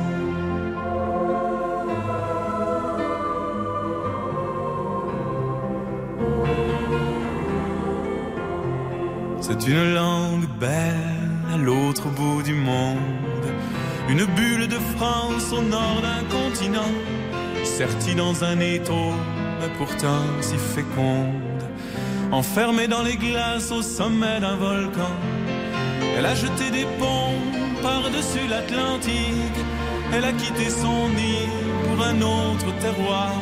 C'est 9.41 9.67
une 9.67 9.93
langue 9.95 10.47
belle 10.59 11.31
à 11.51 11.57
l'autre 11.57 12.07
bout 12.09 12.43
du 12.43 12.53
monde. 12.53 13.47
Une 14.07 14.25
bulle 14.25 14.67
de 14.67 14.77
France 14.95 15.51
au 15.51 15.61
nord 15.61 16.01
d'un 16.01 16.23
continent. 16.29 16.93
Sertie 17.63 18.13
dans 18.15 18.43
un 18.43 18.59
étau, 18.59 19.13
mais 19.59 19.69
pourtant 19.77 20.21
si 20.41 20.55
féconde. 20.55 21.48
Enfermée 22.31 22.87
dans 22.87 23.01
les 23.01 23.17
glaces 23.17 23.71
au 23.71 23.81
sommet 23.81 24.39
d'un 24.39 24.55
volcan. 24.55 25.13
Elle 26.15 26.25
a 26.27 26.35
jeté 26.35 26.69
des 26.71 26.85
ponts 26.99 27.41
par-dessus 27.81 28.47
l'Atlantique. 28.47 29.59
Elle 30.13 30.25
a 30.25 30.31
quitté 30.33 30.69
son 30.69 31.09
nid 31.09 31.49
pour 31.85 32.05
un 32.05 32.21
autre 32.21 32.71
terroir. 32.79 33.33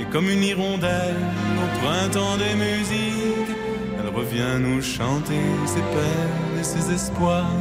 Et 0.00 0.04
comme 0.06 0.28
une 0.28 0.42
hirondelle 0.42 1.22
au 1.62 1.80
printemps 1.80 2.36
des 2.38 2.54
musiques, 2.56 3.56
elle 3.98 4.12
revient 4.12 4.58
nous 4.58 4.82
chanter 4.82 5.44
ses 5.66 5.80
peines 5.94 6.58
et 6.58 6.64
ses 6.64 6.92
espoirs. 6.92 7.54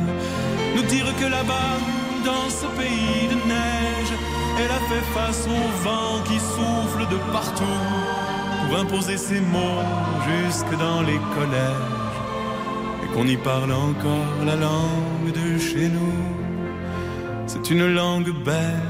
Nous 0.76 0.84
dire 0.84 1.06
que 1.20 1.26
là-bas, 1.26 1.78
dans 2.26 2.50
ce 2.50 2.66
pays 2.80 3.28
de 3.30 3.36
neige, 3.48 4.14
elle 4.58 4.72
a 4.72 4.82
fait 4.89 5.06
face 5.14 5.48
au 5.48 5.84
vent 5.84 6.24
qui 6.26 6.39
souffle 6.39 7.08
de 7.12 7.18
partout 7.32 8.20
imposer 8.76 9.17
ses 9.17 9.39
mots 9.39 9.84
jusque 10.28 10.78
dans 10.78 11.01
les 11.01 11.19
collèges 11.36 12.19
et 13.03 13.13
qu'on 13.13 13.28
y 13.28 13.38
parle 13.38 13.72
encore 13.72 14.45
la 14.45 14.55
langue 14.55 15.32
de 15.34 15.59
chez 15.59 15.88
nous. 15.88 16.24
C'est 17.47 17.69
une 17.69 17.93
langue 17.93 18.32
belle 18.43 18.89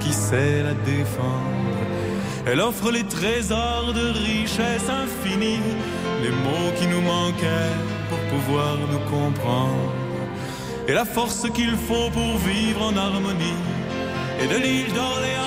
qui 0.00 0.12
sait 0.12 0.62
la 0.62 0.74
défendre. 0.74 1.56
Elle 2.46 2.60
offre 2.60 2.92
les 2.92 3.04
trésors 3.04 3.92
de 3.92 4.06
richesse 4.10 4.88
infinie, 4.88 5.60
les 6.22 6.30
mots 6.30 6.72
qui 6.78 6.86
nous 6.86 7.00
manquaient 7.00 7.74
pour 8.08 8.18
pouvoir 8.32 8.76
nous 8.92 9.04
comprendre, 9.10 9.92
et 10.86 10.92
la 10.92 11.04
force 11.04 11.50
qu'il 11.50 11.74
faut 11.74 12.10
pour 12.10 12.36
vivre 12.38 12.82
en 12.82 12.96
harmonie. 12.96 13.60
Et 14.40 14.46
de 14.46 14.56
l'île 14.56 14.92
d'Orléans 14.92 15.45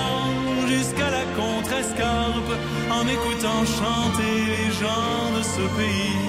En 1.98 3.06
écoutant 3.06 3.64
chanter 3.64 4.34
les 4.46 4.70
gens 4.80 5.36
de 5.36 5.42
ce 5.42 5.62
pays, 5.78 6.28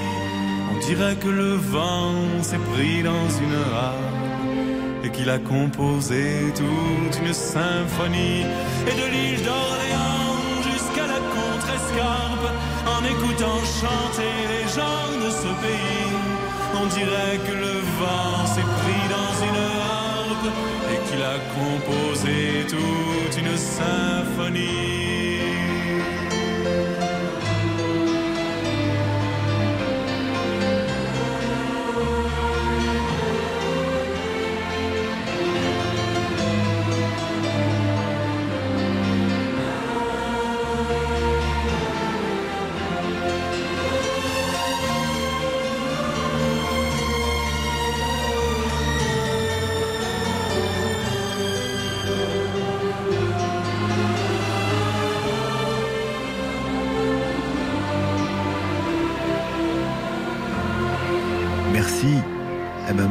on 0.71 0.79
dirait 0.85 1.15
que 1.15 1.27
le 1.27 1.55
vent 1.55 2.41
s'est 2.41 2.63
pris 2.73 3.03
dans 3.03 3.29
une 3.45 3.57
harpe 3.75 5.03
et 5.03 5.09
qu'il 5.09 5.29
a 5.29 5.39
composé 5.39 6.53
toute 6.55 7.15
une 7.23 7.33
symphonie. 7.33 8.45
Et 8.87 8.95
de 9.01 9.07
l'île 9.11 9.43
d'Orléans 9.43 10.61
jusqu'à 10.71 11.07
la 11.07 11.19
Contrescarpe, 11.35 12.49
en 12.95 13.03
écoutant 13.05 13.59
chanter 13.81 14.33
les 14.53 14.65
gens 14.77 15.09
de 15.25 15.29
ce 15.29 15.51
pays, 15.65 16.15
on 16.81 16.87
dirait 16.87 17.39
que 17.47 17.55
le 17.65 17.75
vent 17.99 18.45
s'est 18.45 18.71
pris 18.81 19.03
dans 19.17 19.33
une 19.47 19.61
harpe 19.89 20.47
et 20.91 21.09
qu'il 21.09 21.21
a 21.21 21.37
composé 21.59 22.65
toute 22.67 23.37
une 23.37 23.57
symphonie. 23.57 25.50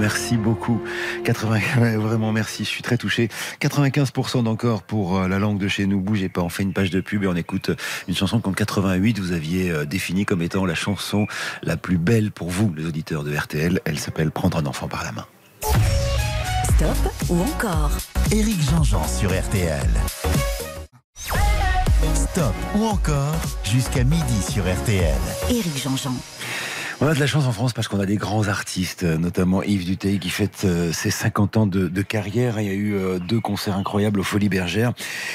Merci 0.01 0.37
beaucoup. 0.37 0.81
80, 1.25 1.59
vraiment 1.99 2.33
merci, 2.33 2.65
je 2.65 2.69
suis 2.69 2.83
très 2.83 2.97
touché. 2.97 3.29
95% 3.61 4.43
d'encore 4.43 4.83
pour 4.83 5.19
euh, 5.19 5.29
la 5.29 5.39
langue 5.39 5.59
de 5.59 5.69
chez 5.69 5.87
nous. 5.87 6.01
Bougez 6.01 6.29
pas, 6.29 6.41
on 6.41 6.49
fait 6.49 6.63
une 6.63 6.73
page 6.73 6.91
de 6.91 7.01
pub 7.01 7.23
et 7.23 7.27
on 7.27 7.37
écoute 7.37 7.71
une 8.09 8.15
chanson 8.15 8.41
qu'en 8.41 8.53
88 8.53 9.19
vous 9.19 9.33
aviez 9.33 9.71
euh, 9.71 9.85
définie 9.85 10.25
comme 10.25 10.43
étant 10.43 10.65
la 10.65 10.75
chanson 10.75 11.27
la 11.63 11.77
plus 11.77 11.99
belle 11.99 12.33
pour 12.33 12.49
vous, 12.49 12.73
les 12.77 12.87
auditeurs 12.87 13.23
de 13.23 13.37
RTL. 13.37 13.81
Elle 13.85 13.99
s'appelle 13.99 14.31
Prendre 14.31 14.57
un 14.57 14.67
enfant 14.67 14.89
par 14.89 15.05
la 15.05 15.13
main. 15.13 15.27
Stop 16.65 17.13
ou 17.29 17.41
encore? 17.43 17.93
Éric 18.33 18.63
Jean-Jean 18.71 19.07
sur 19.07 19.31
RTL. 19.31 19.89
Stop 22.15 22.55
ou 22.77 22.87
encore 22.87 23.35
jusqu'à 23.65 24.05
midi 24.05 24.43
sur 24.49 24.65
RTL. 24.65 25.19
Éric 25.51 25.83
Jean-Jean. 25.83 26.15
On 27.03 27.07
a 27.07 27.15
de 27.15 27.21
la 27.21 27.27
chance 27.27 27.47
en 27.47 27.53
France 27.53 27.73
parce 27.73 27.89
qu'on 27.89 27.99
a 27.99 28.05
des 28.05 28.17
grands 28.17 28.49
artistes, 28.49 29.05
notamment 29.05 29.63
Yves 29.63 29.87
Duteil 29.87 30.19
qui 30.19 30.29
fête 30.29 30.65
euh, 30.67 30.93
ses 30.93 31.11
50 31.11 31.57
ans 31.57 31.67
de, 31.67 32.03
carrière. 32.03 32.61
Il 32.61 32.67
y 32.67 32.71
a 32.71 32.75
eu 32.75 32.95
euh, 32.95 33.19
deux 33.19 33.41
concerts 33.41 33.75
incroyables 33.75 34.21
aux 34.21 34.23
Folies 34.23 34.51
Bergères. 34.51 34.93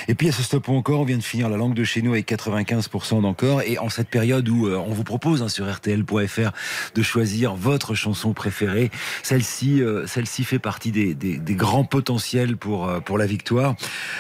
Et 0.08 0.14
puis 0.14 0.30
à 0.30 0.32
ce 0.32 0.44
stop 0.44 0.70
encore, 0.70 1.00
on 1.00 1.06
vient 1.06 1.18
de 1.18 1.24
finir 1.24 1.50
la 1.50 1.58
langue 1.58 1.74
de 1.74 1.84
chez 1.84 2.04
nous 2.04 2.12
avec 2.12 2.30
95% 2.30 3.24
d'encore. 3.24 3.64
Et 3.64 3.80
en 3.80 3.90
cette 3.90 4.10
période 4.10 4.48
où 4.48 4.68
euh, 4.68 4.78
on 4.78 4.92
vous 4.92 5.04
propose 5.04 5.42
hein, 5.42 5.50
sur 5.50 5.68
RTL.fr 5.68 6.52
de 6.94 7.02
choisir 7.02 7.56
votre 7.56 7.96
chanson 7.96 8.34
préférée, 8.34 8.92
celle-ci, 9.24 9.82
celle-ci 10.06 10.44
fait 10.44 10.60
partie 10.60 10.92
des, 10.92 11.16
des, 11.16 11.40
des, 11.40 11.56
grands 11.56 11.84
potentiels 11.84 12.58
pour 12.58 12.92
pour 13.06 13.18
la 13.18 13.26
victoire. 13.26 13.76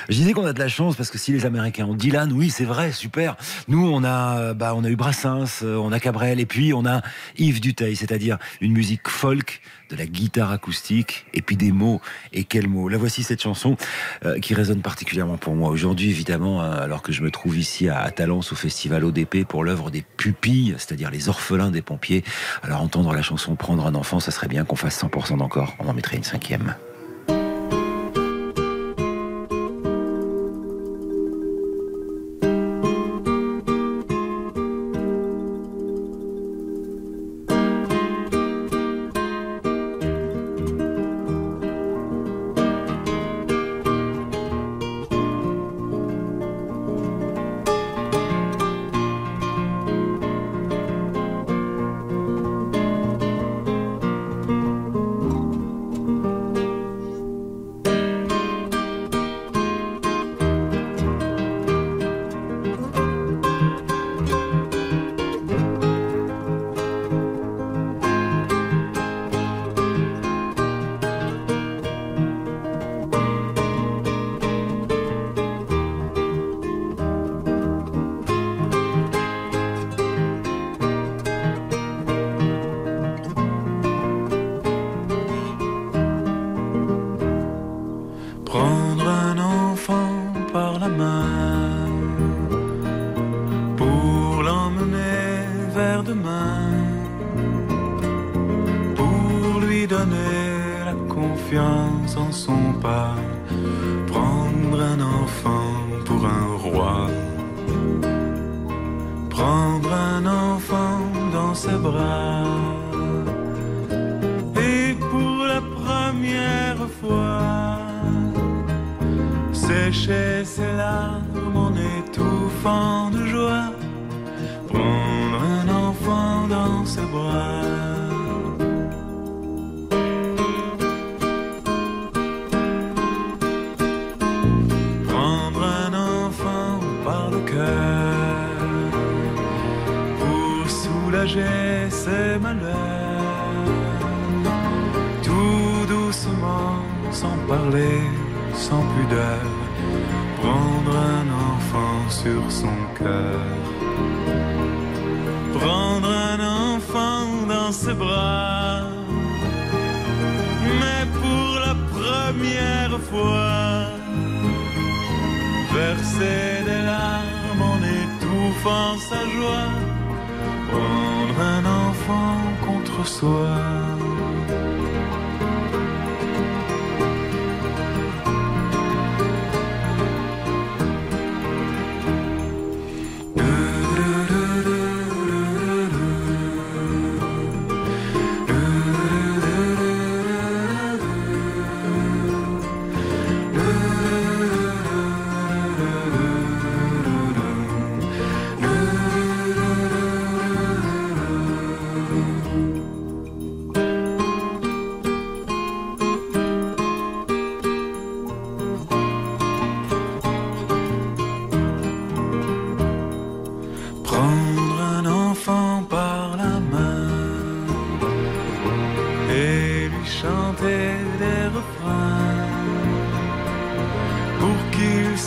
Je 0.09 0.15
disais 0.15 0.33
qu'on 0.33 0.47
a 0.47 0.53
de 0.53 0.59
la 0.59 0.67
chance 0.67 0.95
parce 0.95 1.11
que 1.11 1.19
si 1.19 1.31
les 1.31 1.45
Américains 1.45 1.85
ont 1.85 1.93
Dylan, 1.93 2.33
oui 2.33 2.49
c'est 2.49 2.65
vrai, 2.65 2.91
super. 2.91 3.37
Nous 3.67 3.87
on 3.87 4.03
a 4.03 4.55
bah 4.55 4.73
on 4.75 4.83
a 4.83 4.89
eu 4.89 4.95
Brassens, 4.95 5.63
on 5.63 5.91
a 5.91 5.99
Cabrel 5.99 6.39
et 6.39 6.47
puis 6.47 6.73
on 6.73 6.87
a 6.87 7.01
Yves 7.37 7.61
Duteil, 7.61 7.95
c'est-à-dire 7.95 8.37
une 8.61 8.73
musique 8.73 9.07
folk, 9.07 9.61
de 9.89 9.95
la 9.95 10.05
guitare 10.05 10.51
acoustique, 10.51 11.25
et 11.33 11.41
puis 11.41 11.57
des 11.57 11.71
mots. 11.71 12.01
Et 12.33 12.43
quels 12.43 12.67
mots 12.67 12.89
La 12.89 12.97
voici 12.97 13.23
cette 13.23 13.41
chanson 13.41 13.77
euh, 14.25 14.39
qui 14.39 14.53
résonne 14.53 14.81
particulièrement 14.81 15.37
pour 15.37 15.55
moi. 15.55 15.69
Aujourd'hui, 15.69 16.09
évidemment, 16.09 16.61
hein, 16.61 16.71
alors 16.71 17.01
que 17.01 17.11
je 17.11 17.21
me 17.21 17.29
trouve 17.29 17.57
ici 17.57 17.87
à, 17.87 17.99
à 17.99 18.11
Talence 18.11 18.51
au 18.51 18.55
festival 18.55 19.03
ODP 19.03 19.45
pour 19.47 19.63
l'œuvre 19.63 19.91
des 19.91 20.03
pupilles, 20.17 20.75
c'est-à-dire 20.77 21.11
les 21.11 21.29
orphelins 21.29 21.71
des 21.71 21.81
pompiers. 21.81 22.23
Alors 22.63 22.81
entendre 22.81 23.13
la 23.13 23.21
chanson 23.21 23.55
Prendre 23.55 23.85
un 23.85 23.95
enfant, 23.95 24.19
ça 24.19 24.31
serait 24.31 24.47
bien 24.47 24.63
qu'on 24.65 24.75
fasse 24.75 25.01
100% 25.01 25.37
d'encore. 25.37 25.75
On 25.79 25.87
en 25.87 25.93
mettrait 25.93 26.17
une 26.17 26.23
cinquième. 26.23 26.75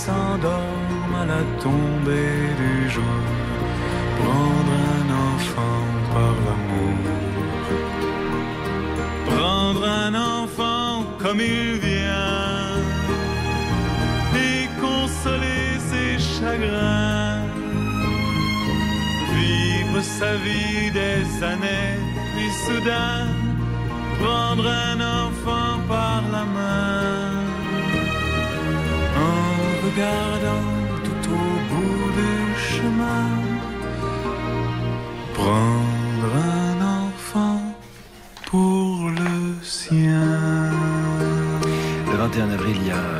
S'endorme 0.05 1.15
à 1.23 1.25
la 1.35 1.43
tombée 1.65 2.45
du 2.63 2.75
jour. 2.95 3.21
Prendre 4.21 4.73
un 4.97 5.07
enfant 5.31 5.81
par 6.15 6.35
l'amour. 6.47 7.01
Prendre 9.31 9.85
un 10.05 10.15
enfant 10.37 10.93
comme 11.23 11.41
il 11.41 11.71
vient 11.89 12.77
et 14.47 14.61
consoler 14.85 15.67
ses 15.91 16.13
chagrins 16.35 17.43
vivre 19.39 20.01
sa 20.19 20.33
vie 20.45 20.91
des 21.01 21.25
années, 21.53 21.95
puis 22.35 22.51
soudain 22.65 23.27
prendre 24.21 24.67
un 24.67 24.99
enfant 25.25 25.73
par 25.89 26.23
la 26.35 26.45
main, 26.57 27.28
regardant 29.89 30.69
tout 31.05 31.31
au 31.31 31.51
bout 31.71 32.11
du 32.19 32.35
chemin, 32.71 33.29
prendre 35.35 36.33
un 36.57 36.77
enfant 37.05 37.61
pour 38.47 39.11
le 39.11 39.63
sien. 39.63 40.71
Le 42.11 42.17
21 42.17 42.51
avril, 42.51 42.77
il 42.81 42.87
y 42.89 42.91
a 42.91 43.18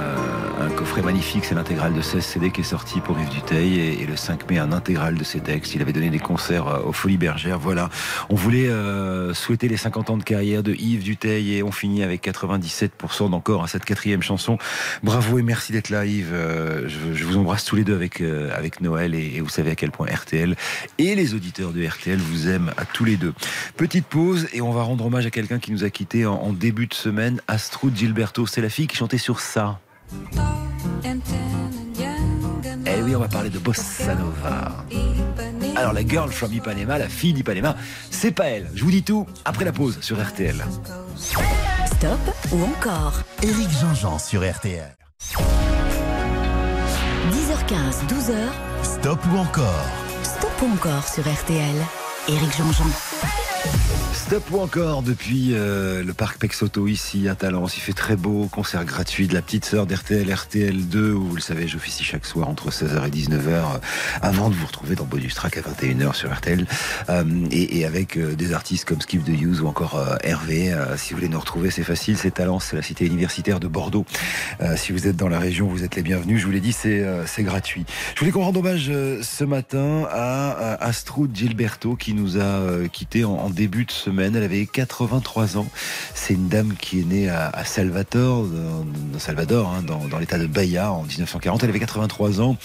coffret 0.79 1.03
magnifique, 1.03 1.45
c'est 1.45 1.57
l'intégrale 1.57 1.93
de 1.93 2.01
16 2.01 2.25
CD 2.25 2.53
qui 2.53 2.61
est 2.61 2.65
sorti 2.65 3.01
pour 3.01 3.19
Yves 3.19 3.31
Duteil 3.31 3.81
et, 3.81 4.03
et 4.03 4.07
le 4.07 4.15
5 4.15 4.49
mai 4.49 4.59
un 4.59 4.71
intégral 4.71 5.17
de 5.17 5.25
ses 5.25 5.41
textes. 5.41 5.75
Il 5.75 5.83
avait 5.83 5.93
donné 5.93 6.09
des 6.09 6.21
concerts 6.21 6.69
euh, 6.69 6.83
aux 6.85 6.93
Folies 6.93 7.17
Bergères. 7.17 7.59
Voilà, 7.59 7.91
on 8.29 8.37
voulait 8.37 8.69
euh, 8.69 9.35
souhaiter 9.35 9.67
les 9.67 9.77
50 9.77 10.11
ans 10.11 10.17
de 10.17 10.23
carrière 10.23 10.63
de 10.63 10.73
Yves 10.75 11.03
Duteil 11.03 11.57
et 11.57 11.65
on 11.65 11.73
finit 11.73 12.05
avec 12.05 12.25
97% 12.25 13.29
d'encore 13.29 13.65
à 13.65 13.67
cette 13.67 13.85
quatrième 13.85 14.23
chanson. 14.23 14.57
Bravo 15.03 15.41
et 15.41 15.43
merci 15.43 15.73
d'être 15.73 15.89
là 15.89 16.05
Yves. 16.05 16.31
Euh, 16.33 16.87
je, 16.87 17.25
vous 17.25 17.37
embrasse 17.37 17.65
tous 17.65 17.75
les 17.75 17.83
deux 17.83 17.97
avec, 17.97 18.21
avec 18.21 18.81
Noël 18.81 19.17
et, 19.17 19.41
vous 19.41 19.49
savez 19.49 19.73
à 19.73 19.75
quel 19.75 19.91
point 19.91 20.07
RTL 20.07 20.55
et 20.99 21.17
les 21.17 21.35
auditeurs 21.35 21.73
de 21.73 21.85
RTL 21.85 22.19
vous 22.21 22.47
aiment 22.47 22.71
à 22.77 22.85
tous 22.85 23.05
les 23.05 23.17
deux. 23.17 23.35
Petite 23.77 24.07
pause 24.07 24.47
et 24.53 24.61
on 24.61 24.71
va 24.71 24.85
rendre 24.85 25.07
hommage 25.07 25.27
à 25.27 25.31
quelqu'un 25.31 25.59
qui 25.59 25.73
nous 25.73 25.83
a 25.83 25.91
quittés 25.91 26.25
en, 26.25 26.35
en 26.35 26.53
début 26.53 26.87
de 26.87 26.95
semaine, 26.95 27.41
Astrud 27.49 27.97
Gilberto. 27.97 28.47
C'est 28.47 28.63
la 28.63 28.69
fille 28.69 28.87
qui 28.87 28.97
chantait 28.97 29.19
sur 29.19 29.41
ça. 29.41 29.81
Eh 32.87 33.03
oui, 33.03 33.15
on 33.15 33.21
va 33.21 33.29
parler 33.29 33.51
de 33.51 33.59
Bossa 33.59 34.15
Nova. 34.15 34.85
Alors 35.77 35.93
la 35.93 36.07
girl 36.07 36.31
from 36.31 36.53
Ipanema, 36.53 36.99
la 36.99 37.09
fille 37.09 37.33
d'Ipanema, 37.33 37.77
c'est 38.11 38.33
pas 38.33 38.47
elle. 38.47 38.69
Je 38.75 38.85
vous 38.85 38.91
dis 38.91 39.03
tout 39.03 39.27
après 39.45 39.65
la 39.65 39.73
pause 39.73 39.99
sur 40.01 40.21
RTL. 40.23 40.65
Stop 41.87 42.19
ou 42.53 42.65
encore 42.65 43.21
Éric 43.43 43.71
Jean-Jean 43.81 44.19
sur 44.19 44.49
RTL. 44.49 44.97
10h15, 47.31 48.07
12h. 48.09 48.35
Stop 48.83 49.19
ou 49.33 49.37
encore 49.39 49.87
Stop 50.23 50.51
ou 50.63 50.73
encore 50.73 51.07
sur 51.07 51.23
RTL. 51.23 51.77
Éric 52.29 52.57
Jean-Jean. 52.57 52.91
Stop 54.29 54.51
ou 54.51 54.61
encore 54.61 55.03
depuis 55.03 55.55
euh, 55.55 56.05
le 56.05 56.13
parc 56.13 56.39
Pexoto 56.39 56.87
ici 56.87 57.31
à 57.31 57.35
Talence. 57.35 57.79
Il 57.79 57.81
fait 57.81 57.95
très 57.95 58.15
beau, 58.15 58.47
concert 58.53 58.85
gratuit 58.85 59.27
de 59.27 59.33
la 59.33 59.41
petite 59.41 59.65
sœur 59.65 59.87
d'RTL, 59.87 60.29
RTL2, 60.29 61.13
où 61.13 61.29
vous 61.29 61.35
le 61.35 61.41
savez, 61.41 61.67
j'officie 61.67 62.05
chaque 62.05 62.27
soir 62.27 62.47
entre 62.47 62.71
16h 62.71 63.07
et 63.07 63.11
19h 63.11 63.47
euh, 63.47 63.79
avant 64.21 64.51
de 64.51 64.55
vous 64.55 64.67
retrouver 64.67 64.97
dans 64.97 65.07
Bonus 65.07 65.35
Track 65.35 65.57
à 65.57 65.63
21h 65.63 66.15
sur 66.15 66.31
RTL. 66.31 66.67
Euh, 67.09 67.25
et, 67.51 67.87
avec 67.87 68.19
des 68.19 68.53
artistes 68.53 68.85
comme 68.85 69.01
Skip 69.01 69.25
de 69.25 69.33
Hughes 69.33 69.63
ou 69.63 69.67
encore 69.67 69.99
Hervé. 70.23 70.77
si 70.99 71.13
vous 71.13 71.21
voulez 71.21 71.31
nous 71.31 71.41
retrouver, 71.41 71.71
c'est 71.71 71.83
facile, 71.83 72.19
c'est 72.19 72.33
Talence, 72.33 72.67
c'est 72.69 72.77
la 72.77 72.83
cité 72.83 73.07
universitaire 73.07 73.61
de 73.61 73.69
Bordeaux. 73.69 74.05
si 74.77 74.93
vous 74.93 75.07
êtes 75.07 75.17
dans 75.17 75.29
la 75.29 75.39
région, 75.39 75.69
vous 75.69 75.85
êtes 75.85 75.95
les 75.95 76.03
bienvenus. 76.03 76.41
Je 76.41 76.45
vous 76.45 76.53
l'ai 76.53 76.61
dit, 76.61 76.73
c'est 76.73 77.43
gratuit. 77.45 77.87
Je 78.15 78.21
voulais 78.21 78.33
qu'on 78.33 78.43
rende 78.43 78.59
hommage 78.59 78.93
ce 79.23 79.45
matin 79.45 80.07
à, 80.11 80.51
à 80.51 80.85
Astrud 80.85 81.35
Gilberto 81.35 81.97
qui 81.97 82.13
nous 82.13 82.39
a 82.39 82.61
quitté 82.93 83.25
en, 83.25 83.33
en 83.33 83.49
début 83.49 83.87
de 83.87 83.93
semaine. 83.93 84.18
Elle 84.21 84.43
avait 84.43 84.67
83 84.67 85.57
ans. 85.57 85.69
C'est 86.15 86.35
une 86.35 86.49
dame 86.49 86.75
qui 86.79 87.01
est 87.01 87.05
née 87.05 87.29
à, 87.29 87.65
Salvador, 87.65 88.47
hein, 89.17 89.83
dans, 89.83 90.19
l'état 90.19 90.39
de 90.39 90.47
Bahia 90.47 90.93
en 90.93 91.05
1940. 91.05 91.63
Elle 91.63 91.71
avait 91.71 91.79
83 91.79 92.41
ans. 92.41 92.57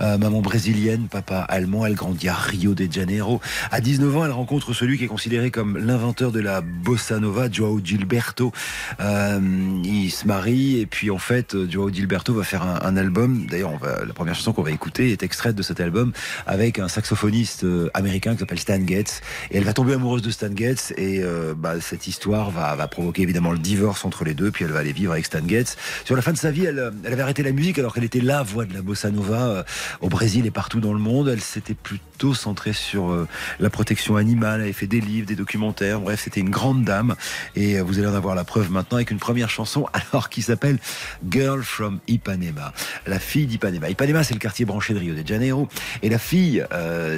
Euh, 0.00 0.18
maman 0.18 0.40
brésilienne, 0.40 1.08
papa 1.10 1.40
allemand. 1.40 1.86
Elle 1.86 1.94
grandit 1.94 2.28
à 2.28 2.34
Rio 2.34 2.74
de 2.74 2.90
Janeiro. 2.90 3.40
À 3.70 3.80
19 3.80 4.16
ans, 4.16 4.24
elle 4.24 4.30
rencontre 4.30 4.72
celui 4.72 4.98
qui 4.98 5.04
est 5.04 5.08
considéré 5.08 5.50
comme 5.50 5.78
l'inventeur 5.78 6.32
de 6.32 6.40
la 6.40 6.60
bossa 6.60 7.18
nova, 7.18 7.50
Joao 7.50 7.80
Gilberto. 7.82 8.52
Euh, 9.00 9.40
il 9.84 10.10
se 10.10 10.26
marie 10.26 10.80
et 10.80 10.86
puis 10.86 11.10
en 11.10 11.18
fait, 11.18 11.56
Joao 11.68 11.90
Gilberto 11.90 12.34
va 12.34 12.44
faire 12.44 12.62
un, 12.62 12.80
un 12.82 12.96
album. 12.96 13.46
D'ailleurs, 13.50 13.72
la 13.82 14.12
première 14.12 14.34
chanson 14.34 14.52
qu'on 14.52 14.62
va 14.62 14.70
écouter 14.70 15.10
est 15.12 15.22
extraite 15.22 15.56
de 15.56 15.62
cet 15.62 15.80
album 15.80 16.12
avec 16.46 16.78
un 16.78 16.88
saxophoniste 16.88 17.66
américain 17.94 18.34
qui 18.34 18.40
s'appelle 18.40 18.58
Stan 18.58 18.86
Getz. 18.86 19.20
Et 19.50 19.58
elle 19.58 19.64
va 19.64 19.72
tomber 19.72 19.94
amoureuse 19.94 20.22
de 20.22 20.30
Stan 20.30 20.54
Getz. 20.54 20.92
Et 21.00 21.20
euh, 21.22 21.54
bah, 21.56 21.80
cette 21.80 22.06
histoire 22.06 22.50
va, 22.50 22.76
provoquer 22.86 23.22
évidemment 23.22 23.52
le 23.52 23.58
divorce 23.58 24.04
entre 24.04 24.22
les 24.22 24.34
deux. 24.34 24.50
Puis 24.50 24.66
elle 24.66 24.70
va 24.70 24.80
aller 24.80 24.92
vivre 24.92 25.12
avec 25.12 25.24
Stan 25.24 25.40
Getz. 25.46 25.76
Sur 26.04 26.14
la 26.14 26.20
fin 26.20 26.32
de 26.32 26.36
sa 26.36 26.50
vie, 26.50 26.66
elle, 26.66 26.78
euh, 26.78 26.90
avait 27.06 27.22
arrêté 27.22 27.42
la 27.42 27.52
musique 27.52 27.78
alors 27.78 27.94
qu'elle 27.94 28.04
était 28.04 28.20
la 28.20 28.42
voix 28.42 28.66
de 28.66 28.74
la 28.74 28.82
bossa 28.82 29.10
nova 29.10 29.46
euh, 29.46 29.62
au 30.02 30.10
Brésil 30.10 30.44
et 30.44 30.50
partout 30.50 30.78
dans 30.78 30.92
le 30.92 30.98
monde. 30.98 31.28
Elle 31.28 31.40
s'était 31.40 31.72
plutôt 31.72 32.34
centrée 32.34 32.74
sur 32.74 33.26
la 33.60 33.70
protection 33.70 34.16
animale. 34.16 34.56
Elle 34.56 34.64
avait 34.64 34.72
fait 34.74 34.86
des 34.86 35.00
livres, 35.00 35.26
des 35.26 35.36
documentaires. 35.36 36.00
Bref, 36.00 36.20
c'était 36.22 36.40
une 36.40 36.50
grande 36.50 36.84
dame. 36.84 37.14
Et 37.56 37.80
vous 37.80 37.98
allez 37.98 38.08
en 38.08 38.14
avoir 38.14 38.34
la 38.34 38.44
preuve 38.44 38.70
maintenant 38.70 38.96
avec 38.96 39.10
une 39.10 39.18
première 39.18 39.48
chanson 39.48 39.86
alors 40.12 40.28
qui 40.28 40.42
s'appelle 40.42 40.78
Girl 41.30 41.62
from 41.62 41.98
Ipanema. 42.08 42.74
La 43.06 43.18
fille 43.18 43.46
d'Ipanema. 43.46 43.88
Ipanema, 43.88 44.22
c'est 44.22 44.34
le 44.34 44.38
quartier 44.38 44.66
branché 44.66 44.92
de 44.92 44.98
Rio 44.98 45.14
de 45.14 45.26
Janeiro. 45.26 45.66
Et 46.02 46.10
la 46.10 46.18
fille 46.18 46.62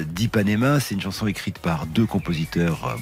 d'Ipanema, 0.07 0.79
c'est 0.79 0.95
une 0.95 1.01
chanson 1.01 1.27
écrite 1.27 1.59
par 1.59 1.85
deux 1.85 2.05
compositeurs 2.05 2.87
euh, 2.87 2.97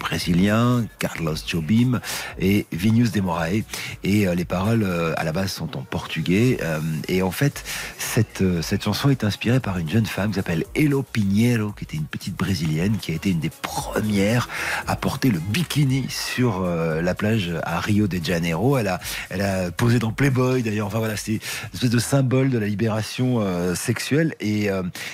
Carlos 0.99 1.35
Jobim 1.45 1.99
et 2.39 2.65
Vinicius 2.71 3.11
de 3.11 3.21
Moraes. 3.21 3.63
Et 4.03 4.27
euh, 4.27 4.35
les 4.35 4.45
paroles, 4.45 4.83
euh, 4.83 5.13
à 5.17 5.23
la 5.23 5.31
base, 5.31 5.51
sont 5.51 5.77
en 5.77 5.81
portugais. 5.81 6.57
Euh, 6.61 6.79
et 7.07 7.21
en 7.21 7.31
fait, 7.31 7.63
cette, 7.97 8.43
cette 8.61 8.83
chanson 8.83 9.09
est 9.09 9.23
inspirée 9.23 9.59
par 9.59 9.77
une 9.77 9.89
jeune 9.89 10.05
femme 10.05 10.29
qui 10.29 10.35
s'appelle 10.35 10.65
Elo 10.75 11.03
Pinheiro, 11.03 11.71
qui 11.71 11.83
était 11.83 11.97
une 11.97 12.05
petite 12.05 12.35
brésilienne, 12.35 12.97
qui 12.97 13.11
a 13.11 13.15
été 13.15 13.31
une 13.31 13.39
des 13.39 13.49
premières 13.49 14.49
à 14.87 14.95
porter 14.95 15.29
le 15.29 15.39
bikini 15.39 16.05
sur 16.09 16.61
la 16.61 17.15
plage 17.15 17.51
à 17.63 17.79
Rio 17.79 18.07
de 18.07 18.19
Janeiro. 18.23 18.77
Elle 18.77 18.87
a, 18.87 18.99
elle 19.29 19.41
a 19.41 19.71
posé 19.71 19.99
dans 19.99 20.11
Playboy 20.11 20.63
d'ailleurs. 20.63 20.87
Enfin 20.87 20.99
voilà, 20.99 21.15
c'était 21.15 21.33
une 21.33 21.73
espèce 21.73 21.89
de 21.89 21.99
symbole 21.99 22.49
de 22.49 22.57
la 22.57 22.67
libération 22.67 23.41
sexuelle. 23.75 24.35
Et, 24.39 24.69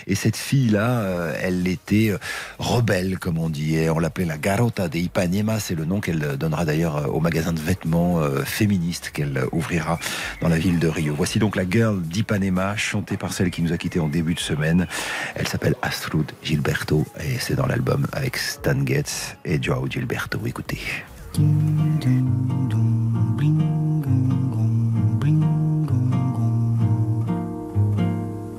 et 0.08 0.16
cette 0.16 0.38
fille-là, 0.38 1.34
elle 1.42 1.68
était 1.68 2.14
rebelle, 2.60 3.20
comme 3.20 3.38
on 3.38 3.50
dit. 3.50 3.76
Et 3.76 3.90
on 3.90 4.00
l'appelait 4.00 4.26
la 4.26 4.38
Garota 4.38 4.88
de 4.88 4.98
Ipanema. 4.98 5.47
C'est 5.60 5.76
le 5.76 5.86
nom 5.86 6.02
qu'elle 6.02 6.20
donnera 6.38 6.66
d'ailleurs 6.66 6.98
euh, 6.98 7.08
au 7.08 7.20
magasin 7.20 7.54
de 7.54 7.60
vêtements 7.60 8.20
euh, 8.20 8.44
féministes 8.44 9.12
qu'elle 9.14 9.38
euh, 9.38 9.48
ouvrira 9.52 9.98
dans 10.42 10.50
la 10.50 10.58
ville 10.58 10.78
de 10.78 10.88
Rio. 10.88 11.14
Voici 11.16 11.40
donc 11.40 11.56
la 11.56 11.68
girl 11.68 12.02
d'Ipanema, 12.02 12.76
chantée 12.76 13.18
par 13.18 13.34
celle 13.34 13.50
qui 13.50 13.62
nous 13.62 13.72
a 13.72 13.78
quittés 13.78 14.00
en 14.00 14.10
début 14.10 14.34
de 14.34 14.40
semaine. 14.40 14.88
Elle 15.36 15.48
s'appelle 15.48 15.76
Astrud 15.82 16.32
Gilberto 16.44 17.06
et 17.24 17.40
c'est 17.40 17.56
dans 17.56 17.66
l'album 17.66 18.08
avec 18.12 18.38
Stan 18.38 18.86
Getz 18.86 19.38
et 19.46 19.62
Joao 19.62 19.88
Gilberto. 19.90 20.40
Écoutez. 20.46 20.82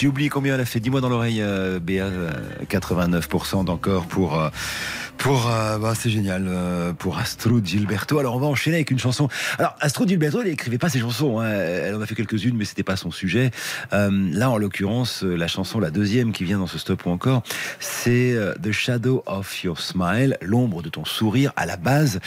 J'ai 0.00 0.06
oublié 0.08 0.30
combien 0.30 0.54
elle 0.54 0.60
a 0.62 0.64
fait. 0.64 0.80
Dis-moi 0.80 1.02
dans 1.02 1.10
l'oreille, 1.10 1.42
euh, 1.42 1.78
Béa, 1.78 2.06
euh, 2.06 2.30
89% 2.70 3.66
d'encore 3.66 4.06
pour... 4.06 4.40
euh, 4.40 4.48
pour, 5.18 5.50
euh, 5.50 5.76
bah, 5.76 5.92
c'est 5.94 6.08
génial, 6.08 6.46
euh, 6.48 6.94
pour 6.94 7.18
Astro 7.18 7.60
Gilberto. 7.62 8.18
Alors, 8.18 8.36
on 8.36 8.38
va 8.38 8.46
enchaîner 8.46 8.76
avec 8.76 8.90
une 8.90 8.98
chanson. 8.98 9.28
Alors, 9.58 9.76
Astro 9.80 10.06
Gilberto, 10.06 10.40
elle 10.40 10.48
écrivait 10.48 10.78
pas 10.78 10.88
ses 10.88 11.00
chansons. 11.00 11.40
hein. 11.40 11.50
Elle 11.50 11.94
en 11.94 12.00
a 12.00 12.06
fait 12.06 12.14
quelques-unes, 12.14 12.56
mais 12.56 12.64
c'était 12.64 12.82
pas 12.82 12.96
son 12.96 13.10
sujet. 13.10 13.50
Euh, 13.92 14.08
là, 14.32 14.48
en 14.48 14.56
l'occurrence, 14.56 15.22
euh, 15.22 15.36
la 15.36 15.46
chanson, 15.46 15.78
la 15.78 15.90
deuxième 15.90 16.32
qui 16.32 16.44
vient 16.44 16.56
dans 16.58 16.66
ce 16.66 16.78
stop 16.78 17.04
ou 17.04 17.10
encore, 17.10 17.42
c'est 17.80 18.32
euh, 18.32 18.54
The 18.62 18.72
Shadow 18.72 19.22
of 19.26 19.62
Your 19.62 19.78
Smile, 19.78 20.38
l'ombre 20.40 20.80
de 20.80 20.88
ton 20.88 21.04
sourire. 21.04 21.52
À 21.56 21.66
la 21.66 21.76
base, 21.76 22.20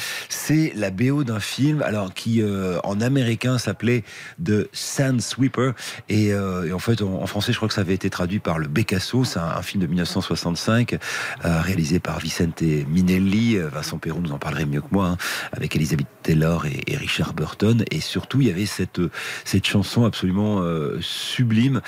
c'est 0.45 0.73
la 0.75 0.91
BO 0.91 1.23
d'un 1.23 1.39
film, 1.39 1.81
alors 1.81 2.13
qui 2.13 2.41
euh, 2.41 2.77
en 2.83 2.99
américain 2.99 3.57
s'appelait 3.57 4.03
The 4.43 4.67
Sand 4.73 5.21
Sweeper, 5.21 5.73
et, 6.09 6.33
euh, 6.33 6.73
en 6.73 6.79
fait, 6.79 7.01
en, 7.01 7.25
français, 7.27 7.53
je 7.53 7.57
crois 7.57 7.69
que 7.69 7.73
ça 7.73 7.79
avait 7.79 7.93
été 7.93 8.09
traduit 8.09 8.39
par 8.39 8.59
le 8.59 8.67
Becasso. 8.67 9.23
C'est 9.23 9.39
un, 9.39 9.61
film 9.61 9.81
de 9.81 9.87
1965 9.87 10.93
euh, 11.45 11.61
réalisé 11.61 11.99
par 11.99 12.19
Vicente 12.19 12.61
Minelli. 12.61 13.57
Vincent 13.57 13.97
Perron 13.97 14.19
nous 14.19 14.33
en 14.33 14.37
parlerait 14.37 14.65
mieux 14.65 14.81
que 14.81 14.87
moi, 14.91 15.07
hein, 15.07 15.17
avec 15.53 15.77
Elizabeth 15.77 16.07
Taylor 16.23 16.65
et, 16.65 16.97
Richard 16.97 17.33
Burton. 17.33 17.85
Et 17.89 18.01
surtout, 18.01 18.41
il 18.41 18.47
y 18.47 18.51
avait 18.51 18.65
cette 18.65 18.99
cette 19.45 19.65
chanson 19.65 20.03
absolument 20.05 20.61
sublime 20.99 21.81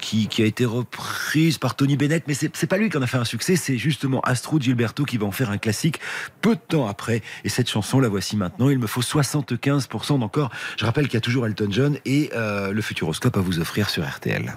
qui, 0.00 0.28
a 0.38 0.44
été 0.44 0.64
reprise 0.64 1.58
par 1.58 1.74
Tony 1.74 1.96
Bennett, 1.96 2.24
mais 2.28 2.34
c'est 2.34 2.66
pas 2.66 2.76
lui 2.76 2.88
qui 2.88 2.96
en 2.96 3.02
a 3.02 3.06
fait 3.06 3.18
un 3.18 3.24
succès, 3.24 3.56
c'est 3.56 3.78
justement 3.78 4.20
Astro 4.20 4.60
Gilberto 4.60 5.04
qui 5.04 5.18
va 5.18 5.26
en 5.26 5.32
faire 5.32 5.50
un 5.50 5.58
classique 5.58 6.00
peu 6.40 6.54
de 6.54 6.60
temps 6.60 6.86
après. 6.86 7.22
Chanson, 7.68 8.00
la 8.00 8.08
voici 8.08 8.36
maintenant. 8.36 8.70
Il 8.70 8.78
me 8.78 8.86
faut 8.86 9.00
75% 9.00 10.18
d'encore. 10.18 10.50
Je 10.76 10.84
rappelle 10.84 11.04
qu'il 11.06 11.14
y 11.14 11.18
a 11.18 11.20
toujours 11.20 11.46
Elton 11.46 11.68
John 11.70 11.98
et 12.04 12.30
euh, 12.34 12.72
le 12.72 12.82
Futuroscope 12.82 13.36
à 13.36 13.40
vous 13.40 13.60
offrir 13.60 13.90
sur 13.90 14.04
RTL. 14.04 14.54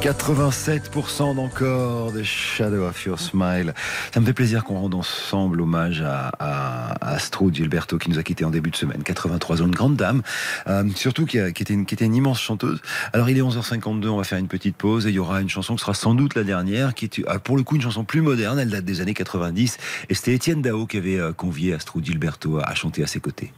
87% 0.00 1.34
d'encore 1.34 2.10
de 2.10 2.22
Shadow 2.22 2.86
of 2.86 3.04
Your 3.04 3.20
Smile. 3.20 3.74
Ça 4.14 4.20
me 4.20 4.24
fait 4.24 4.32
plaisir 4.32 4.64
qu'on 4.64 4.78
rende 4.80 4.94
ensemble 4.94 5.60
hommage 5.60 6.00
à, 6.00 6.30
à, 6.40 7.18
Gilberto 7.52 7.98
qui 7.98 8.08
nous 8.08 8.18
a 8.18 8.22
quittés 8.22 8.46
en 8.46 8.50
début 8.50 8.70
de 8.70 8.76
semaine. 8.76 9.02
83 9.02 9.60
ans, 9.60 9.66
une 9.66 9.74
grande 9.74 9.96
dame, 9.96 10.22
euh, 10.68 10.84
surtout 10.96 11.26
qui, 11.26 11.38
a- 11.38 11.52
qui 11.52 11.62
était 11.62 11.74
une, 11.74 11.84
qui 11.84 11.94
était 11.94 12.06
une 12.06 12.14
immense 12.14 12.40
chanteuse. 12.40 12.80
Alors 13.12 13.28
il 13.28 13.36
est 13.36 13.42
11h52, 13.42 14.08
on 14.08 14.16
va 14.16 14.24
faire 14.24 14.38
une 14.38 14.48
petite 14.48 14.76
pause 14.76 15.06
et 15.06 15.10
il 15.10 15.16
y 15.16 15.18
aura 15.18 15.42
une 15.42 15.50
chanson 15.50 15.74
qui 15.74 15.80
sera 15.82 15.92
sans 15.92 16.14
doute 16.14 16.34
la 16.34 16.44
dernière, 16.44 16.94
qui 16.94 17.04
est 17.04 17.18
euh, 17.28 17.38
pour 17.38 17.58
le 17.58 17.62
coup 17.62 17.76
une 17.76 17.82
chanson 17.82 18.02
plus 18.04 18.22
moderne, 18.22 18.58
elle 18.58 18.70
date 18.70 18.86
des 18.86 19.02
années 19.02 19.12
90 19.14 19.76
et 20.08 20.14
c'était 20.14 20.32
Étienne 20.34 20.62
Dao 20.62 20.86
qui 20.86 20.96
avait 20.96 21.18
euh, 21.20 21.32
convié 21.34 21.74
Astro 21.74 22.00
Gilberto 22.02 22.58
à 22.58 22.74
chanter 22.74 23.02
à 23.02 23.06
ses 23.06 23.20
côtés. 23.20 23.52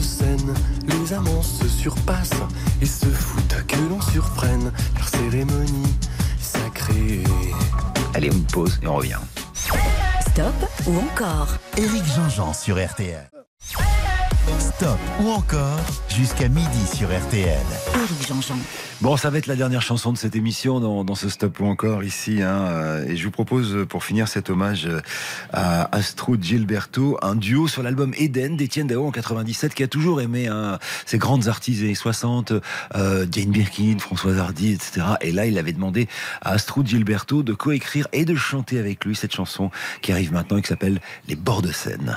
Sur 0.00 0.26
les 0.88 1.12
amants 1.12 1.42
se 1.42 1.68
surpassent 1.68 2.30
et 2.80 2.86
se 2.86 3.06
foutent 3.06 3.66
que 3.66 3.76
l'on 3.76 4.00
surprenne 4.00 4.72
leur 4.96 5.08
cérémonie 5.08 5.94
sacrée. 6.40 7.22
Allez, 8.14 8.28
une 8.28 8.44
pause 8.44 8.78
et 8.82 8.86
on 8.86 8.96
revient. 8.96 9.18
Stop 9.52 10.54
ou 10.86 10.98
encore 10.98 11.48
Éric 11.76 12.04
Jean-Jean 12.04 12.54
sur 12.54 12.82
RTL. 12.82 13.30
Stop 14.58 14.98
ou 15.20 15.30
encore 15.30 15.78
jusqu'à 16.08 16.48
midi 16.48 16.86
sur 16.94 17.08
RTL. 17.08 17.58
Éric 17.94 18.28
Jean-Jean. 18.28 18.56
Bon, 19.00 19.16
ça 19.16 19.30
va 19.30 19.38
être 19.38 19.46
la 19.46 19.56
dernière 19.56 19.80
chanson 19.80 20.12
de 20.12 20.18
cette 20.18 20.36
émission 20.36 20.80
dans, 20.80 21.04
dans 21.04 21.14
ce 21.14 21.28
stop 21.28 21.60
ou 21.60 21.66
encore 21.66 22.02
ici. 22.04 22.42
Hein, 22.42 22.66
euh, 22.68 23.06
et 23.06 23.16
je 23.16 23.24
vous 23.24 23.30
propose 23.30 23.74
euh, 23.74 23.86
pour 23.86 24.04
finir 24.04 24.28
cet 24.28 24.50
hommage 24.50 24.86
euh, 24.86 25.00
à 25.52 25.94
Astro 25.96 26.36
Gilberto, 26.40 27.18
un 27.22 27.36
duo 27.36 27.68
sur 27.68 27.82
l'album 27.82 28.12
Eden 28.18 28.56
d'Étienne 28.56 28.86
Dao 28.86 29.06
en 29.06 29.10
97 29.10 29.74
qui 29.74 29.82
a 29.82 29.88
toujours 29.88 30.20
aimé 30.20 30.48
hein, 30.48 30.78
ces 31.06 31.18
grandes 31.18 31.48
artistes 31.48 31.80
des 31.80 31.86
années 31.86 31.94
60, 31.94 32.52
euh, 32.94 33.26
Jane 33.30 33.50
Birkin, 33.50 33.98
Françoise 33.98 34.38
Hardy, 34.38 34.72
etc. 34.72 35.06
Et 35.20 35.32
là, 35.32 35.46
il 35.46 35.58
avait 35.58 35.72
demandé 35.72 36.08
à 36.42 36.50
Astro 36.50 36.84
Gilberto 36.84 37.42
de 37.42 37.52
coécrire 37.54 38.08
et 38.12 38.24
de 38.24 38.34
chanter 38.34 38.78
avec 38.78 39.04
lui 39.04 39.16
cette 39.16 39.34
chanson 39.34 39.70
qui 40.02 40.12
arrive 40.12 40.32
maintenant 40.32 40.58
et 40.58 40.62
qui 40.62 40.68
s'appelle 40.68 41.00
Les 41.28 41.36
bords 41.36 41.62
de 41.62 41.72
Seine. 41.72 42.16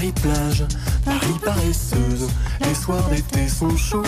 Paris 0.00 0.12
plage, 0.22 0.64
Paris 1.04 1.38
paresseuse, 1.44 2.26
les 2.62 2.74
soirs 2.74 3.06
d'été 3.10 3.46
sont 3.46 3.76
chauds. 3.76 4.02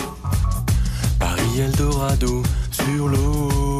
Paris 1.19 1.59
Eldorado 1.59 2.41
sur 2.71 3.09
l'eau. 3.09 3.72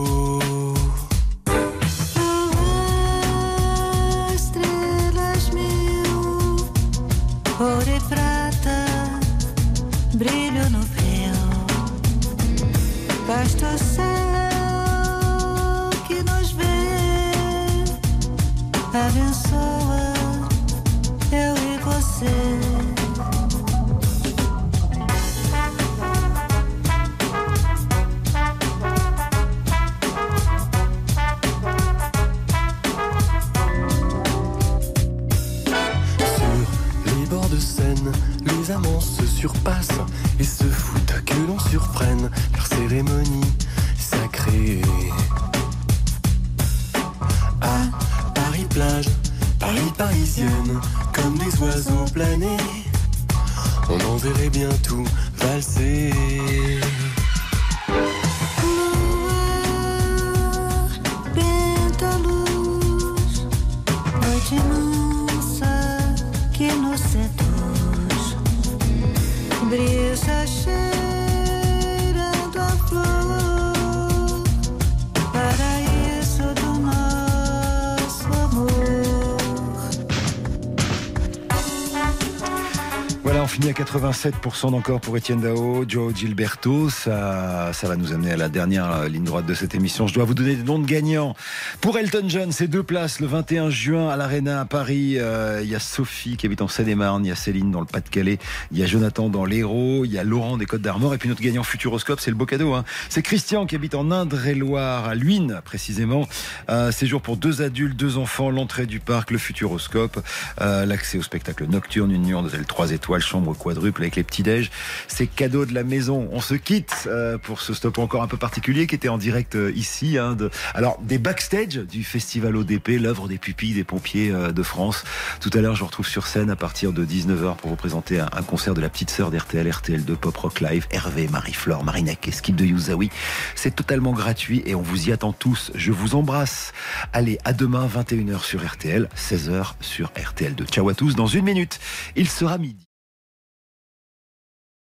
87% 83.93 84.71
d'encore 84.71 84.99
pour 84.99 85.17
Étienne 85.17 85.39
Dao, 85.39 85.85
Joe 85.87 86.15
Gilberto. 86.15 86.89
Ça, 86.89 87.69
ça 87.73 87.87
va 87.87 87.95
nous 87.95 88.11
amener 88.11 88.31
à 88.31 88.37
la 88.37 88.49
dernière 88.49 89.07
ligne 89.07 89.23
droite 89.23 89.45
de 89.45 89.53
cette 89.53 89.75
émission. 89.75 90.07
Je 90.07 90.15
dois 90.15 90.23
vous 90.23 90.33
donner 90.33 90.55
des 90.55 90.63
noms 90.63 90.79
de 90.79 90.85
gagnants. 90.87 91.35
Pour 91.83 91.97
Elton 91.97 92.23
John, 92.29 92.53
c'est 92.53 92.69
deux 92.69 92.81
places 92.81 93.19
le 93.19 93.27
21 93.27 93.69
juin 93.69 94.07
à 94.07 94.15
l'Arena 94.15 94.61
à 94.61 94.63
Paris. 94.63 95.19
Euh, 95.19 95.59
Il 95.61 95.69
y 95.69 95.75
a 95.75 95.81
Sophie 95.81 96.37
qui 96.37 96.45
habite 96.45 96.61
en 96.61 96.69
Seine-et-Marne, 96.69 97.25
il 97.25 97.27
y 97.27 97.31
a 97.33 97.35
Céline 97.35 97.71
dans 97.71 97.81
le 97.81 97.85
Pas-de-Calais, 97.85 98.39
il 98.71 98.79
y 98.79 98.83
a 98.83 98.85
Jonathan 98.85 99.27
dans 99.27 99.43
l'Hérault, 99.43 100.05
il 100.05 100.11
y 100.13 100.17
a 100.17 100.23
Laurent 100.23 100.55
des 100.55 100.65
Côtes 100.65 100.81
d'Armor 100.81 101.13
et 101.13 101.17
puis 101.17 101.27
notre 101.27 101.41
gagnant 101.41 101.63
Futuroscope, 101.63 102.21
c'est 102.21 102.31
le 102.31 102.37
beau 102.37 102.45
cadeau. 102.45 102.73
Hein. 102.73 102.85
C'est 103.09 103.21
Christian 103.21 103.65
qui 103.65 103.75
habite 103.75 103.95
en 103.95 104.11
Indre-et-Loire, 104.11 105.09
à 105.09 105.13
Luynes 105.13 105.59
précisément. 105.65 106.25
Euh, 106.69 106.93
séjour 106.93 107.21
pour 107.21 107.35
deux 107.35 107.61
adultes, 107.61 107.97
deux 107.97 108.17
enfants, 108.17 108.49
l'entrée 108.49 108.85
du 108.85 109.01
parc, 109.01 109.31
le 109.31 109.37
Futuroscope, 109.37 110.23
euh, 110.61 110.85
l'accès 110.85 111.17
au 111.17 111.21
spectacle 111.21 111.65
nocturne, 111.65 112.11
une 112.11 112.23
nuit 112.23 112.33
en 112.33 112.45
hôtel 112.45 112.63
3 112.63 112.91
étoiles, 112.91 113.19
chambre 113.19 113.53
quadruple 113.57 114.03
avec 114.03 114.15
les 114.15 114.23
petits-déj. 114.23 114.71
C'est 115.09 115.27
cadeau 115.27 115.65
de 115.65 115.73
la 115.73 115.83
maison. 115.83 116.29
On 116.31 116.39
se 116.39 116.53
quitte 116.53 117.07
euh, 117.07 117.37
pour 117.37 117.59
ce 117.59 117.73
stop 117.73 117.97
encore 117.99 118.23
un 118.23 118.27
peu 118.27 118.37
particulier 118.37 118.87
qui 118.87 118.95
était 118.95 119.09
en 119.09 119.17
direct 119.17 119.57
euh, 119.57 119.73
ici. 119.75 120.17
Hein. 120.17 120.37
Alors, 120.75 120.97
des 121.01 121.17
backstage 121.17 121.72
du 121.77 122.03
festival 122.03 122.55
ODP, 122.55 122.99
l'œuvre 122.99 123.27
des 123.27 123.37
pupilles 123.37 123.73
des 123.73 123.83
pompiers 123.83 124.31
euh, 124.31 124.51
de 124.51 124.63
France. 124.63 125.03
Tout 125.39 125.49
à 125.53 125.61
l'heure, 125.61 125.75
je 125.75 125.81
vous 125.81 125.87
retrouve 125.87 126.07
sur 126.07 126.27
scène 126.27 126.49
à 126.49 126.55
partir 126.55 126.93
de 126.93 127.05
19h 127.05 127.55
pour 127.57 127.69
vous 127.69 127.75
présenter 127.75 128.19
un, 128.19 128.27
concert 128.43 128.73
de 128.73 128.81
la 128.81 128.89
petite 128.89 129.09
sœur 129.09 129.31
d'RTL, 129.31 129.67
RTL2 129.67 130.15
Pop 130.15 130.35
Rock 130.37 130.61
Live, 130.61 130.87
Hervé, 130.91 131.27
Marie-Flore, 131.27 131.83
Marinek 131.83 132.27
et 132.27 132.31
Skip 132.31 132.55
de 132.55 132.65
Youzaoui. 132.65 133.09
C'est 133.55 133.75
totalement 133.75 134.13
gratuit 134.13 134.63
et 134.65 134.75
on 134.75 134.81
vous 134.81 135.09
y 135.09 135.11
attend 135.11 135.33
tous. 135.33 135.71
Je 135.75 135.91
vous 135.91 136.15
embrasse. 136.15 136.73
Allez, 137.13 137.39
à 137.43 137.53
demain, 137.53 137.87
21h 137.87 138.43
sur 138.43 138.65
RTL, 138.65 139.09
16h 139.17 139.73
sur 139.81 140.11
RTL2. 140.11 140.65
Ciao 140.67 140.87
à 140.89 140.93
tous. 140.93 141.15
Dans 141.15 141.27
une 141.27 141.45
minute, 141.45 141.79
il 142.15 142.29
sera 142.29 142.57
midi. 142.57 142.92